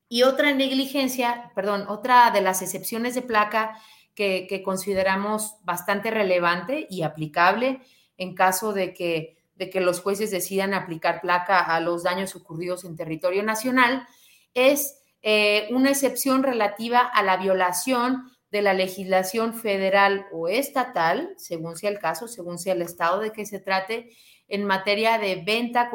y 0.07 0.23
otra 0.23 0.53
negligencia, 0.53 1.51
perdón, 1.55 1.85
otra 1.89 2.31
de 2.31 2.39
las 2.39 2.61
excepciones 2.61 3.15
de 3.15 3.21
placa 3.21 3.79
que, 4.15 4.61
consideramos 4.63 5.57
bastante 5.63 6.11
relevante 6.11 6.87
y 6.89 7.03
aplicable 7.03 7.81
en 8.17 8.33
caso 8.33 8.71
de 8.71 8.93
que, 8.93 9.38
de 9.60 9.70
que 9.70 9.82
los 9.82 9.99
jueces 9.99 10.32
decidan 10.32 10.74
aplicar 10.74 11.20
placa 11.20 11.60
a 11.60 11.80
los 11.82 12.03
daños 12.03 12.34
ocurridos 12.36 12.86
en 12.86 12.95
territorio 12.95 13.43
nacional, 13.43 14.07
es 14.53 15.01
eh, 15.22 15.68
una 15.72 15.89
excepción 15.89 16.43
relativa 16.43 17.01
a 17.01 17.22
la 17.24 17.36
violación 17.36 18.32
de 18.51 18.62
la 18.62 18.74
legislación 18.74 19.53
federal 19.53 20.26
o 20.32 20.47
estatal, 20.47 21.34
según 21.36 21.76
sea 21.76 21.89
el 21.89 21.99
caso, 21.99 22.30
según 22.30 22.57
sea 22.57 22.74
el 22.74 22.82
estado 22.82 23.20
de 23.20 23.32
que 23.32 23.45
se 23.45 23.60
trate, 23.60 24.12
en 24.47 24.64
materia 24.64 25.18
de 25.20 25.43
venta, 25.45 25.91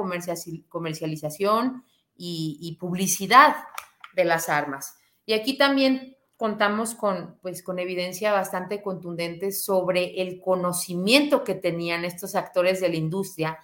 comercialización 0.68 1.84
y, 2.14 2.76
publicidad 2.78 3.56
de 4.14 4.24
las 4.24 4.50
armas. 4.50 4.98
Y 5.24 5.32
aquí 5.32 5.56
también 5.56 6.13
contamos 6.44 6.94
con, 6.94 7.38
pues, 7.40 7.62
con 7.62 7.78
evidencia 7.78 8.30
bastante 8.30 8.82
contundente 8.82 9.50
sobre 9.50 10.20
el 10.20 10.42
conocimiento 10.42 11.42
que 11.42 11.54
tenían 11.54 12.04
estos 12.04 12.34
actores 12.34 12.82
de 12.82 12.90
la 12.90 12.96
industria 12.96 13.58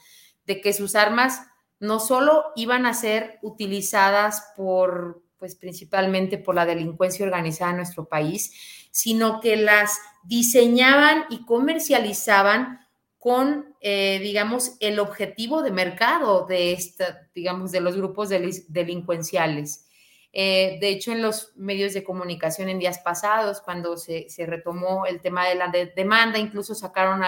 de 0.47 0.63
que 0.63 0.73
sus 0.73 0.95
armas 0.95 1.43
no 1.79 2.01
solo 2.01 2.43
iban 2.57 2.87
a 2.87 2.95
ser 2.95 3.39
utilizadas 3.43 4.55
por, 4.57 5.23
pues 5.37 5.57
principalmente 5.57 6.39
por 6.39 6.55
la 6.55 6.65
delincuencia 6.65 7.27
organizada 7.27 7.73
en 7.73 7.77
nuestro 7.77 8.09
país, 8.09 8.55
sino 8.91 9.43
que 9.43 9.57
las 9.57 9.99
diseñaban 10.25 11.27
y 11.29 11.45
comercializaban 11.45 12.81
con, 13.19 13.75
eh, 13.83 14.21
digamos, 14.23 14.79
el 14.81 15.01
objetivo 15.01 15.63
de 15.63 15.71
mercado 15.71 16.47
de 16.47 16.73
esta, 16.73 17.29
digamos, 17.35 17.73
de 17.73 17.83
los 17.83 17.95
grupos 17.95 18.31
delincuenciales. 18.31 19.85
Eh, 20.33 20.79
de 20.81 20.89
hecho, 20.91 21.13
en 21.13 21.23
los 21.23 21.53
medios 21.57 21.93
de 21.93 22.05
comunicación 22.05 22.69
en 22.69 22.79
días 22.79 23.01
pasados, 23.01 23.61
cuando 23.61 23.97
se, 23.97 24.27
retomó 24.47 25.07
el 25.07 25.21
tema 25.21 25.49
de 25.49 25.57
la 25.57 25.73
demanda, 25.97 26.39
incluso 26.39 26.75
sacaron 26.75 27.23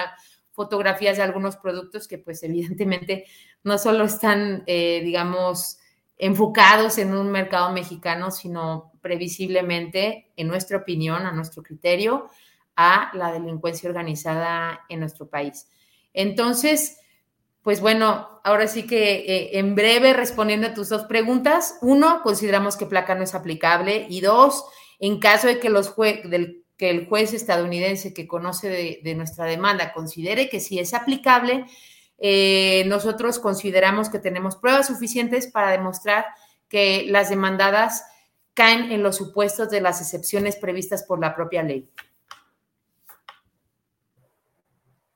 fotografías 0.53 1.17
de 1.17 1.23
algunos 1.23 1.57
productos 1.57 2.07
que, 2.07 2.19
pues, 2.19 2.43
evidentemente 2.45 3.25
no 3.65 3.79
solo 3.79 4.05
están, 4.05 4.63
eh, 4.67 5.01
digamos, 5.05 5.79
enfocados 6.19 6.99
en 6.99 7.15
un 7.15 7.31
mercado 7.31 7.73
mexicano, 7.73 8.31
sino 8.31 8.93
previsiblemente, 9.01 10.33
en 10.37 10.47
nuestra 10.47 10.79
opinión, 10.79 11.27
a 11.27 11.33
nuestro 11.33 11.63
criterio, 11.63 12.29
a 12.77 13.11
la 13.15 13.33
delincuencia 13.33 13.89
organizada 13.89 14.81
en 14.89 15.01
nuestro 15.01 15.29
país. 15.29 15.69
Entonces, 16.13 16.99
pues 17.63 17.81
bueno, 17.81 18.41
ahora 18.45 18.67
sí 18.67 18.87
que 18.87 19.21
eh, 19.21 19.59
en 19.59 19.75
breve 19.75 20.13
respondiendo 20.13 20.67
a 20.69 20.75
tus 20.75 20.89
dos 20.89 21.05
preguntas, 21.05 21.79
uno, 21.81 22.21
consideramos 22.23 22.77
que 22.77 22.87
placa 22.87 23.15
no 23.15 23.23
es 23.23 23.35
aplicable 23.35 24.07
y 24.09 24.21
dos, 24.21 24.65
en 24.99 25.21
caso 25.21 25.47
de 25.47 25.61
que, 25.61 25.71
los 25.71 25.95
del, 25.97 26.65
que 26.77 26.91
el 26.91 27.07
juez 27.07 27.33
estadounidense 27.33 28.13
que 28.13 28.27
conoce 28.27 28.69
de, 28.69 29.01
de 29.03 29.15
nuestra 29.15 29.45
demanda 29.45 29.93
considere 29.93 30.49
que 30.49 30.61
sí 30.61 30.79
es 30.79 30.93
aplicable, 30.93 31.67
eh, 32.25 32.85
nosotros 32.87 33.41
consideramos 33.41 34.09
que 34.09 34.21
tenemos 34.21 34.55
pruebas 34.55 34.87
suficientes 34.87 35.49
para 35.49 35.73
demostrar 35.73 36.27
que 36.69 37.05
las 37.09 37.31
demandadas 37.31 38.05
caen 38.55 38.93
en 38.93 39.03
los 39.03 39.17
supuestos 39.17 39.71
de 39.71 39.81
las 39.81 40.01
excepciones 40.01 40.55
previstas 40.55 41.03
por 41.03 41.21
la 41.21 41.35
propia 41.35 41.65
ley. 41.65 41.89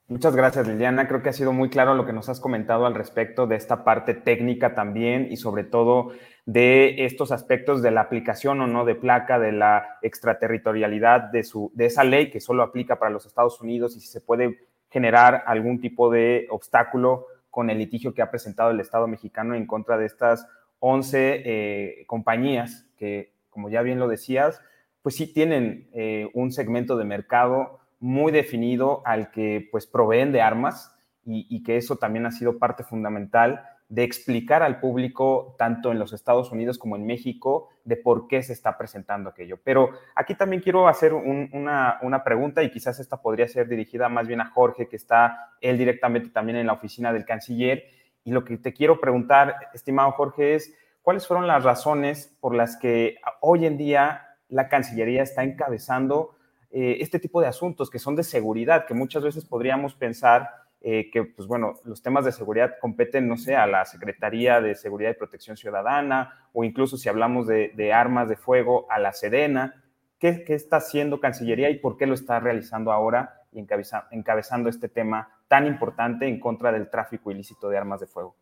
Muchas 0.08 0.36
gracias, 0.36 0.68
Liliana. 0.68 1.08
Creo 1.08 1.20
que 1.20 1.30
ha 1.30 1.32
sido 1.32 1.52
muy 1.52 1.68
claro 1.68 1.94
lo 1.94 2.06
que 2.06 2.12
nos 2.12 2.28
has 2.28 2.38
comentado 2.38 2.86
al 2.86 2.94
respecto 2.94 3.48
de 3.48 3.56
esta 3.56 3.82
parte 3.82 4.14
técnica 4.14 4.72
también 4.72 5.26
y 5.32 5.36
sobre 5.36 5.64
todo 5.64 6.12
de 6.44 7.04
estos 7.06 7.32
aspectos 7.32 7.82
de 7.82 7.90
la 7.90 8.02
aplicación 8.02 8.60
o 8.60 8.68
no 8.68 8.84
de 8.84 8.94
placa, 8.94 9.40
de 9.40 9.50
la 9.50 9.98
extraterritorialidad 10.02 11.22
de, 11.22 11.42
su, 11.42 11.72
de 11.74 11.86
esa 11.86 12.04
ley 12.04 12.30
que 12.30 12.38
solo 12.38 12.62
aplica 12.62 13.00
para 13.00 13.10
los 13.10 13.26
Estados 13.26 13.60
Unidos 13.60 13.96
y 13.96 14.00
si 14.00 14.06
se 14.06 14.20
puede 14.20 14.60
generar 14.90 15.42
algún 15.44 15.80
tipo 15.80 16.08
de 16.08 16.46
obstáculo 16.50 17.26
con 17.50 17.68
el 17.68 17.78
litigio 17.78 18.14
que 18.14 18.22
ha 18.22 18.30
presentado 18.30 18.70
el 18.70 18.78
Estado 18.78 19.08
mexicano 19.08 19.56
en 19.56 19.66
contra 19.66 19.98
de 19.98 20.06
estas 20.06 20.46
11 20.78 21.42
eh, 21.44 22.04
compañías 22.06 22.86
que, 22.96 23.32
como 23.50 23.70
ya 23.70 23.82
bien 23.82 23.98
lo 23.98 24.06
decías, 24.06 24.62
pues 25.02 25.16
sí 25.16 25.26
tienen 25.26 25.88
eh, 25.94 26.30
un 26.32 26.52
segmento 26.52 26.96
de 26.96 27.04
mercado 27.04 27.80
muy 27.98 28.32
definido 28.32 29.02
al 29.04 29.30
que 29.30 29.68
pues 29.70 29.86
proveen 29.86 30.32
de 30.32 30.42
armas 30.42 30.92
y 31.28 31.64
que 31.64 31.76
eso 31.76 31.96
también 31.96 32.24
ha 32.24 32.30
sido 32.30 32.56
parte 32.56 32.84
fundamental 32.84 33.64
de 33.88 34.02
explicar 34.02 34.62
al 34.62 34.80
público, 34.80 35.54
tanto 35.58 35.92
en 35.92 35.98
los 35.98 36.12
Estados 36.12 36.50
Unidos 36.50 36.76
como 36.78 36.96
en 36.96 37.06
México, 37.06 37.68
de 37.84 37.96
por 37.96 38.26
qué 38.26 38.42
se 38.42 38.52
está 38.52 38.76
presentando 38.76 39.30
aquello. 39.30 39.58
Pero 39.62 39.90
aquí 40.16 40.34
también 40.34 40.60
quiero 40.60 40.88
hacer 40.88 41.14
una, 41.14 42.22
pregunta 42.24 42.62
y 42.62 42.70
quizás 42.70 42.98
esta 42.98 43.22
podría 43.22 43.46
ser 43.46 43.68
dirigida 43.68 44.08
más 44.08 44.26
bien 44.26 44.40
a 44.40 44.50
Jorge, 44.50 44.88
que 44.88 44.96
está 44.96 45.52
él 45.60 45.78
directamente 45.78 46.30
también 46.30 46.58
en 46.58 46.66
la 46.66 46.72
oficina 46.72 47.12
del 47.12 47.24
canciller. 47.24 47.84
Y 48.24 48.32
lo 48.32 48.44
que 48.44 48.56
te 48.56 48.72
quiero 48.72 49.00
preguntar, 49.00 49.54
estimado 49.72 50.10
Jorge, 50.12 50.56
es 50.56 50.74
cuáles 51.02 51.26
fueron 51.26 51.46
las 51.46 51.62
razones 51.62 52.36
por 52.40 52.56
las 52.56 52.76
que 52.76 53.18
hoy 53.40 53.66
en 53.66 53.78
día 53.78 54.22
la 54.48 54.68
Cancillería 54.68 55.22
está 55.22 55.44
encabezando 55.44 56.36
eh, 56.70 56.98
este 57.00 57.18
tipo 57.18 57.40
de 57.40 57.46
asuntos 57.46 57.90
que 57.90 57.98
son 57.98 58.16
de 58.16 58.22
seguridad, 58.22 58.86
que 58.86 58.94
muchas 58.94 59.22
veces 59.22 59.44
podríamos 59.44 59.94
pensar 59.94 60.48
eh, 60.80 61.10
que, 61.10 61.24
pues 61.24 61.48
bueno, 61.48 61.74
los 61.84 62.02
temas 62.02 62.24
de 62.24 62.32
seguridad 62.32 62.74
competen, 62.80 63.26
no 63.26 63.36
sé, 63.36 63.56
a 63.56 63.66
la 63.66 63.84
Secretaría 63.84 64.60
de 64.60 64.74
Seguridad 64.74 65.10
y 65.10 65.14
Protección 65.14 65.56
Ciudadana, 65.56 66.48
o 66.52 66.64
incluso 66.64 66.96
si 66.96 67.08
hablamos 67.08 67.46
de, 67.46 67.92
armas 67.92 68.28
de 68.28 68.36
fuego, 68.36 68.86
a 68.90 68.98
la 68.98 69.12
Sedena. 69.12 69.82
¿Qué, 70.18 70.44
está 70.48 70.76
haciendo 70.76 71.20
Cancillería 71.20 71.70
y 71.70 71.78
por 71.78 71.96
qué 71.96 72.06
lo 72.06 72.14
está 72.14 72.40
realizando 72.40 72.92
ahora 72.92 73.42
y 73.52 73.64
encabezando 74.10 74.68
este 74.68 74.88
tema 74.88 75.28
tan 75.48 75.66
importante 75.66 76.26
en 76.26 76.38
contra 76.38 76.72
del 76.72 76.88
tráfico 76.88 77.30
ilícito 77.30 77.68
de 77.68 77.78
armas 77.78 78.00
de 78.00 78.06
fuego? 78.06 78.36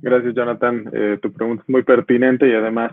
Gracias, 0.00 0.34
Jonathan. 0.34 0.90
Eh, 0.92 1.18
tu 1.20 1.32
pregunta 1.32 1.62
es 1.62 1.68
muy 1.68 1.82
pertinente 1.82 2.48
y 2.48 2.54
además 2.54 2.92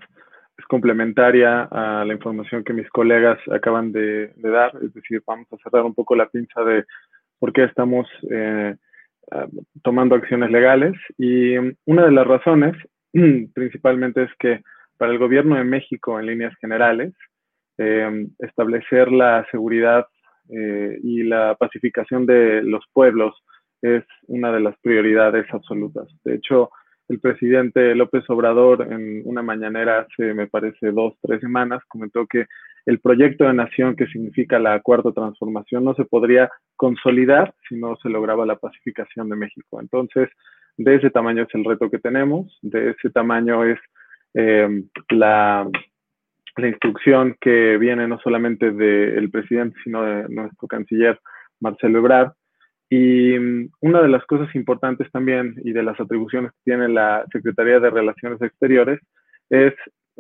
es 0.58 0.66
complementaria 0.66 1.68
a 1.72 2.04
la 2.06 2.14
información 2.14 2.64
que 2.64 2.74
mis 2.74 2.90
colegas 2.90 3.38
acaban 3.52 3.92
de, 3.92 4.32
dar. 4.38 4.72
Es 4.82 4.94
decir, 4.94 5.22
vamos 5.26 5.48
a 5.52 5.58
cerrar 5.58 5.84
un 5.84 5.94
poco 5.94 6.16
la 6.16 6.30
pinza 6.30 6.64
de 6.64 6.84
por 7.40 7.54
qué 7.54 7.66
estamos 7.66 8.08
eh, 8.32 8.76
ah, 9.32 9.48
tomando 9.84 10.16
acciones 10.16 10.52
legales. 10.52 10.94
Y 11.18 11.58
una 11.86 12.06
de 12.06 12.12
las 12.12 12.26
razones 12.26 12.76
principalmente 13.54 14.24
es 14.24 14.32
que 14.40 14.62
para 14.98 15.12
el 15.12 15.20
gobierno 15.20 15.56
de 15.56 15.64
México, 15.64 16.20
en 16.20 16.26
líneas 16.26 16.56
generales, 16.60 17.14
eh, 17.78 18.28
establecer 18.40 19.12
la 19.12 19.46
seguridad 19.52 20.08
eh, 20.50 20.98
y 21.04 21.24
la 21.24 21.56
pacificación 21.56 22.26
de 22.26 22.64
los 22.64 22.84
pueblos 22.94 23.36
es 23.84 24.04
una 24.28 24.52
de 24.52 24.62
las 24.62 24.76
prioridades 24.80 25.46
absolutas. 25.54 26.08
De 26.24 26.36
hecho, 26.36 26.72
el 27.10 27.20
presidente 27.20 27.96
López 27.96 28.30
Obrador 28.30 28.88
en 28.92 29.22
una 29.26 29.42
mañanera 29.42 30.02
hace, 30.02 30.34
me 30.34 30.48
parece, 30.48 30.92
dos, 30.92 31.14
tres 31.22 31.40
semanas, 31.40 31.82
comentó 31.88 32.26
que 32.28 32.46
el 32.86 33.00
proyecto 33.00 33.46
de 33.46 33.54
nación 33.54 33.96
que 33.96 34.08
significa 34.08 34.60
la 34.60 34.80
cuarta 34.82 35.12
transformación 35.12 35.84
no 35.84 35.94
se 35.96 36.06
podría 36.06 36.50
consolidar 36.76 37.54
si 37.68 37.76
no 37.76 37.98
se 37.98 38.10
lograba 38.10 38.46
la 38.46 38.56
pacificación 38.56 39.30
de 39.30 39.36
México. 39.36 39.80
Entonces, 39.82 40.30
De 40.80 40.94
ese 40.94 41.10
tamaño 41.10 41.44
es 41.44 41.56
el 41.56 41.66
reto 41.66 41.90
que 41.90 41.98
tenemos, 41.98 42.56
de 42.62 42.92
ese 42.92 43.10
tamaño 43.10 43.64
es 43.64 43.80
em, 44.36 44.88
la, 45.10 45.68
la, 46.56 46.68
instrucción 46.68 47.36
que 47.42 47.78
viene 47.80 48.08
no 48.08 48.20
solamente 48.20 48.72
del 48.72 49.32
presidente, 49.32 49.76
sino 49.84 50.04
de 50.04 50.30
nuestro 50.30 50.68
canciller 50.68 51.20
Marcelo 51.60 51.98
Ebrard. 51.98 52.34
Y 52.90 53.38
mm, 53.38 53.70
una 53.82 54.02
de 54.02 54.10
las 54.10 54.26
cosas 54.26 54.54
importantes 54.56 55.12
también 55.12 55.56
y 55.64 55.72
de 55.72 55.84
las 55.84 56.00
atribuciones 56.00 56.52
que 56.52 56.72
tiene 56.72 56.88
la 56.90 57.26
Secretaría 57.32 57.80
de 57.80 57.90
Relaciones 57.90 58.42
Exteriores 58.42 59.00
es 59.50 59.74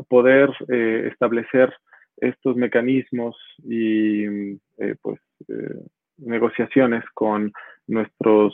poder 0.09 0.49
eh, 0.69 1.09
establecer 1.11 1.73
estos 2.17 2.55
mecanismos 2.55 3.35
y 3.63 4.25
eh, 4.77 4.95
pues 5.01 5.19
eh, 5.47 5.81
negociaciones 6.17 7.03
con 7.13 7.51
nuestros 7.87 8.53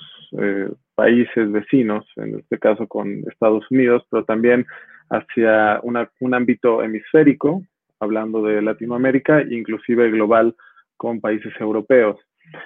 países 0.96 1.52
vecinos, 1.52 2.06
en 2.18 2.40
este 2.40 2.60
caso 2.60 2.88
con 2.88 3.24
Estados 3.32 3.66
Unidos, 3.72 4.04
pero 4.12 4.24
también 4.26 4.66
hacia 5.10 5.80
un 5.84 6.34
ámbito 6.34 6.84
hemisférico, 6.84 7.64
hablando 8.00 8.44
de 8.44 8.62
Latinoamérica, 8.62 9.42
inclusive 9.42 10.12
global 10.12 10.56
con 10.98 11.20
países 11.20 11.54
europeos. 11.60 12.20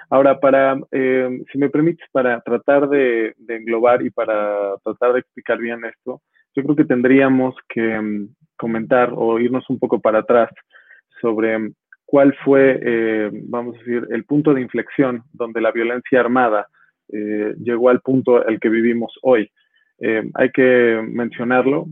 Ahora, 0.09 0.39
para, 0.39 0.77
si 0.91 1.57
me 1.57 1.69
permites, 1.69 2.07
para 2.11 2.41
tratar 2.41 2.89
de, 2.89 3.35
englobar 3.47 4.01
y 4.01 4.09
para 4.09 4.75
tratar 4.83 5.13
de 5.13 5.19
explicar 5.19 5.57
bien 5.57 5.83
esto, 5.85 6.21
yo 6.55 6.63
creo 6.63 6.75
que 6.75 6.85
tendríamos 6.85 7.55
que 7.69 7.99
mm, 7.99 8.29
comentar 8.57 9.11
o 9.13 9.39
irnos 9.39 9.69
un 9.69 9.79
poco 9.79 9.99
para 9.99 10.19
atrás 10.19 10.49
sobre 11.21 11.71
cuál 12.05 12.33
fue, 12.43 12.79
eh, 12.81 13.29
vamos 13.47 13.75
a 13.75 13.79
decir, 13.79 14.07
el 14.09 14.25
punto 14.25 14.53
de 14.53 14.61
inflexión 14.61 15.23
donde 15.33 15.61
la 15.61 15.71
violencia 15.71 16.19
armada 16.19 16.67
eh, 17.09 17.53
llegó 17.61 17.89
al 17.89 18.01
punto 18.01 18.37
al 18.37 18.59
que 18.59 18.69
vivimos 18.69 19.13
hoy. 19.21 19.51
Eh, 19.99 20.29
hay 20.35 20.51
que 20.51 21.01
mencionarlo, 21.07 21.85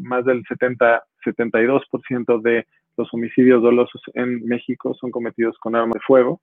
más 0.00 0.24
del 0.24 0.42
70, 0.48 1.02
72% 1.24 2.42
de 2.42 2.66
los 2.96 3.12
homicidios 3.14 3.62
dolosos 3.62 4.02
en 4.14 4.44
México 4.44 4.94
son 4.94 5.10
cometidos 5.10 5.56
con 5.58 5.76
armas 5.76 5.94
de 5.94 6.00
fuego. 6.00 6.40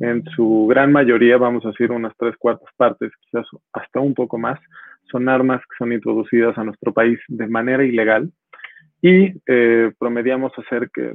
En 0.00 0.24
su 0.36 0.66
gran 0.68 0.92
mayoría, 0.92 1.36
vamos 1.36 1.64
a 1.64 1.68
decir 1.68 1.92
unas 1.92 2.16
tres 2.16 2.36
cuartas 2.36 2.68
partes, 2.76 3.12
quizás 3.20 3.46
hasta 3.72 4.00
un 4.00 4.14
poco 4.14 4.38
más, 4.38 4.58
son 5.10 5.28
armas 5.28 5.60
que 5.60 5.76
son 5.78 5.92
introducidas 5.92 6.56
a 6.56 6.64
nuestro 6.64 6.92
país 6.92 7.18
de 7.28 7.46
manera 7.46 7.84
ilegal 7.84 8.30
y 9.02 9.32
eh, 9.46 9.92
promediamos 9.98 10.52
hacer 10.58 10.90
que 10.92 11.12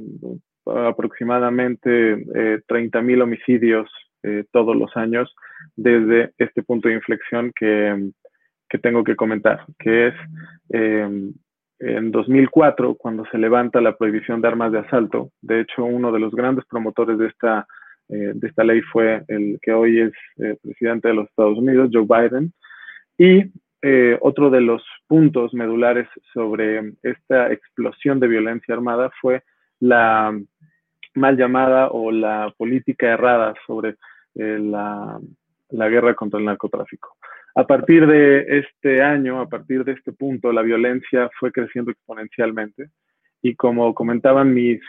aproximadamente 0.66 2.12
eh, 2.12 2.60
30.000 2.68 3.22
homicidios 3.22 3.90
eh, 4.22 4.44
todos 4.52 4.76
los 4.76 4.94
años 4.96 5.34
desde 5.76 6.32
este 6.38 6.62
punto 6.62 6.88
de 6.88 6.94
inflexión 6.94 7.52
que, 7.54 8.10
que 8.68 8.78
tengo 8.78 9.02
que 9.04 9.16
comentar, 9.16 9.64
que 9.78 10.08
es 10.08 10.14
em, 10.70 11.32
en 11.80 12.10
2004, 12.10 12.96
cuando 12.96 13.24
se 13.30 13.38
levanta 13.38 13.80
la 13.80 13.96
prohibición 13.96 14.40
de 14.40 14.48
armas 14.48 14.72
de 14.72 14.80
asalto. 14.80 15.30
De 15.40 15.60
hecho, 15.60 15.84
uno 15.84 16.10
de 16.10 16.18
los 16.18 16.34
grandes 16.34 16.64
promotores 16.66 17.18
de 17.18 17.28
esta, 17.28 17.66
eh, 18.08 18.32
de 18.34 18.48
esta 18.48 18.64
ley 18.64 18.80
fue 18.80 19.22
el 19.28 19.58
que 19.62 19.72
hoy 19.72 20.00
es 20.00 20.12
presidente 20.62 21.08
de 21.08 21.14
los 21.14 21.28
Estados 21.28 21.58
Unidos, 21.58 21.90
Joe 21.92 22.06
Biden. 22.06 22.52
Y 23.18 23.50
eh, 23.80 24.18
otro 24.22 24.50
de 24.50 24.60
los 24.60 24.82
puntos 25.06 25.54
medulares 25.54 26.08
sobre 26.32 26.94
esta 27.02 27.52
explosión 27.52 28.18
de 28.18 28.26
violencia 28.26 28.74
armada 28.74 29.10
fue 29.20 29.44
la 29.78 30.36
mal 31.14 31.36
llamada 31.36 31.88
o 31.88 32.10
la 32.10 32.52
política 32.56 33.12
errada 33.12 33.54
sobre 33.66 33.90
eh, 34.34 34.58
la, 34.60 35.20
la, 35.70 35.88
guerra 35.88 36.14
contra 36.14 36.40
el 36.40 36.46
narcotráfico. 36.46 37.16
A 37.54 37.66
partir 37.66 38.06
de 38.06 38.58
este 38.58 39.00
año, 39.00 39.40
a 39.40 39.48
partir 39.48 39.84
de 39.84 39.92
este 39.92 40.12
punto, 40.12 40.52
la 40.52 40.62
violencia 40.62 41.30
fue 41.38 41.52
creciendo 41.52 41.92
exponencialmente 41.92 42.90
y 43.42 43.54
como 43.54 43.94
comentaban 43.94 44.52
mis 44.52 44.80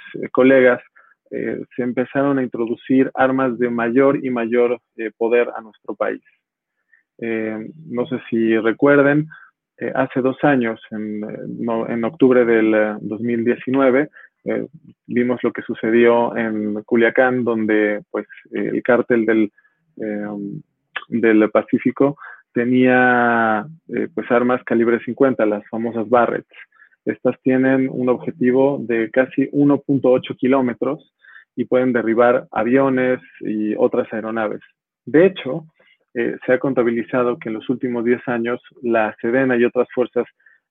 eh, 1.32 1.64
se 1.76 1.84
empezaron 1.84 2.40
a 2.40 2.44
introducir 2.44 3.12
armas 3.14 3.58
de 3.60 3.70
mayor 3.70 4.24
y 4.24 4.30
mayor 4.30 4.80
poder 5.18 5.50
a 5.56 5.62
nuestro 5.62 5.96
país. 5.96 6.22
Eh, 7.22 7.70
no 7.88 8.08
sé 8.08 8.20
si 8.30 8.58
recuerden, 8.58 9.28
eh, 9.78 9.92
hace 9.94 10.22
dos 10.22 10.38
años, 10.44 10.80
en, 10.92 12.04
octubre 12.06 12.46
del 12.46 12.98
2019, 13.02 14.10
eh, 14.46 14.68
vimos 15.06 15.44
lo 15.44 15.52
que 15.52 15.62
sucedió 15.62 16.36
en 16.38 16.82
Culiacán, 16.84 17.44
donde 17.44 18.02
pues 18.10 18.26
el 18.52 18.82
cártel 18.84 19.26
del, 19.26 19.52
del 21.10 21.52
Pacífico 21.52 22.18
tenía 22.54 23.66
pues 24.14 24.32
armas 24.32 24.64
calibre 24.64 25.00
50, 25.04 25.46
las 25.46 25.68
famosas 25.68 26.08
Barretts. 26.10 26.56
Estas 27.06 27.40
tienen 27.42 27.90
un 27.92 28.10
objetivo 28.10 28.80
de 28.82 29.10
casi 29.12 29.50
1.8 29.52 30.38
kilómetros 30.38 31.14
y 31.60 31.66
pueden 31.66 31.92
derribar 31.92 32.48
aviones 32.52 33.20
y 33.42 33.76
otras 33.76 34.08
aeronaves. 34.14 34.62
De 35.06 35.26
hecho, 35.26 35.66
eh, 36.14 36.38
se 36.46 36.54
ha 36.54 36.58
contabilizado 36.58 37.38
que 37.38 37.50
en 37.50 37.56
los 37.56 37.70
últimos 37.70 38.06
10 38.06 38.26
años 38.30 38.62
la 38.82 39.14
Sedena 39.20 39.58
y 39.58 39.66
otras 39.66 39.90
fuerzas 39.94 40.26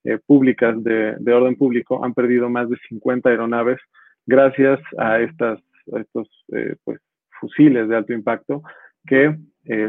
eh, 0.04 0.18
públicas 0.26 0.82
de, 0.82 1.18
orden 1.30 1.56
público 1.56 2.02
han 2.02 2.14
perdido 2.14 2.48
más 2.48 2.70
de 2.70 2.78
50 2.88 3.28
aeronaves 3.28 3.78
gracias 4.24 4.80
a, 4.96 5.20
estas, 5.20 5.60
estos 5.88 6.26
eh, 6.54 6.76
pues, 6.84 7.00
fusiles 7.38 7.86
de 7.86 7.94
alto 7.94 8.14
impacto 8.14 8.62
que 9.06 9.36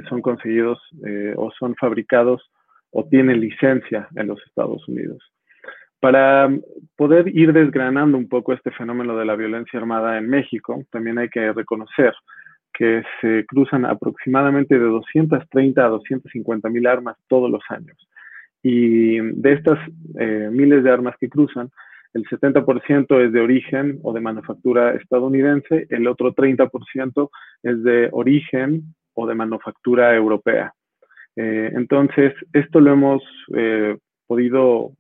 son 0.10 0.22
conseguidos 0.22 0.78
o 1.38 1.52
son 1.58 1.74
fabricados 1.76 2.42
o 2.92 3.06
tienen 3.06 3.40
licencia 3.40 4.10
en 4.18 4.28
los 4.28 4.40
Estados 4.46 4.86
Unidos. 4.90 5.24
Para 6.00 6.50
poder 6.96 7.28
ir 7.36 7.52
desgranando 7.52 8.18
un 8.18 8.30
poco 8.30 8.54
este 8.54 8.72
fenómeno 8.72 9.18
de 9.18 9.26
la 9.26 9.36
violencia 9.36 9.80
armada 9.80 10.18
en 10.18 10.30
México, 10.30 10.84
también 10.92 11.18
hay 11.18 11.30
que 11.30 11.52
reconocer 11.52 12.14
que 12.74 13.04
se 13.20 13.46
cruzan 13.46 13.86
aproximadamente 13.86 14.80
de 14.80 14.86
230 14.86 15.84
a 15.86 15.90
250 15.90 16.70
mil 16.70 16.88
armas 16.88 17.18
todos 17.28 17.52
los 17.52 17.62
años. 17.70 17.98
Y 18.64 19.20
de 19.20 19.54
estas 19.54 19.80
eh, 20.18 20.50
miles 20.52 20.84
de 20.84 20.92
armas 20.92 21.16
que 21.20 21.30
cruzan, 21.30 21.70
el 22.14 22.24
70% 22.26 23.26
es 23.26 23.34
de 23.34 23.42
origen 23.42 24.00
o 24.02 24.14
de 24.14 24.22
manufactura 24.22 24.96
estadounidense, 24.96 25.88
el 25.90 26.08
otro 26.08 26.34
30% 26.34 27.30
es 27.64 27.84
de 27.84 28.10
origen 28.12 28.96
o 29.14 29.28
de 29.28 29.36
manufactura 29.36 30.16
europea. 30.16 30.74
Eh, 31.36 31.72
entonces, 31.74 32.34
esto 32.54 32.80
lo 32.80 32.94
hemos 32.94 33.24
eh, 33.56 33.98
podido 34.26 34.94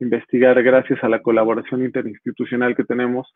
investigar 0.00 0.62
gracias 0.62 1.02
a 1.02 1.08
la 1.08 1.22
colaboración 1.22 1.84
interinstitucional 1.84 2.76
que 2.76 2.84
tenemos 2.84 3.32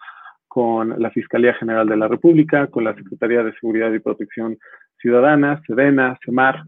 con 0.48 1.00
la 1.00 1.10
Fiscalía 1.10 1.54
General 1.54 1.86
de 1.86 1.96
la 1.96 2.08
República, 2.08 2.66
con 2.66 2.84
la 2.84 2.94
Secretaría 2.94 3.44
de 3.44 3.52
Seguridad 3.54 3.92
y 3.92 4.00
Protección 4.00 4.58
Ciudadana, 5.00 5.62
SEDENA, 5.66 6.18
CEMAR, 6.24 6.64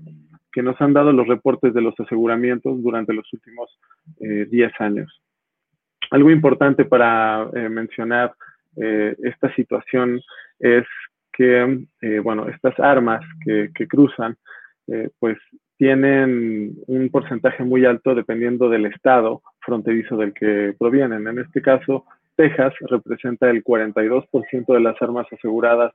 que 0.52 0.62
nos 0.62 0.80
han 0.80 0.92
dado 0.92 1.12
los 1.12 1.26
reportes 1.26 1.74
de 1.74 1.80
los 1.80 1.98
aseguramientos 1.98 2.80
durante 2.82 3.12
los 3.12 3.26
últimos 3.32 3.76
10 4.18 4.52
eh, 4.52 4.70
años. 4.78 5.22
Algo 6.10 6.30
importante 6.30 6.84
para 6.84 7.48
eh, 7.54 7.68
mencionar 7.68 8.34
eh, 8.76 9.16
esta 9.22 9.52
situación 9.54 10.20
es 10.60 10.84
que, 11.32 11.86
bueno, 12.22 12.46
estas 12.48 12.78
armas 12.78 13.24
que, 13.42 13.70
que 13.74 13.88
cruzan, 13.88 14.36
pues 15.18 15.38
tienen 15.82 16.76
un 16.86 17.08
porcentaje 17.10 17.64
muy 17.64 17.84
alto 17.84 18.14
dependiendo 18.14 18.68
del 18.68 18.86
estado 18.86 19.42
fronterizo 19.58 20.16
del 20.16 20.32
que 20.32 20.76
provienen. 20.78 21.26
En 21.26 21.40
este 21.40 21.60
caso, 21.60 22.04
Texas 22.36 22.72
representa 22.88 23.50
el 23.50 23.64
42% 23.64 24.74
de 24.74 24.78
las 24.80 25.02
armas 25.02 25.26
aseguradas 25.32 25.92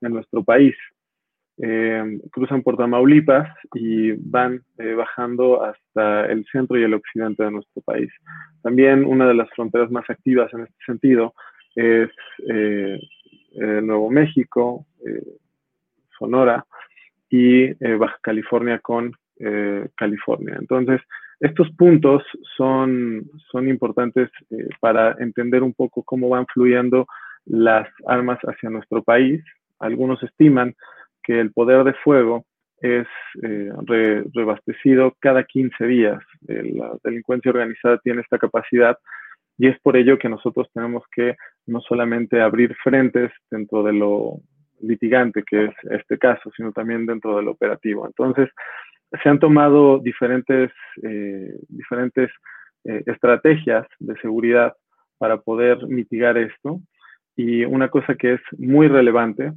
en 0.00 0.14
nuestro 0.14 0.42
país. 0.42 0.74
Eh, 1.58 2.18
cruzan 2.32 2.62
por 2.62 2.78
Tamaulipas 2.78 3.46
y 3.74 4.12
van 4.12 4.62
eh, 4.78 4.94
bajando 4.94 5.62
hasta 5.62 6.24
el 6.32 6.46
centro 6.50 6.78
y 6.78 6.84
el 6.84 6.94
occidente 6.94 7.44
de 7.44 7.50
nuestro 7.50 7.82
país. 7.82 8.10
También 8.62 9.04
una 9.04 9.28
de 9.28 9.34
las 9.34 9.50
fronteras 9.50 9.90
más 9.90 10.08
activas 10.08 10.50
en 10.54 10.60
este 10.62 10.84
sentido 10.86 11.34
es 11.74 12.08
eh, 12.48 12.98
Nuevo 13.82 14.08
México, 14.08 14.86
Sonora 16.18 16.64
y 17.28 17.74
Baja 17.96 18.18
California 18.22 18.78
con 18.78 19.12
California. 19.96 20.56
Entonces, 20.58 21.00
estos 21.40 21.70
puntos 21.72 22.22
son, 22.56 23.30
son 23.50 23.68
importantes 23.68 24.30
eh, 24.50 24.68
para 24.80 25.16
entender 25.18 25.62
un 25.62 25.74
poco 25.74 26.02
cómo 26.02 26.30
van 26.30 26.46
fluyendo 26.46 27.06
las 27.44 27.88
armas 28.06 28.38
hacia 28.40 28.70
nuestro 28.70 29.02
país. 29.02 29.44
Algunos 29.78 30.22
estiman 30.22 30.74
que 31.22 31.38
el 31.38 31.52
poder 31.52 31.84
de 31.84 31.92
fuego 31.92 32.46
es 32.80 33.06
eh, 33.42 33.70
rebastecido 34.32 35.14
cada 35.20 35.44
15 35.44 35.86
días. 35.86 36.22
Eh, 36.48 36.72
la 36.74 36.96
delincuencia 37.04 37.50
organizada 37.50 37.98
tiene 37.98 38.22
esta 38.22 38.38
capacidad 38.38 38.96
y 39.58 39.68
es 39.68 39.78
por 39.80 39.96
ello 39.96 40.18
que 40.18 40.28
nosotros 40.28 40.68
tenemos 40.72 41.02
que 41.14 41.36
no 41.66 41.80
solamente 41.80 42.40
abrir 42.40 42.74
frentes 42.82 43.30
dentro 43.50 43.82
de 43.82 43.92
lo 43.92 44.40
litigante, 44.80 45.42
que 45.42 45.66
es 45.66 45.74
este 45.90 46.18
caso, 46.18 46.50
sino 46.56 46.72
también 46.72 47.06
dentro 47.06 47.36
del 47.36 47.48
operativo. 47.48 48.06
Entonces, 48.06 48.50
se 49.22 49.28
han 49.28 49.38
tomado 49.38 49.98
diferentes, 49.98 50.70
diferentes 51.68 52.30
estrategias 52.84 53.86
de 53.98 54.16
seguridad 54.20 54.74
para 55.18 55.38
poder 55.38 55.86
mitigar 55.86 56.36
esto. 56.38 56.80
Y 57.36 57.64
una 57.64 57.88
cosa 57.88 58.14
que 58.14 58.34
es 58.34 58.40
muy 58.58 58.88
relevante 58.88 59.52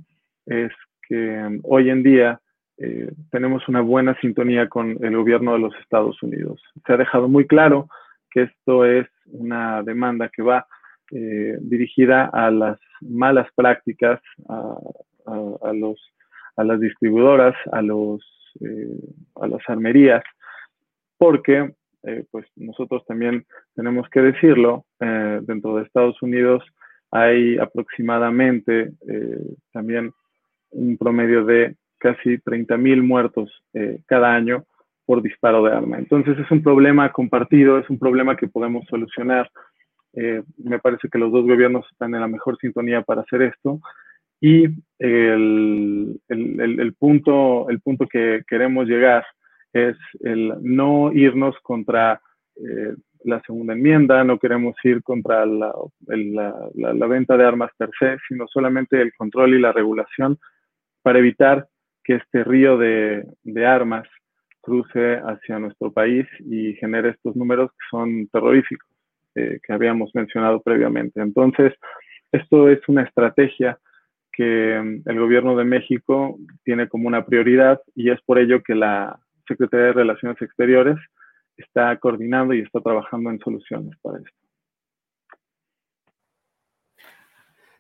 es 0.46 0.72
que 1.08 1.16
um, 1.16 1.60
hoy 1.64 1.90
en 1.90 2.04
día 2.04 2.40
eh, 2.78 3.12
tenemos 3.32 3.68
una 3.68 3.82
buena 3.82 4.18
sintonía 4.20 4.68
con 4.68 4.98
el 5.04 5.18
gobierno 5.18 5.54
de 5.54 5.60
los 5.60 5.76
Estados 5.82 6.22
Unidos. 6.24 6.62
Se 6.86 6.94
ha 6.94 6.98
dejado 6.98 7.28
muy 7.28 7.48
claro 7.48 7.88
que 8.32 8.44
esto 8.44 8.86
es 8.86 9.08
una 9.26 9.82
demanda 9.84 10.30
que 10.30 10.44
va 10.44 10.68
eh, 11.12 11.58
dirigida 11.62 12.30
a 12.32 12.52
las 12.52 12.80
malas 13.02 13.48
prácticas, 13.56 14.22
a, 14.48 15.74
los, 15.74 16.00
a 16.56 16.64
las 16.64 16.80
distribuidoras, 16.80 17.56
a, 17.72 17.82
los, 17.82 18.22
eh, 18.22 18.39
a 19.36 19.48
las 19.48 19.62
armerías, 19.68 20.24
porque 21.18 21.74
pues 22.32 22.46
nosotros 22.56 23.04
también 23.06 23.46
tenemos 23.76 24.10
que 24.10 24.22
decirlo, 24.22 24.86
dentro 25.00 25.76
de 25.76 25.84
Estados 25.84 26.22
Unidos 26.22 26.64
hay 27.12 27.58
aproximadamente 27.58 28.92
también 29.74 30.14
un 30.72 30.98
promedio 30.98 31.46
de 31.46 31.76
casi 31.98 32.38
30 32.40 32.78
mil 32.78 33.04
muertos 33.04 33.52
eh, 33.74 34.00
cada 34.08 34.34
año 34.34 34.66
por 35.06 35.22
disparo 35.22 35.64
de 35.64 35.74
arma. 35.74 35.98
Entonces 35.98 36.38
es 36.38 36.50
un 36.52 36.64
problema 36.64 37.12
compartido, 37.12 37.78
es 37.78 37.90
un 37.90 38.00
problema 38.00 38.38
que 38.38 38.48
podemos 38.48 38.86
solucionar. 38.90 39.50
Eh, 40.14 40.44
me 40.58 40.80
parece 40.80 41.10
que 41.10 41.20
los 41.20 41.32
dos 41.32 41.46
gobiernos 41.46 41.86
están 41.92 42.16
en 42.16 42.22
la 42.22 42.28
mejor 42.28 42.58
sintonía 42.58 43.02
para 43.02 43.22
hacer 43.22 43.42
esto. 43.42 43.80
Y 44.42 44.68
el, 45.00 46.20
el, 46.28 46.94
punto, 46.94 47.70
el 47.70 47.82
punto 47.82 48.08
que 48.08 48.44
queremos 48.48 48.88
llegar 48.88 49.26
es 49.74 49.98
el 50.22 50.54
no 50.62 51.12
irnos 51.14 51.56
contra 51.62 52.22
eh, 52.56 52.96
la 53.26 53.42
segunda 53.42 53.74
enmienda, 53.74 54.24
no 54.24 54.40
queremos 54.40 54.76
ir 54.84 55.04
contra 55.04 55.46
la, 55.46 55.74
la, 56.08 57.08
venta 57.08 57.36
de 57.36 57.46
armas 57.46 57.72
per 57.78 57.90
se, 58.00 58.18
sino 58.28 58.48
solamente 58.48 59.02
el 59.02 59.14
control 59.14 59.56
y 59.56 59.60
la 59.60 59.74
regulación 59.74 60.38
para 61.02 61.20
evitar 61.20 61.68
que 62.04 62.16
este 62.16 62.44
río 62.44 62.78
de, 62.78 63.26
armas 63.66 64.08
cruce 64.62 65.18
hacia 65.18 65.60
nuestro 65.60 65.92
país 65.92 66.26
y 66.40 66.74
genere 66.76 67.10
estos 67.10 67.36
números 67.36 67.72
que 67.72 67.86
son 67.90 68.28
terroríficos, 68.28 68.90
eh, 69.36 69.60
que 69.64 69.74
habíamos 69.74 70.14
mencionado 70.14 70.62
previamente. 70.62 71.22
Entonces, 71.22 71.74
esto 72.32 72.70
es 72.70 72.80
una 72.88 73.04
estrategia 73.04 73.78
que 74.40 75.02
el 75.06 75.20
gobierno 75.20 75.58
de 75.58 75.66
México 75.66 76.38
tiene 76.64 76.88
como 76.88 77.10
una 77.10 77.26
prioridad 77.26 77.82
y 77.94 78.10
es 78.10 78.22
por 78.22 78.40
ello 78.40 78.64
que 78.64 78.74
la 78.74 79.20
Secretaría 79.46 79.88
de 79.88 79.92
Relaciones 79.92 80.42
Exteriores 80.42 80.96
está 81.58 82.00
coordinando 82.00 82.54
y 82.54 82.62
está 82.62 82.80
trabajando 82.80 83.32
en 83.32 83.40
soluciones 83.40 83.98
para 84.02 84.20
esto. 84.20 84.32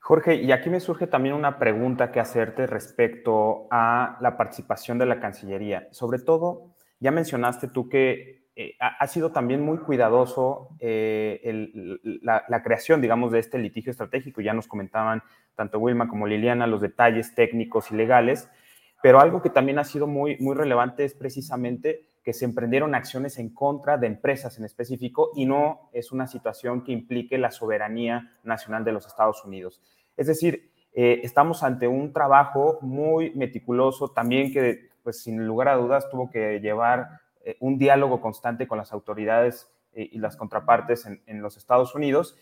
Jorge, 0.01 0.35
y 0.35 0.51
aquí 0.51 0.69
me 0.69 0.81
surge 0.81 1.07
también 1.07 1.33
una 1.33 1.59
pregunta 1.59 2.11
que 2.11 2.19
hacerte 2.19 2.67
respecto 2.67 3.69
a 3.71 4.17
la 4.19 4.35
participación 4.35 4.97
de 4.97 5.05
la 5.05 5.21
Cancillería. 5.21 5.87
Sobre 5.91 6.19
todo, 6.19 6.75
ya 6.99 7.11
mencionaste 7.11 7.69
tú 7.69 7.87
que 7.87 8.38
eh, 8.61 8.75
ha 8.77 9.07
sido 9.07 9.31
también 9.31 9.61
muy 9.61 9.77
cuidadoso 9.77 10.67
eh, 10.79 11.69
la, 12.03 12.61
creación, 12.61 12.99
digamos, 12.99 13.31
de 13.31 13.39
este 13.39 13.57
litigio 13.57 13.89
estratégico. 13.89 14.41
Ya 14.41 14.53
nos 14.53 14.67
comentaban 14.67 15.23
tanto 15.55 15.79
Wilma 15.79 16.09
como 16.09 16.27
Liliana 16.27 16.67
los 16.67 16.81
detalles 16.81 17.33
técnicos 17.33 17.89
y 17.89 17.95
legales, 17.95 18.49
pero 19.01 19.21
algo 19.21 19.41
que 19.41 19.49
también 19.49 19.79
ha 19.79 19.85
sido 19.85 20.07
muy, 20.07 20.35
muy 20.39 20.57
relevante 20.57 21.05
es 21.05 21.13
precisamente 21.13 22.09
que 22.21 22.33
se 22.33 22.43
emprendieron 22.43 22.95
acciones 22.95 23.39
en 23.39 23.53
contra 23.53 23.97
de 23.97 24.07
empresas 24.07 24.59
en 24.59 24.65
específico 24.65 25.29
y 25.37 25.45
no 25.45 25.89
es 25.93 26.11
una 26.11 26.27
situación 26.27 26.83
que 26.83 26.91
implique 26.91 27.37
la 27.37 27.51
soberanía 27.51 28.33
nacional 28.43 28.83
de 28.83 28.91
los 28.91 29.07
Estados 29.07 29.45
Unidos. 29.45 29.81
Es 30.17 30.27
decir, 30.27 30.73
eh, 30.91 31.21
estamos 31.23 31.63
ante 31.63 31.87
un 31.87 32.11
trabajo 32.11 32.77
muy 32.81 33.33
meticuloso 33.35 34.11
también 34.11 34.51
que, 34.51 34.89
pues 35.01 35.23
sin 35.23 35.47
lugar 35.47 35.69
a 35.69 35.77
dudas, 35.77 36.09
tuvo 36.09 36.29
que 36.29 36.59
llevar 36.59 37.07
eh, 37.49 37.57
un 37.61 37.79
diálogo 37.79 38.21
constante 38.21 38.67
con 38.67 38.77
las 38.77 38.93
autoridades 38.93 39.71
eh, 39.93 40.07
y 40.11 40.19
las 40.19 40.37
contrapartes 40.37 41.07
en, 41.07 41.41
los 41.41 41.57
Estados 41.57 41.95
Unidos. 41.95 42.37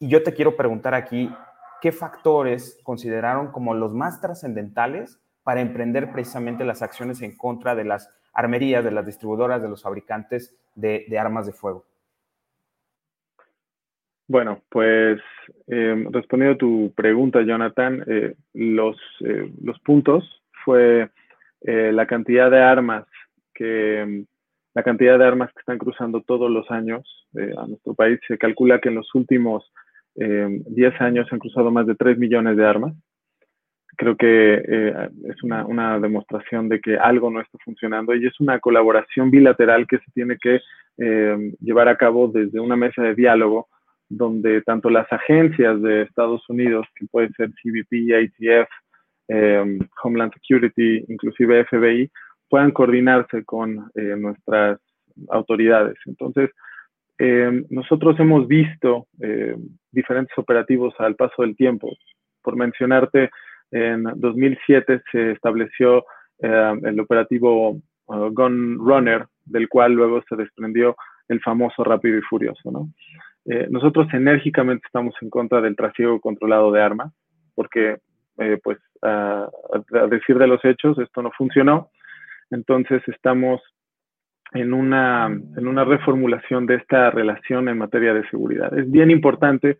Y 0.00 0.08
yo 0.08 0.24
te 0.24 0.34
quiero 0.34 0.56
preguntar 0.56 0.92
aquí, 0.92 1.32
¿qué 1.80 1.92
factores 1.92 2.80
consideraron 2.82 3.52
como 3.52 3.74
los 3.74 3.94
más 3.94 4.20
trascendentales 4.20 5.20
para 5.44 5.60
emprender 5.60 6.10
precisamente 6.10 6.64
las 6.64 6.82
acciones 6.82 7.22
en 7.22 7.36
contra 7.36 7.76
de 7.76 7.84
las 7.84 8.12
armerías, 8.32 8.82
de 8.82 8.90
las 8.90 9.06
distribuidoras, 9.06 9.62
de 9.62 9.68
los 9.68 9.84
fabricantes 9.84 10.56
de, 10.74 11.06
armas 11.16 11.46
de 11.46 11.52
fuego? 11.52 11.84
Bueno, 14.26 14.62
pues 14.68 15.20
eh, 15.68 16.08
respondiendo 16.10 16.54
a 16.54 16.58
tu 16.58 16.92
pregunta, 16.96 17.42
Jonathan, 17.42 18.02
eh, 18.08 18.34
los, 18.54 18.96
los 19.62 19.78
puntos 19.80 20.42
fue 20.64 21.08
la 21.62 22.06
cantidad 22.06 22.50
de 22.50 22.62
armas 22.62 23.04
que 23.52 24.24
la 24.74 24.82
cantidad 24.82 25.18
de 25.18 25.24
armas 25.24 25.50
que 25.52 25.60
están 25.60 25.78
cruzando 25.78 26.22
todos 26.22 26.50
los 26.50 26.70
años 26.70 27.28
a 27.34 27.66
nuestro 27.66 27.94
país. 27.94 28.20
Se 28.26 28.38
calcula 28.38 28.80
que 28.80 28.88
en 28.88 28.96
los 28.96 29.14
últimos 29.14 29.72
10 30.14 31.00
años 31.00 31.26
se 31.28 31.34
han 31.34 31.40
cruzado 31.40 31.70
más 31.70 31.86
de 31.86 31.94
3 31.94 32.18
millones 32.18 32.56
de 32.56 32.66
armas. 32.66 32.94
Creo 33.96 34.16
que 34.16 34.54
es 34.54 35.42
una, 35.42 35.66
una, 35.66 35.98
demostración 35.98 36.68
de 36.68 36.80
que 36.80 36.96
algo 36.96 37.30
no 37.30 37.40
está 37.40 37.58
funcionando 37.64 38.14
y 38.14 38.26
es 38.26 38.40
una 38.40 38.58
colaboración 38.60 39.30
bilateral 39.30 39.86
que 39.86 39.98
se 39.98 40.10
tiene 40.14 40.36
que 40.38 40.60
llevar 41.60 41.88
a 41.88 41.96
cabo 41.96 42.28
desde 42.28 42.60
una 42.60 42.76
mesa 42.76 43.02
de 43.02 43.14
diálogo 43.14 43.68
donde 44.10 44.60
tanto 44.62 44.90
las 44.90 45.10
agencias 45.12 45.80
de 45.80 46.02
Estados 46.02 46.42
Unidos, 46.48 46.86
que 46.96 47.06
puede 47.06 47.30
ser 47.36 47.50
CBP, 47.62 48.12
ATF, 48.12 48.68
em, 49.28 49.78
Homeland 50.02 50.34
Security, 50.34 51.04
inclusive 51.08 51.64
FBI, 51.64 52.10
puedan 52.50 52.72
coordinarse 52.72 53.44
con 53.44 53.90
eh, 53.94 54.16
nuestras 54.18 54.78
autoridades. 55.30 55.96
Entonces, 56.04 56.50
em, 57.18 57.64
nosotros 57.70 58.18
hemos 58.20 58.46
visto 58.46 59.06
em, 59.20 59.56
diferentes 59.92 60.36
operativos 60.36 60.94
al 60.98 61.14
paso 61.16 61.42
del 61.42 61.56
tiempo. 61.56 61.88
Por 62.42 62.56
mencionarte, 62.56 63.30
en 63.70 64.04
2007 64.16 65.02
se 65.12 65.32
estableció 65.32 66.04
el 66.42 66.98
operativo 66.98 67.78
uh, 68.06 68.30
Gun 68.32 68.78
Runner, 68.78 69.26
del 69.44 69.68
cual 69.68 69.92
luego 69.92 70.22
se 70.28 70.36
desprendió 70.36 70.96
el 71.28 71.40
famoso 71.40 71.84
Rápido 71.84 72.18
y 72.18 72.22
Furioso. 72.22 72.88
Eh, 73.46 73.68
nosotros 73.70 74.06
enérgicamente 74.12 74.82
estamos 74.86 75.14
en 75.22 75.30
contra 75.30 75.60
del 75.60 75.76
trasiego 75.76 76.20
controlado 76.20 76.72
de 76.72 76.82
armas, 76.82 77.12
porque, 77.54 77.98
eh, 78.38 78.58
pues, 78.62 78.78
a, 79.02 79.48
decir 80.10 80.38
de 80.38 80.46
los 80.46 80.64
hechos, 80.64 80.98
esto 80.98 81.22
no 81.22 81.30
funcionó. 81.36 81.90
Entonces, 82.50 83.02
estamos 83.08 83.60
en 84.52 84.72
una, 84.72 85.28
reformulación 85.84 86.66
de 86.66 86.76
esta 86.76 87.10
relación 87.10 87.68
en 87.68 87.78
materia 87.78 88.12
de 88.12 88.28
seguridad. 88.28 88.76
Es 88.76 88.90
bien 88.90 89.10
importante 89.10 89.78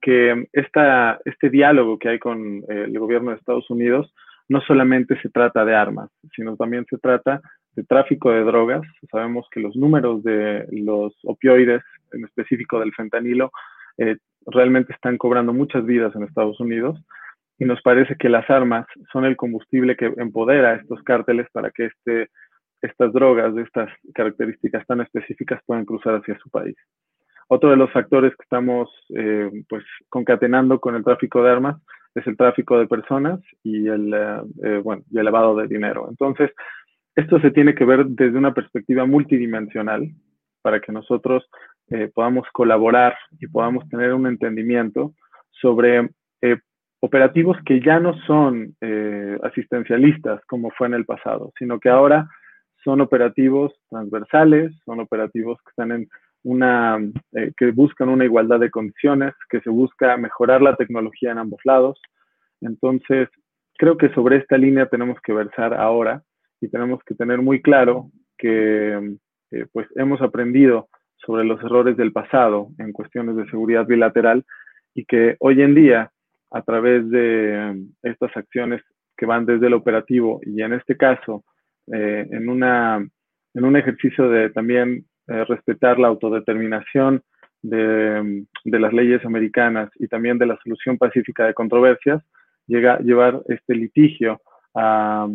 que 0.00 0.46
esta, 0.52 1.18
este 1.24 1.50
diálogo 1.50 1.98
que 1.98 2.10
hay 2.10 2.18
con 2.18 2.58
eh, 2.68 2.84
el 2.86 2.98
gobierno 2.98 3.30
de 3.30 3.36
Estados 3.36 3.68
Unidos 3.70 4.12
no 4.48 4.60
solamente 4.62 5.20
se 5.22 5.30
trata 5.30 5.64
de 5.64 5.74
armas, 5.74 6.10
sino 6.34 6.56
también 6.56 6.84
se 6.90 6.98
trata 6.98 7.40
de 7.76 7.84
tráfico 7.84 8.30
de 8.30 8.42
drogas. 8.42 8.82
Sabemos 9.10 9.46
que 9.50 9.60
los 9.60 9.76
números 9.76 10.22
de 10.22 10.66
los 10.72 11.16
opioides 11.24 11.82
en 12.12 12.24
específico 12.24 12.80
del 12.80 12.92
fentanilo, 12.92 13.52
eh, 13.98 14.16
realmente 14.46 14.92
están 14.92 15.18
cobrando 15.18 15.52
muchas 15.52 15.84
vidas 15.84 16.14
en 16.14 16.24
Estados 16.24 16.58
Unidos 16.60 16.98
y 17.60 17.66
nos 17.66 17.80
parece 17.82 18.16
que 18.16 18.30
las 18.30 18.48
armas 18.48 18.86
son 19.12 19.26
el 19.26 19.36
combustible 19.36 19.94
que 19.94 20.12
empodera 20.16 20.70
a 20.70 20.74
estos 20.76 21.02
cárteles 21.02 21.46
para 21.52 21.70
que 21.70 21.84
este, 21.86 22.30
estas 22.80 23.12
drogas 23.12 23.54
de 23.54 23.62
estas 23.62 23.90
características 24.14 24.86
tan 24.86 25.02
específicas 25.02 25.60
puedan 25.66 25.84
cruzar 25.84 26.14
hacia 26.14 26.38
su 26.38 26.48
país. 26.48 26.74
Otro 27.48 27.68
de 27.68 27.76
los 27.76 27.92
factores 27.92 28.30
que 28.30 28.42
estamos 28.44 28.88
eh, 29.14 29.50
pues, 29.68 29.84
concatenando 30.08 30.80
con 30.80 30.94
el 30.94 31.04
tráfico 31.04 31.42
de 31.42 31.50
armas 31.50 31.76
es 32.14 32.26
el 32.26 32.36
tráfico 32.36 32.78
de 32.78 32.88
personas 32.88 33.40
y 33.62 33.88
el, 33.88 34.14
eh, 34.64 34.80
bueno, 34.82 35.02
y 35.10 35.18
el 35.18 35.24
lavado 35.26 35.54
de 35.54 35.68
dinero. 35.68 36.06
Entonces, 36.08 36.50
esto 37.14 37.40
se 37.40 37.50
tiene 37.50 37.74
que 37.74 37.84
ver 37.84 38.06
desde 38.06 38.38
una 38.38 38.54
perspectiva 38.54 39.04
multidimensional 39.04 40.08
para 40.62 40.80
que 40.80 40.92
nosotros 40.92 41.44
eh, 41.90 42.10
podamos 42.14 42.46
colaborar 42.52 43.16
y 43.38 43.46
podamos 43.48 43.86
tener 43.90 44.14
un 44.14 44.26
entendimiento 44.26 45.12
sobre 45.50 46.08
eh, 46.40 46.58
operativos 47.00 47.56
que 47.64 47.80
ya 47.80 47.98
no 47.98 48.14
son 48.26 48.76
eh, 48.80 49.38
asistencialistas 49.42 50.44
como 50.46 50.70
fue 50.70 50.86
en 50.86 50.94
el 50.94 51.04
pasado, 51.04 51.52
sino 51.58 51.80
que 51.80 51.88
ahora 51.88 52.28
son 52.84 53.00
operativos 53.00 53.72
transversales, 53.88 54.72
son 54.84 55.00
operativos 55.00 55.58
una, 56.42 56.98
que 57.56 57.70
buscan 57.72 58.08
una 58.08 58.24
igualdad 58.24 58.60
de 58.60 58.70
condiciones, 58.70 59.34
que 59.50 59.60
se 59.60 59.68
busca 59.68 60.16
mejorar 60.16 60.62
la 60.62 60.76
tecnología 60.76 61.32
en 61.32 61.38
ambos 61.38 61.60
lados. 61.64 62.00
Entonces, 62.62 63.28
creo 63.76 63.98
que 63.98 64.08
sobre 64.14 64.36
esta 64.36 64.56
línea 64.56 64.86
tenemos 64.86 65.18
que 65.20 65.34
versar 65.34 65.74
ahora 65.74 66.22
y 66.60 66.68
tenemos 66.68 67.02
que 67.04 67.14
tener 67.14 67.42
muy 67.42 67.60
claro 67.60 68.10
que 68.38 69.16
pues 69.72 69.86
hemos 69.96 70.22
aprendido 70.22 70.88
sobre 71.24 71.44
los 71.44 71.62
errores 71.62 71.96
del 71.96 72.12
pasado 72.12 72.68
en 72.78 72.92
cuestiones 72.92 73.36
de 73.36 73.48
seguridad 73.50 73.86
bilateral 73.86 74.44
y 74.94 75.04
que 75.04 75.36
hoy 75.40 75.62
en 75.62 75.74
día, 75.74 76.10
a 76.50 76.62
través 76.62 77.08
de 77.10 77.86
estas 78.02 78.36
acciones 78.36 78.82
que 79.16 79.26
van 79.26 79.46
desde 79.46 79.66
el 79.66 79.74
operativo 79.74 80.40
y 80.44 80.62
en 80.62 80.72
este 80.72 80.96
caso, 80.96 81.44
en, 81.86 82.48
una, 82.48 82.96
en 83.54 83.64
un 83.64 83.76
ejercicio 83.76 84.28
de 84.28 84.50
también 84.50 85.04
respetar 85.26 85.98
la 85.98 86.08
autodeterminación 86.08 87.22
de, 87.62 88.46
las 88.64 88.92
leyes 88.92 89.24
americanas 89.24 89.90
y 89.96 90.08
también 90.08 90.38
de 90.38 90.46
la 90.46 90.58
solución 90.62 90.98
pacífica 90.98 91.46
de 91.46 91.54
controversias, 91.54 92.22
llega 92.66 92.94
a 92.94 93.00
llevar 93.00 93.40
este 93.48 93.74
litigio 93.74 94.40
a 94.74 95.28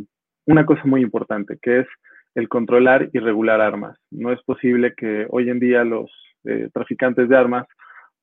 una 0.46 0.66
cosa 0.66 0.82
muy 0.86 1.02
importante, 1.02 1.58
que 1.62 1.80
es 1.80 1.88
el 2.36 2.48
controlar 2.50 3.10
y 3.14 3.20
regular 3.20 3.62
armas. 3.62 3.98
No 4.12 4.32
es 4.32 4.42
posible 4.44 4.94
que 4.96 5.26
hoy 5.30 5.50
en 5.50 5.60
día 5.60 5.84
los 5.84 6.12
eh, 6.44 6.70
traficantes 6.74 7.30
de 7.30 7.38
armas 7.38 7.66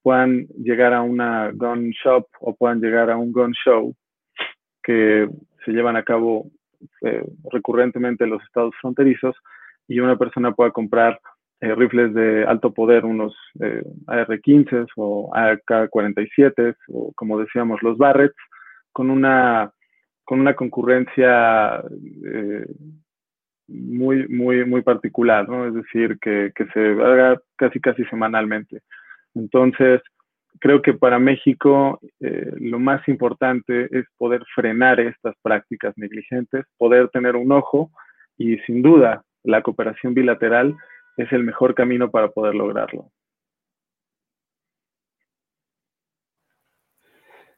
puedan 0.02 0.46
llegar 0.56 0.92
a 0.92 1.02
una 1.02 1.50
gun 1.52 1.90
shop 1.90 2.26
o 2.40 2.54
puedan 2.54 2.80
llegar 2.80 3.10
a 3.10 3.16
un 3.16 3.32
gun 3.32 3.52
show 3.52 3.94
que 4.82 5.28
se 5.64 5.72
llevan 5.72 5.96
a 5.96 6.02
cabo 6.02 6.50
eh, 7.02 7.24
recurrentemente 7.50 8.24
en 8.24 8.30
los 8.30 8.42
estados 8.42 8.74
fronterizos 8.80 9.36
y 9.88 10.00
una 10.00 10.16
persona 10.16 10.52
pueda 10.52 10.70
comprar 10.70 11.20
eh, 11.62 11.74
rifles 11.76 12.12
de 12.12 12.44
alto 12.44 12.74
poder, 12.74 13.04
unos 13.04 13.36
eh, 13.60 13.84
AR-15 14.08 14.88
o 14.96 15.30
AK-47 15.32 16.74
o 16.88 17.12
como 17.14 17.38
decíamos 17.38 17.80
los 17.82 17.96
Barretts, 17.98 18.34
con 18.90 19.10
una, 19.10 19.70
con 20.24 20.40
una 20.40 20.54
concurrencia 20.54 21.80
eh, 22.26 22.66
muy, 23.68 24.26
muy, 24.26 24.64
muy 24.64 24.82
particular, 24.82 25.48
¿no? 25.48 25.66
Es 25.66 25.74
decir, 25.74 26.18
que, 26.20 26.50
que 26.52 26.66
se 26.66 26.80
haga 26.80 27.40
casi, 27.56 27.80
casi 27.80 28.04
semanalmente. 28.06 28.80
Entonces, 29.34 30.00
creo 30.60 30.82
que 30.82 30.94
para 30.94 31.18
México 31.18 32.00
lo 32.20 32.78
más 32.78 33.06
importante 33.08 33.88
es 33.90 34.06
poder 34.16 34.42
frenar 34.54 35.00
estas 35.00 35.34
prácticas 35.42 35.92
negligentes, 35.96 36.64
poder 36.78 37.08
tener 37.08 37.36
un 37.36 37.52
ojo 37.52 37.90
y 38.36 38.58
sin 38.58 38.82
duda 38.82 39.24
la 39.42 39.62
cooperación 39.62 40.14
bilateral 40.14 40.76
es 41.16 41.32
el 41.32 41.44
mejor 41.44 41.74
camino 41.74 42.10
para 42.10 42.28
poder 42.28 42.54
lograrlo. 42.54 43.10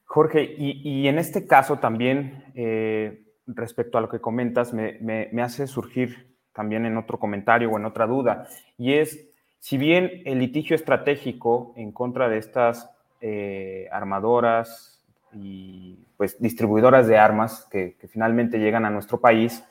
Jorge, 0.04 0.54
y, 0.56 1.08
en 1.08 1.18
este 1.18 1.44
caso 1.46 1.80
también, 1.80 2.44
eh, 2.54 3.24
respecto 3.46 3.98
a 3.98 4.00
lo 4.00 4.08
que 4.08 4.20
comentas, 4.20 4.72
me, 4.72 5.28
hace 5.42 5.66
surgir 5.66 6.36
también 6.52 6.86
en 6.86 6.96
otro 6.96 7.18
comentario 7.18 7.68
o 7.68 7.78
en 7.78 7.84
otra 7.84 8.06
duda, 8.06 8.46
y 8.78 8.92
es, 8.92 9.33
si 9.64 9.78
bien 9.78 10.20
el 10.26 10.40
litigio 10.40 10.76
estratégico 10.76 11.72
en 11.74 11.90
contra 11.90 12.28
de 12.28 12.36
estas 12.36 12.90
eh, 13.22 13.88
armadoras 13.90 15.02
y 15.32 16.04
pues 16.18 16.38
distribuidoras 16.38 17.06
de 17.06 17.16
armas 17.16 17.66
que 17.70 17.96
finalmente 18.12 18.58
llegan 18.58 18.84
a 18.84 18.90
nuestro 18.90 19.22
país, 19.22 19.64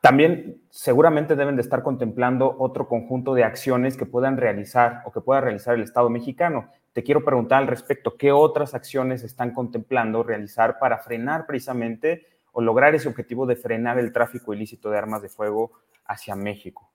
también 0.00 0.62
seguramente 0.70 1.36
deben 1.36 1.56
de 1.56 1.60
estar 1.60 1.82
contemplando 1.82 2.56
otro 2.58 2.88
conjunto 2.88 3.34
de 3.34 3.44
acciones 3.44 3.94
que 3.94 4.06
puedan 4.06 4.38
realizar 4.38 5.02
o 5.04 5.12
que 5.12 5.20
pueda 5.20 5.42
realizar 5.42 5.74
el 5.74 5.82
Estado 5.82 6.08
mexicano. 6.08 6.70
Te 6.94 7.02
quiero 7.02 7.22
preguntar 7.22 7.58
al 7.58 7.68
respecto, 7.68 8.16
¿qué 8.16 8.32
otras 8.32 8.72
acciones 8.72 9.22
están 9.22 9.52
contemplando 9.52 10.22
realizar 10.22 10.78
para 10.78 10.96
frenar 10.96 11.44
precisamente 11.44 12.26
o 12.52 12.62
lograr 12.62 12.94
ese 12.94 13.08
objetivo 13.08 13.44
de 13.44 13.56
frenar 13.56 13.98
el 13.98 14.14
tráfico 14.14 14.54
ilícito 14.54 14.88
de 14.88 14.96
armas 14.96 15.20
de 15.20 15.28
fuego 15.28 15.72
hacia 16.06 16.34
México? 16.34 16.90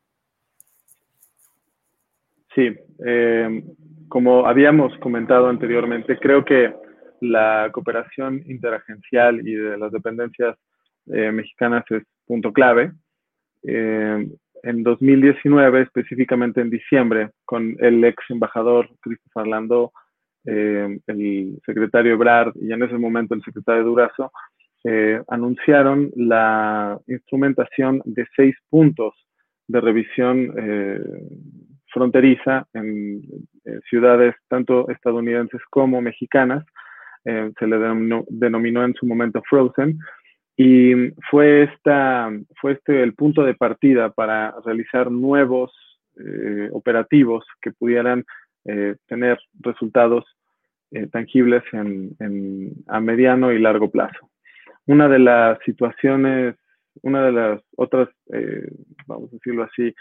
Sí, 2.56 2.72
eh, 3.06 3.64
como 4.08 4.46
habíamos 4.46 4.96
comentado 5.00 5.48
anteriormente, 5.48 6.20
creo 6.20 6.46
que 6.46 6.74
la 7.22 7.70
cooperación 7.72 8.44
interagencial 8.46 9.48
y 9.48 9.54
de 9.56 9.78
las 9.78 9.92
dependencias 9.92 10.56
eh, 11.08 11.32
mexicanas 11.32 11.84
es 11.90 12.04
punto 12.28 12.54
clave. 12.54 12.92
Eh, 13.64 14.28
en 14.62 14.84
2019, 14.84 15.82
específicamente 15.82 16.62
en 16.62 16.70
diciembre, 16.70 17.32
con 17.44 17.76
el 17.80 18.04
ex 18.04 18.24
embajador 18.30 18.90
Christopher 19.02 19.48
Landó, 19.48 19.92
el 20.46 21.58
secretario 21.66 22.14
Ebrard 22.14 22.52
y 22.56 22.74
en 22.74 22.84
ese 22.84 22.98
momento 22.98 23.34
el 23.34 23.42
secretario 23.44 23.84
Durazo, 23.86 24.32
anunciaron 25.30 26.12
la 26.18 27.00
instrumentación 27.08 28.02
de 28.04 28.26
seis 28.36 28.54
puntos 28.70 29.14
de 29.68 29.80
revisión 29.80 30.54
fronteriza 31.94 32.68
en 32.74 33.22
ciudades 33.90 34.36
tanto 34.48 34.90
estadounidenses 34.90 35.62
como 35.70 36.02
mexicanas. 36.02 36.66
se 37.24 37.68
le 37.68 37.78
denominó 38.30 38.84
en 38.84 38.94
su 38.96 39.06
momento 39.06 39.42
Frozen, 39.50 40.00
y 40.56 41.12
fue, 41.30 41.64
esta, 41.64 42.32
fue 42.62 42.74
este 42.74 43.02
el 43.02 43.16
punto 43.16 43.44
de 43.44 43.56
partida 43.56 44.12
para 44.12 44.54
realizar 44.64 45.10
nuevos 45.10 45.72
eh, 46.20 46.70
operativos 46.72 47.44
que 47.60 47.72
pudieran 47.72 48.24
eh, 48.66 48.96
tener 49.08 49.40
resultados 49.62 50.26
eh, 50.92 51.08
tangibles 51.08 51.64
en, 51.72 52.16
a 52.88 53.00
mediano 53.00 53.52
y 53.52 53.60
largo 53.60 53.90
plazo. 53.90 54.30
Una 54.86 55.10
de 55.10 55.20
las 55.20 55.58
situaciones, 55.66 56.56
una 57.02 57.26
de 57.26 57.32
las 57.32 57.62
otras, 57.76 58.10
vamos 59.08 59.30
a 59.32 59.36
decirlo 59.36 59.64
así, 59.64 59.96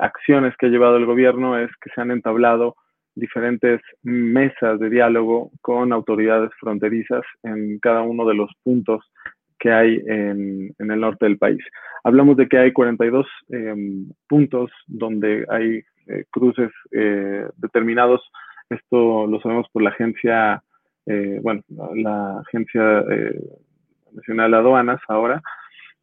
acciones 0.00 0.54
que 0.56 0.66
ha 0.66 0.68
llevado 0.68 0.96
el 0.96 1.06
gobierno 1.06 1.58
es 1.58 1.70
que 1.80 1.90
se 1.94 2.00
han 2.00 2.10
entablado 2.10 2.76
diferentes 3.14 3.80
mesas 4.02 4.78
de 4.78 4.90
diálogo 4.90 5.50
con 5.60 5.92
autoridades 5.92 6.50
fronterizas 6.58 7.22
en 7.42 7.78
cada 7.78 8.02
uno 8.02 8.26
de 8.26 8.34
los 8.34 8.50
puntos 8.62 9.04
que 9.58 9.70
hay 9.70 10.02
en, 10.06 10.74
el 10.78 11.00
norte 11.00 11.26
del 11.26 11.38
país. 11.38 11.60
Hablamos 12.02 12.36
de 12.36 12.48
que 12.48 12.58
hay 12.58 12.72
42 12.72 13.26
em, 13.50 14.10
puntos 14.26 14.70
donde 14.86 15.44
hay 15.50 15.82
eh, 16.06 16.24
cruces 16.30 16.70
eh, 16.92 17.46
determinados. 17.56 18.22
Esto 18.70 19.26
lo 19.26 19.38
sabemos 19.40 19.66
por 19.70 19.82
la 19.82 19.90
agencia, 19.90 20.62
eh, 21.06 21.38
bueno, 21.42 21.62
la 21.94 22.40
Agencia 22.40 23.04
Nacional 24.12 24.50
de 24.50 24.56
Aduanas 24.56 25.00
ahora, 25.08 25.42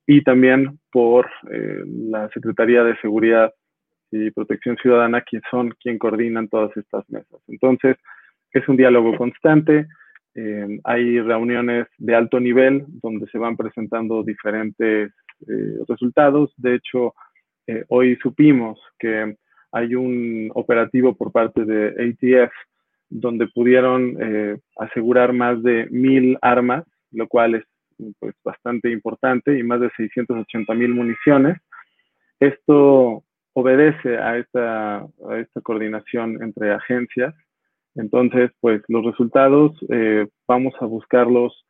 y 0.06 0.22
también 0.22 0.80
por 0.92 1.30
la 1.44 2.30
Secretaría 2.30 2.84
de 2.84 2.98
Seguridad 2.98 3.54
y 4.12 4.32
Protección 4.32 4.78
Ciudadana, 4.78 5.22
que 5.22 5.40
son 5.50 5.74
quien 5.82 5.98
coordinan 5.98 6.48
todas 6.48 6.76
estas 6.78 7.10
mesas. 7.10 7.42
Entonces, 7.48 7.98
es 8.52 8.68
un 8.68 8.78
diálogo 8.78 9.16
constante. 9.18 9.88
Eh, 10.36 10.80
hay 10.84 11.20
reuniones 11.20 11.88
de 11.98 12.16
alto 12.16 12.40
nivel 12.40 12.86
donde 13.02 13.28
se 13.28 13.38
van 13.38 13.58
presentando 13.58 14.24
diferentes 14.24 15.12
eh, 15.48 15.78
resultados. 15.88 16.54
De 16.58 16.76
hecho, 16.76 17.14
eh, 17.66 17.84
hoy 17.90 18.16
supimos 18.22 18.80
que 19.00 19.36
hay 19.72 19.96
un 19.96 20.52
operativo 20.54 21.16
por 21.16 21.32
parte 21.32 21.66
de 21.66 21.88
ATF 21.90 22.54
donde 23.10 23.48
pudieron 23.48 24.18
asegurar 24.78 25.32
más 25.32 25.64
de 25.64 25.88
mil 25.90 26.38
armas, 26.42 26.84
lo 27.12 27.26
cual 27.28 27.56
es 27.56 27.64
pues, 28.20 28.36
bastante 28.44 28.92
importante, 28.92 29.58
y 29.58 29.64
más 29.64 29.80
de 29.80 29.90
680 29.96 30.74
mil 30.74 30.94
municiones. 30.94 31.58
Esto 32.40 33.24
obedece 33.60 34.18
a 34.18 34.38
esta, 34.38 34.98
a 34.98 35.38
esta 35.40 35.62
coordinación 35.62 36.42
entre 36.44 36.74
agencias 36.74 37.34
entonces, 37.98 38.52
pues 38.62 38.82
los 38.88 39.04
resultados 39.04 39.74
eh, 39.90 40.28
vamos 40.48 40.74
a 40.80 40.86
buscarlos 40.86 41.66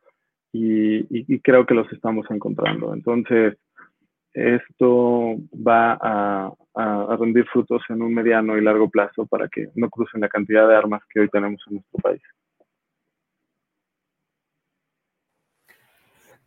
y, 0.52 1.38
creo 1.40 1.66
que 1.66 1.74
los 1.74 1.90
estamos 1.92 2.26
encontrando. 2.30 2.92
Entonces, 2.92 3.56
esto 4.34 5.36
va 5.54 5.98
a, 6.00 6.52
a, 6.74 7.16
rendir 7.18 7.46
frutos 7.46 7.82
en 7.88 8.02
un 8.02 8.14
mediano 8.14 8.56
y 8.56 8.60
largo 8.60 8.90
plazo 8.90 9.26
para 9.26 9.48
que 9.48 9.68
no 9.74 9.88
crucen 9.88 10.20
la 10.20 10.28
cantidad 10.28 10.68
de 10.68 10.76
armas 10.76 11.02
que 11.08 11.20
hoy 11.20 11.28
tenemos 11.28 11.62
en 11.68 11.76
nuestro 11.76 11.98
país. 12.02 12.22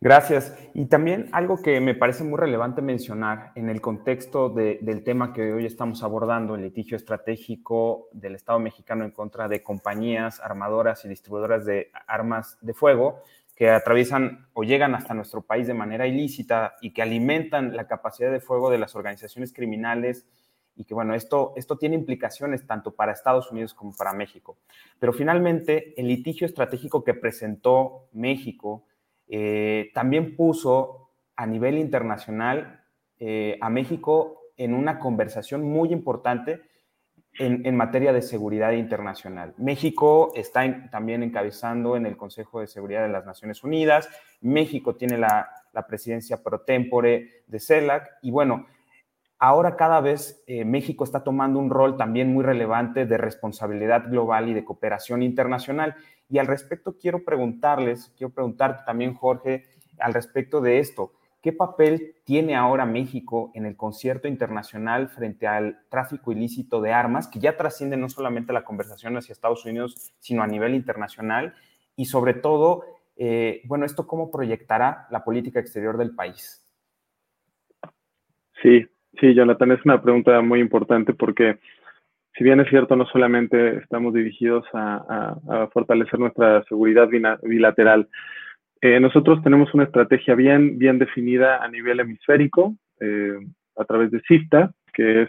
Gracias. 0.02 0.52
Y 0.74 0.86
también 0.86 1.28
algo 1.30 1.62
que 1.62 1.80
me 1.80 1.94
parece 1.94 2.24
muy 2.24 2.36
relevante 2.36 2.82
mencionar 2.82 3.52
en 3.54 3.70
el 3.70 3.80
contexto 3.80 4.48
del 4.50 5.04
tema 5.04 5.32
que 5.32 5.52
hoy 5.52 5.64
estamos 5.64 6.02
abordando, 6.02 6.56
el 6.56 6.62
litigio 6.62 6.96
estratégico 6.96 8.08
del 8.10 8.34
Estado 8.34 8.58
mexicano 8.58 9.04
en 9.04 9.12
contra 9.12 9.46
de 9.46 9.62
compañías 9.62 10.40
armadoras 10.40 11.04
y 11.04 11.08
distribuidoras 11.08 11.64
de 11.64 11.92
armas 12.08 12.58
de 12.62 12.74
fuego 12.74 13.22
que 13.54 13.70
atraviesan 13.70 14.48
o 14.54 14.64
llegan 14.64 14.96
hasta 14.96 15.14
nuestro 15.14 15.42
país 15.42 15.68
de 15.68 15.74
manera 15.74 16.04
ilícita 16.08 16.74
y 16.80 16.92
que 16.92 17.02
alimentan 17.02 17.76
la 17.76 17.86
capacidad 17.86 18.32
de 18.32 18.40
fuego 18.40 18.70
de 18.70 18.78
las 18.78 18.96
organizaciones 18.96 19.52
criminales 19.52 20.26
y 20.74 20.84
que 20.84 20.94
bueno, 20.94 21.14
esto, 21.14 21.52
esto 21.54 21.78
tiene 21.78 21.94
implicaciones 21.94 22.66
tanto 22.66 22.92
para 22.92 23.12
Estados 23.12 23.52
Unidos 23.52 23.72
como 23.72 23.94
para 23.94 24.12
México. 24.12 24.58
Pero 24.98 25.12
finalmente, 25.12 25.94
el 25.96 26.08
litigio 26.08 26.44
estratégico 26.44 27.04
que 27.04 27.14
presentó 27.14 28.08
México, 28.12 28.84
eh, 29.34 29.90
también 29.94 30.36
puso 30.36 31.08
a 31.36 31.46
nivel 31.46 31.78
internacional 31.78 32.84
eh, 33.18 33.56
a 33.62 33.70
México 33.70 34.42
en 34.58 34.74
una 34.74 34.98
conversación 34.98 35.62
muy 35.62 35.90
importante 35.90 36.60
en, 37.38 37.74
materia 37.74 38.12
de 38.12 38.20
seguridad 38.20 38.72
internacional. 38.72 39.54
México 39.56 40.32
está 40.34 40.90
también 40.90 41.22
encabezando 41.22 41.96
en 41.96 42.04
el 42.04 42.18
Consejo 42.18 42.60
de 42.60 42.66
Seguridad 42.66 43.04
de 43.04 43.08
las 43.08 43.24
Naciones 43.24 43.64
Unidas, 43.64 44.10
México 44.42 44.96
tiene 44.96 45.16
la, 45.16 45.48
presidencia 45.88 46.42
pro 46.42 46.60
tempore 46.60 47.44
de 47.46 47.58
CELAC 47.58 48.18
y 48.20 48.30
bueno, 48.30 48.66
ahora 49.42 49.74
cada 49.74 50.00
vez 50.00 50.40
eh, 50.46 50.64
México 50.64 51.02
está 51.02 51.24
tomando 51.24 51.58
un 51.58 51.68
rol 51.68 51.96
también 51.96 52.32
muy 52.32 52.44
relevante 52.44 53.06
de 53.06 53.18
responsabilidad 53.18 54.08
global 54.08 54.48
y 54.48 54.54
de 54.54 54.64
cooperación 54.64 55.20
internacional. 55.20 55.96
Y 56.28 56.38
al 56.38 56.46
respecto 56.46 56.96
quiero 56.96 57.24
preguntarles, 57.24 58.12
quiero 58.16 58.32
preguntarte 58.32 58.84
también, 58.86 59.14
Jorge, 59.14 59.64
al 59.98 60.14
respecto 60.14 60.60
de 60.60 60.78
esto. 60.78 61.14
¿Qué 61.40 61.52
papel 61.52 62.14
tiene 62.22 62.54
ahora 62.54 62.86
México 62.86 63.50
en 63.54 63.66
el 63.66 63.76
concierto 63.76 64.28
internacional 64.28 65.08
frente 65.08 65.48
al 65.48 65.80
tráfico 65.88 66.30
ilícito 66.30 66.80
de 66.80 66.92
armas, 66.92 67.26
que 67.26 67.40
ya 67.40 67.56
trasciende 67.56 67.96
no 67.96 68.08
solamente 68.08 68.52
la 68.52 68.62
conversación 68.62 69.16
hacia 69.16 69.32
Estados 69.32 69.64
Unidos, 69.64 70.14
sino 70.20 70.44
a 70.44 70.46
nivel 70.46 70.72
internacional? 70.72 71.56
Y 71.96 72.04
sobre 72.04 72.34
todo, 72.34 72.84
eh, 73.16 73.60
bueno, 73.64 73.86
¿esto 73.86 74.06
cómo 74.06 74.30
proyectará 74.30 75.08
la 75.10 75.24
política 75.24 75.58
exterior 75.58 75.98
del 75.98 76.14
país? 76.14 76.64
Sí, 78.62 78.86
sí, 79.20 79.34
Jonathan, 79.34 79.72
es 79.72 79.84
una 79.84 80.02
pregunta 80.02 80.40
muy 80.40 80.60
importante 80.60 81.14
porque 81.14 81.58
si 82.36 82.44
bien 82.44 82.60
es 82.60 82.68
cierto, 82.68 82.96
no 82.96 83.06
solamente 83.06 83.76
estamos 83.78 84.14
dirigidos 84.14 84.64
a, 84.72 85.68
fortalecer 85.72 86.18
nuestra 86.18 86.62
seguridad 86.64 87.08
bilateral, 87.42 88.08
eh, 88.80 88.98
nosotros 88.98 89.42
tenemos 89.42 89.72
una 89.74 89.84
estrategia 89.84 90.34
bien, 90.34 90.78
bien 90.78 90.98
definida 90.98 91.62
a 91.62 91.68
nivel 91.68 92.00
hemisférico 92.00 92.74
eh, 93.00 93.38
a 93.76 93.84
través 93.84 94.10
de 94.10 94.20
CIFTA, 94.26 94.72
que 94.92 95.22
es 95.22 95.28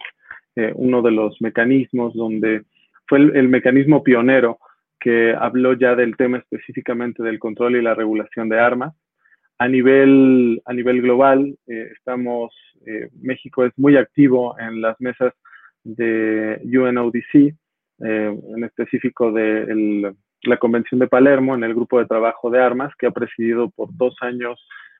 eh, 0.56 0.72
uno 0.76 1.02
de 1.02 1.12
los 1.12 1.40
mecanismos 1.42 2.14
donde 2.14 2.64
fue 3.06 3.20
el, 3.20 3.50
mecanismo 3.50 4.04
pionero 4.04 4.60
que 5.00 5.36
habló 5.38 5.74
ya 5.74 5.96
del 5.96 6.16
tema 6.16 6.38
específicamente 6.38 7.22
del 7.22 7.38
control 7.38 7.76
y 7.76 7.82
la 7.82 7.94
regulación 7.94 8.50
de 8.50 8.60
armas. 8.60 8.96
A 9.64 9.68
nivel, 9.68 10.62
a 10.66 10.74
nivel 10.74 11.02
global, 11.02 11.58
estamos, 11.68 12.54
México 13.22 13.64
es 13.64 13.72
muy 13.78 13.96
activo 13.96 14.60
en 14.60 14.82
las 14.82 15.00
mesas 15.00 15.34
de 15.86 16.60
UNODC, 16.66 17.56
en 18.00 18.64
específico 18.66 19.32
del 19.32 20.14
la 20.44 20.58
Convención 20.58 21.00
de 21.00 21.08
Palermo 21.08 21.56
en 21.56 21.64
el 21.64 21.74
grupo 21.74 22.00
de 22.00 22.06
trabajo 22.06 22.50
de 22.50 22.62
armas 22.62 22.94
que 22.98 23.08
ha 23.08 23.12
presidido 23.12 23.70
por 23.70 23.90
dos 23.96 24.16
años 24.22 24.60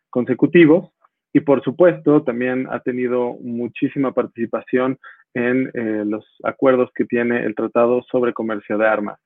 consecutivos 0.10 0.90
y 1.34 1.42
por 1.42 1.64
supuesto 1.64 2.24
también 2.24 2.68
ha 2.70 2.80
tenido 2.80 3.36
muchísima 3.42 4.14
participación 4.14 4.98
en 5.34 5.70
eh, 5.74 6.04
los 6.06 6.26
acuerdos 6.44 6.92
que 6.96 7.06
tiene 7.06 7.44
el 7.44 7.56
Tratado 7.56 8.04
sobre 8.12 8.34
Comercio 8.34 8.78
de 8.78 8.88
Armas. 8.88 9.20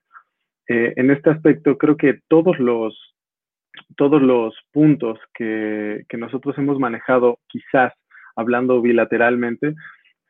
Eh, 0.68 0.94
en 0.96 1.10
este 1.10 1.30
aspecto 1.30 1.76
creo 1.76 1.96
que 1.96 2.20
todos 2.28 2.58
los, 2.58 3.14
todos 3.96 4.22
los 4.22 4.54
puntos 4.72 5.18
que, 5.34 6.04
nosotros 6.16 6.56
hemos 6.58 6.78
manejado 6.78 7.38
quizás 7.48 7.92
hablando 8.36 8.80
bilateralmente 8.80 9.74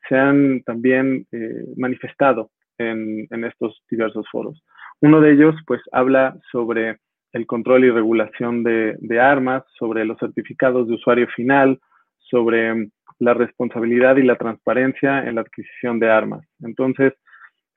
se 0.07 0.17
han 0.17 0.63
también 0.63 1.27
eh, 1.31 1.65
manifestado 1.77 2.49
en, 2.79 3.27
estos 3.43 3.83
diversos 3.89 4.25
foros. 4.31 4.63
Uno 5.01 5.21
de 5.21 5.33
ellos, 5.33 5.55
pues, 5.67 5.81
habla 5.91 6.37
sobre 6.51 6.97
el 7.33 7.45
control 7.45 7.85
y 7.85 7.91
regulación 7.91 8.63
de, 8.63 9.19
armas, 9.19 9.63
sobre 9.77 10.05
los 10.05 10.17
certificados 10.17 10.87
de 10.87 10.95
usuario 10.95 11.27
final, 11.35 11.79
sobre 12.17 12.89
la 13.19 13.33
responsabilidad 13.33 14.17
y 14.17 14.23
la 14.23 14.37
transparencia 14.37 15.27
en 15.27 15.35
la 15.35 15.41
adquisición 15.41 15.99
de 15.99 16.09
armas. 16.09 16.45
Entonces, 16.61 17.13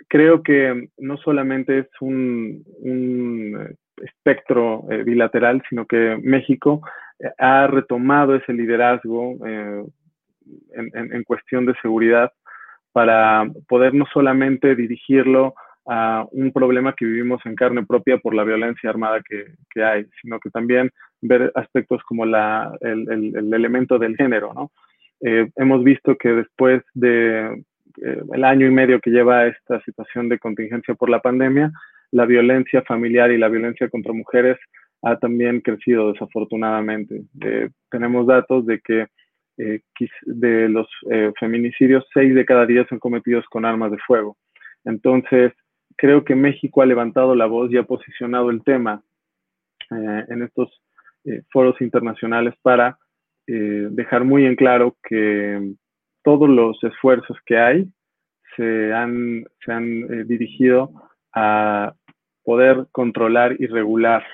creo 0.08 0.42
que 0.42 0.88
no 0.98 1.16
solamente 1.18 1.80
es 1.80 1.88
un, 2.00 2.64
espectro 4.02 4.84
eh, 4.90 5.02
bilateral, 5.02 5.62
sino 5.68 5.86
que 5.86 6.18
México 6.22 6.82
eh, 7.18 7.30
ha 7.38 7.66
retomado 7.66 8.34
ese 8.34 8.52
liderazgo 8.52 9.36
en, 9.44 11.24
cuestión 11.24 11.66
de 11.66 11.74
seguridad 11.80 12.32
para 12.92 13.46
poder 13.68 13.94
no 13.94 14.04
solamente 14.12 14.74
dirigirlo 14.74 15.54
a 15.86 16.26
un 16.30 16.52
problema 16.52 16.94
que 16.94 17.04
vivimos 17.04 17.40
en 17.44 17.56
carne 17.56 17.84
propia 17.84 18.18
por 18.18 18.34
la 18.34 18.44
violencia 18.44 18.90
armada 18.90 19.20
que, 19.22 19.82
hay, 19.82 20.06
sino 20.20 20.38
que 20.38 20.50
también 20.50 20.90
ver 21.20 21.50
aspectos 21.54 22.02
como 22.04 22.24
la, 22.24 22.72
el, 22.80 23.34
elemento 23.52 23.98
del 23.98 24.16
género. 24.16 24.52
¿no? 24.54 24.70
Eh, 25.20 25.48
hemos 25.56 25.82
visto 25.82 26.16
que 26.16 26.30
después 26.30 26.82
de 26.94 27.64
eh, 28.02 28.22
el 28.32 28.44
año 28.44 28.66
y 28.66 28.70
medio 28.70 29.00
que 29.00 29.10
lleva 29.10 29.46
esta 29.46 29.80
situación 29.82 30.28
de 30.28 30.38
contingencia 30.38 30.94
por 30.94 31.10
la 31.10 31.20
pandemia, 31.20 31.72
la 32.12 32.26
violencia 32.26 32.82
familiar 32.82 33.32
y 33.32 33.38
la 33.38 33.48
violencia 33.48 33.88
contra 33.88 34.12
mujeres 34.12 34.58
ha 35.02 35.18
también 35.18 35.60
crecido 35.60 36.12
desafortunadamente. 36.12 37.22
Eh, 37.44 37.68
tenemos 37.90 38.26
datos 38.26 38.64
de 38.66 38.80
que 38.80 39.06
de 39.56 40.68
los 40.68 40.88
feminicidios, 41.38 42.04
seis 42.12 42.34
de 42.34 42.44
cada 42.44 42.66
diez 42.66 42.88
son 42.88 42.98
cometidos 42.98 43.44
con 43.50 43.64
armas 43.64 43.92
de 43.92 43.98
fuego. 43.98 44.36
Entonces, 44.84 45.52
creo 45.96 46.24
que 46.24 46.34
México 46.34 46.82
ha 46.82 46.86
levantado 46.86 47.34
la 47.34 47.46
voz 47.46 47.70
y 47.70 47.76
ha 47.76 47.84
posicionado 47.84 48.50
el 48.50 48.62
tema 48.64 49.02
eh, 49.90 50.24
en 50.28 50.42
estos 50.42 50.68
eh, 51.24 51.42
foros 51.50 51.80
internacionales 51.80 52.54
para 52.62 52.98
eh, 53.46 53.88
dejar 53.90 54.24
muy 54.24 54.44
en 54.44 54.56
claro 54.56 54.96
que 55.02 55.74
todos 56.22 56.48
los 56.48 56.82
esfuerzos 56.84 57.36
que 57.44 57.58
hay 57.58 57.88
se 58.56 58.92
han, 58.92 59.44
se 59.64 59.72
han 59.72 60.26
dirigido 60.26 60.92
a 61.32 61.94
poder 62.44 62.86
controlar 62.92 63.56
y 63.58 63.66
regular 63.66 64.24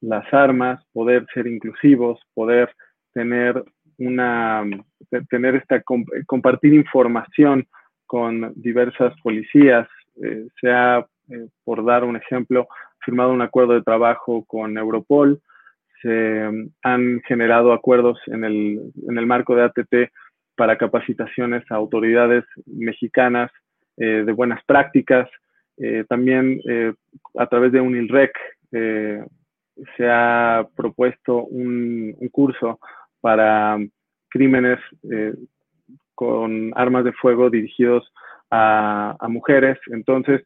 las 0.00 0.32
armas, 0.32 0.84
poder 0.92 1.26
ser 1.32 1.46
inclusivos, 1.46 2.20
poder 2.34 2.74
tener 3.14 3.62
una, 3.98 4.64
tener 5.30 5.56
esta, 5.56 5.82
compartir 6.26 6.74
información 6.74 7.66
con 8.06 8.52
diversas 8.56 9.14
policías, 9.22 9.88
eh, 10.22 10.46
se 10.60 10.70
ha, 10.70 10.98
eh, 11.30 11.48
por 11.64 11.84
dar 11.84 12.04
un 12.04 12.16
ejemplo, 12.16 12.68
firmado 13.00 13.32
un 13.32 13.42
acuerdo 13.42 13.74
de 13.74 13.82
trabajo 13.82 14.44
con 14.44 14.76
Europol, 14.76 15.40
se 16.02 16.48
mm, 16.50 16.68
han 16.82 17.22
generado 17.26 17.72
acuerdos 17.72 18.18
en 18.26 18.44
el, 18.44 18.92
en 19.08 19.18
el 19.18 19.26
marco 19.26 19.54
de 19.54 19.62
ATT 19.62 20.12
para 20.56 20.76
capacitaciones 20.76 21.64
a 21.70 21.76
autoridades 21.76 22.44
mexicanas 22.66 23.50
eh, 23.96 24.24
de 24.26 24.32
buenas 24.32 24.62
prácticas. 24.64 25.28
También 26.08 26.60
a 27.36 27.46
través 27.46 27.72
de 27.72 27.80
UNILREC 27.80 28.32
se 28.70 30.08
ha 30.08 30.66
propuesto 30.76 31.44
un, 31.44 32.14
curso 32.30 32.78
para 33.20 33.78
crímenes 34.28 34.78
con 36.14 36.72
armas 36.76 37.04
de 37.04 37.12
fuego 37.12 37.50
dirigidos 37.50 38.12
a, 38.50 39.26
mujeres. 39.28 39.78
Entonces, 39.88 40.42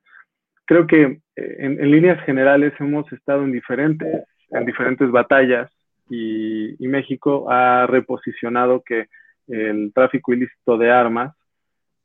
creo 0.64 0.86
que 0.86 1.20
eh, 1.36 1.56
en, 1.58 1.90
líneas 1.90 2.22
generales 2.24 2.72
hemos 2.78 3.10
estado 3.12 3.44
en 3.44 3.52
diferentes, 3.52 4.24
en 4.50 4.64
diferentes 4.64 5.10
batallas 5.10 5.70
y, 6.08 6.76
México 6.86 7.50
ha 7.50 7.86
reposicionado 7.86 8.82
que 8.82 9.06
el 9.48 9.92
tráfico 9.92 10.32
ilícito 10.32 10.78
de 10.78 10.90
armas 10.90 11.34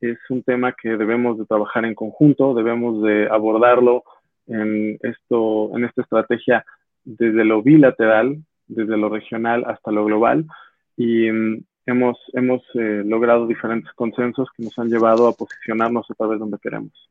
es 0.02 0.20
un 0.30 0.44
tema 0.44 0.74
que 0.74 0.98
debemos 0.98 1.38
de 1.38 1.46
trabajar 1.46 1.86
en 1.86 1.96
conjunto, 1.96 2.54
debemos 2.54 3.02
de 3.04 3.28
abordarlo 3.30 4.04
en, 4.48 4.98
esto, 5.02 5.76
en 5.76 5.86
esta 5.86 6.02
estrategia 6.02 6.66
desde 7.04 7.46
lo 7.46 7.62
bilateral, 7.62 8.44
desde 8.68 8.98
lo 8.98 9.10
regional 9.10 9.64
hasta 9.68 9.92
lo 9.92 10.06
global. 10.06 10.46
Y 10.98 11.28
hemos, 11.86 12.18
hemos 12.34 12.62
eh, 12.76 13.04
logrado 13.06 13.48
diferentes 13.48 13.92
consensos 13.94 14.50
que 14.56 14.64
nos 14.64 14.78
han 14.80 14.90
llevado 14.90 15.28
a 15.28 15.34
posicionarnos 15.34 16.10
a 16.10 16.14
través 16.16 16.36
de 16.36 16.40
donde 16.40 16.60
queremos. 16.60 17.10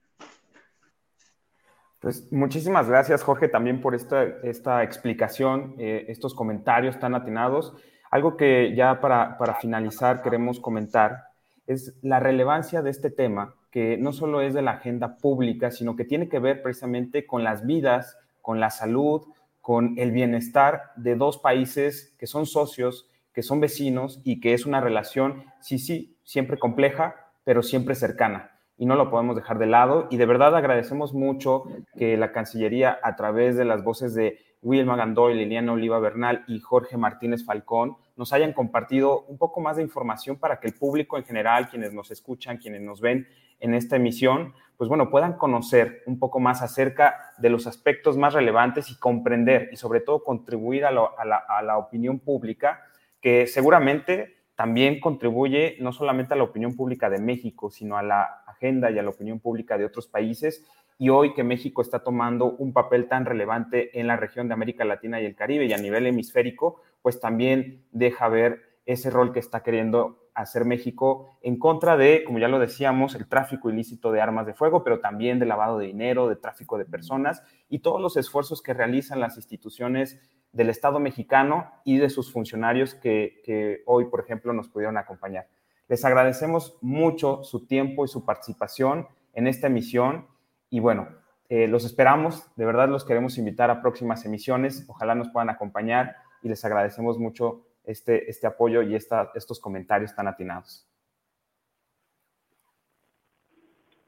Pues 2.00 2.32
muchísimas 2.32 2.88
gracias, 2.88 3.22
Jorge, 3.22 3.48
también 3.48 3.80
por 3.80 3.94
esta, 3.94 4.24
esta 4.42 4.82
explicación, 4.82 5.74
eh, 5.78 6.06
estos 6.08 6.34
comentarios 6.34 6.98
tan 6.98 7.14
atinados. 7.14 7.74
Algo 8.10 8.36
que 8.36 8.74
ya 8.74 9.00
para, 9.00 9.36
para 9.36 9.54
finalizar 9.54 10.22
queremos 10.22 10.58
comentar 10.58 11.29
es 11.72 11.94
la 12.02 12.20
relevancia 12.20 12.82
de 12.82 12.90
este 12.90 13.10
tema, 13.10 13.54
que 13.70 13.96
no 13.96 14.12
solo 14.12 14.40
es 14.40 14.54
de 14.54 14.62
la 14.62 14.72
agenda 14.72 15.16
pública, 15.16 15.70
sino 15.70 15.96
que 15.96 16.04
tiene 16.04 16.28
que 16.28 16.38
ver 16.38 16.62
precisamente 16.62 17.26
con 17.26 17.44
las 17.44 17.64
vidas, 17.64 18.18
con 18.42 18.58
la 18.58 18.70
salud, 18.70 19.22
con 19.60 19.98
el 19.98 20.10
bienestar 20.10 20.92
de 20.96 21.14
dos 21.14 21.38
países 21.38 22.14
que 22.18 22.26
son 22.26 22.46
socios 22.46 23.06
que 23.32 23.42
son 23.42 23.60
vecinos 23.60 24.20
y 24.24 24.40
que 24.40 24.54
es 24.54 24.66
una 24.66 24.80
relación, 24.80 25.44
sí, 25.60 25.78
sí, 25.78 26.16
siempre 26.24 26.58
compleja, 26.58 27.14
pero 27.44 27.62
siempre 27.62 27.94
cercana. 27.94 28.50
Y 28.76 28.86
no 28.86 28.96
lo 28.96 29.10
podemos 29.10 29.36
dejar 29.36 29.58
de 29.58 29.66
lado. 29.66 30.08
Y 30.10 30.16
de 30.16 30.26
verdad 30.26 30.56
agradecemos 30.56 31.12
mucho 31.12 31.64
que 31.96 32.16
la 32.16 32.32
Cancillería, 32.32 32.98
a 33.02 33.14
través 33.14 33.56
de 33.56 33.64
las 33.64 33.84
voces 33.84 34.14
de 34.14 34.38
Wilma 34.62 34.96
Gandoy, 34.96 35.34
Liliana 35.34 35.72
Oliva 35.72 35.98
Bernal 36.00 36.44
y 36.48 36.60
Jorge 36.60 36.96
Martínez 36.96 37.44
Falcón, 37.44 37.96
nos 38.20 38.34
hayan 38.34 38.52
compartido 38.52 39.22
un 39.28 39.38
poco 39.38 39.62
más 39.62 39.78
de 39.78 39.82
información 39.82 40.36
para 40.36 40.60
que 40.60 40.66
el 40.66 40.74
público 40.74 41.16
en 41.16 41.24
general, 41.24 41.70
quienes 41.70 41.94
nos 41.94 42.10
escuchan, 42.10 42.58
quienes 42.58 42.82
nos 42.82 43.00
ven 43.00 43.26
en 43.60 43.72
esta 43.72 43.96
emisión, 43.96 44.52
pues 44.76 44.88
bueno, 44.88 45.08
puedan 45.08 45.38
conocer 45.38 46.02
un 46.04 46.18
poco 46.18 46.38
más 46.38 46.60
acerca 46.60 47.32
de 47.38 47.48
los 47.48 47.66
aspectos 47.66 48.18
más 48.18 48.34
relevantes 48.34 48.90
y 48.90 48.98
comprender 48.98 49.70
y 49.72 49.76
sobre 49.76 50.00
todo 50.00 50.22
contribuir 50.22 50.84
a, 50.84 50.90
la, 50.90 51.78
opinión 51.78 52.18
pública, 52.18 52.82
que 53.22 53.46
seguramente 53.46 54.36
también 54.54 55.00
contribuye 55.00 55.78
no 55.80 55.94
solamente 55.94 56.34
a 56.34 56.36
la 56.36 56.44
opinión 56.44 56.76
pública 56.76 57.08
de 57.08 57.20
México, 57.20 57.70
sino 57.70 57.96
a 57.96 58.02
la 58.02 58.42
agenda 58.46 58.90
y 58.90 58.98
a 58.98 59.02
la 59.02 59.08
opinión 59.08 59.40
pública 59.40 59.78
de 59.78 59.86
otros 59.86 60.08
países. 60.08 60.66
Y 60.98 61.08
hoy 61.08 61.32
que 61.32 61.42
México 61.42 61.80
está 61.80 62.00
tomando 62.00 62.50
un 62.58 62.74
papel 62.74 63.08
tan 63.08 63.24
relevante 63.24 63.98
en 63.98 64.06
la 64.06 64.16
región 64.16 64.46
de 64.48 64.52
América 64.52 64.84
Latina 64.84 65.22
y 65.22 65.24
el 65.24 65.34
Caribe 65.34 65.64
y 65.64 65.72
a 65.72 65.78
nivel 65.78 66.06
hemisférico, 66.06 66.82
pues 67.02 67.20
también 67.20 67.84
deja 67.92 68.28
ver 68.28 68.62
ese 68.86 69.10
rol 69.10 69.32
que 69.32 69.40
está 69.40 69.62
queriendo 69.62 70.20
hacer 70.34 70.64
México 70.64 71.28
en 71.42 71.58
contra 71.58 71.96
de, 71.96 72.24
como 72.24 72.38
ya 72.38 72.48
lo 72.48 72.58
decíamos, 72.58 73.14
el 73.14 73.28
tráfico 73.28 73.70
ilícito 73.70 74.12
de 74.12 74.20
armas 74.20 74.46
de 74.46 74.54
fuego, 74.54 74.82
pero 74.82 75.00
también 75.00 75.38
de 75.38 75.46
lavado 75.46 75.78
de 75.78 75.86
dinero, 75.86 76.28
de 76.28 76.36
tráfico 76.36 76.78
de 76.78 76.84
personas 76.84 77.42
y 77.68 77.80
todos 77.80 78.00
los 78.00 78.16
esfuerzos 78.16 78.62
que 78.62 78.74
realizan 78.74 79.20
las 79.20 79.36
instituciones 79.36 80.20
del 80.52 80.70
Estado 80.70 80.98
mexicano 80.98 81.70
y 81.84 81.98
de 81.98 82.10
sus 82.10 82.32
funcionarios 82.32 82.94
que, 82.94 83.82
hoy, 83.86 84.06
por 84.06 84.20
ejemplo, 84.20 84.52
nos 84.52 84.68
pudieron 84.68 84.96
acompañar. 84.96 85.48
Les 85.88 86.04
agradecemos 86.04 86.76
mucho 86.80 87.42
su 87.42 87.66
tiempo 87.66 88.04
y 88.04 88.08
su 88.08 88.24
participación 88.24 89.08
en 89.34 89.46
esta 89.46 89.68
emisión 89.68 90.26
y 90.68 90.80
bueno, 90.80 91.08
eh, 91.48 91.66
los 91.66 91.84
esperamos, 91.84 92.46
de 92.54 92.64
verdad 92.64 92.88
los 92.88 93.04
queremos 93.04 93.36
invitar 93.38 93.70
a 93.70 93.82
próximas 93.82 94.24
emisiones, 94.24 94.84
ojalá 94.88 95.16
nos 95.16 95.30
puedan 95.30 95.50
acompañar 95.50 96.16
y 96.42 96.48
les 96.48 96.64
agradecemos 96.64 97.18
mucho 97.18 97.66
este, 97.84 98.30
este 98.30 98.46
apoyo 98.46 98.82
y 98.82 98.94
estos 98.94 99.60
comentarios 99.60 100.14
tan 100.14 100.28
atinados. 100.28 100.86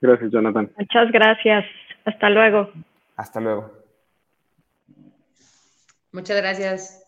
Gracias, 0.00 0.32
Jonathan. 0.32 0.72
Muchas 0.76 1.12
gracias. 1.12 1.64
Hasta 2.04 2.28
luego. 2.28 2.70
Hasta 3.16 3.40
luego. 3.40 3.70
Muchas 6.12 6.36
gracias. 6.36 6.98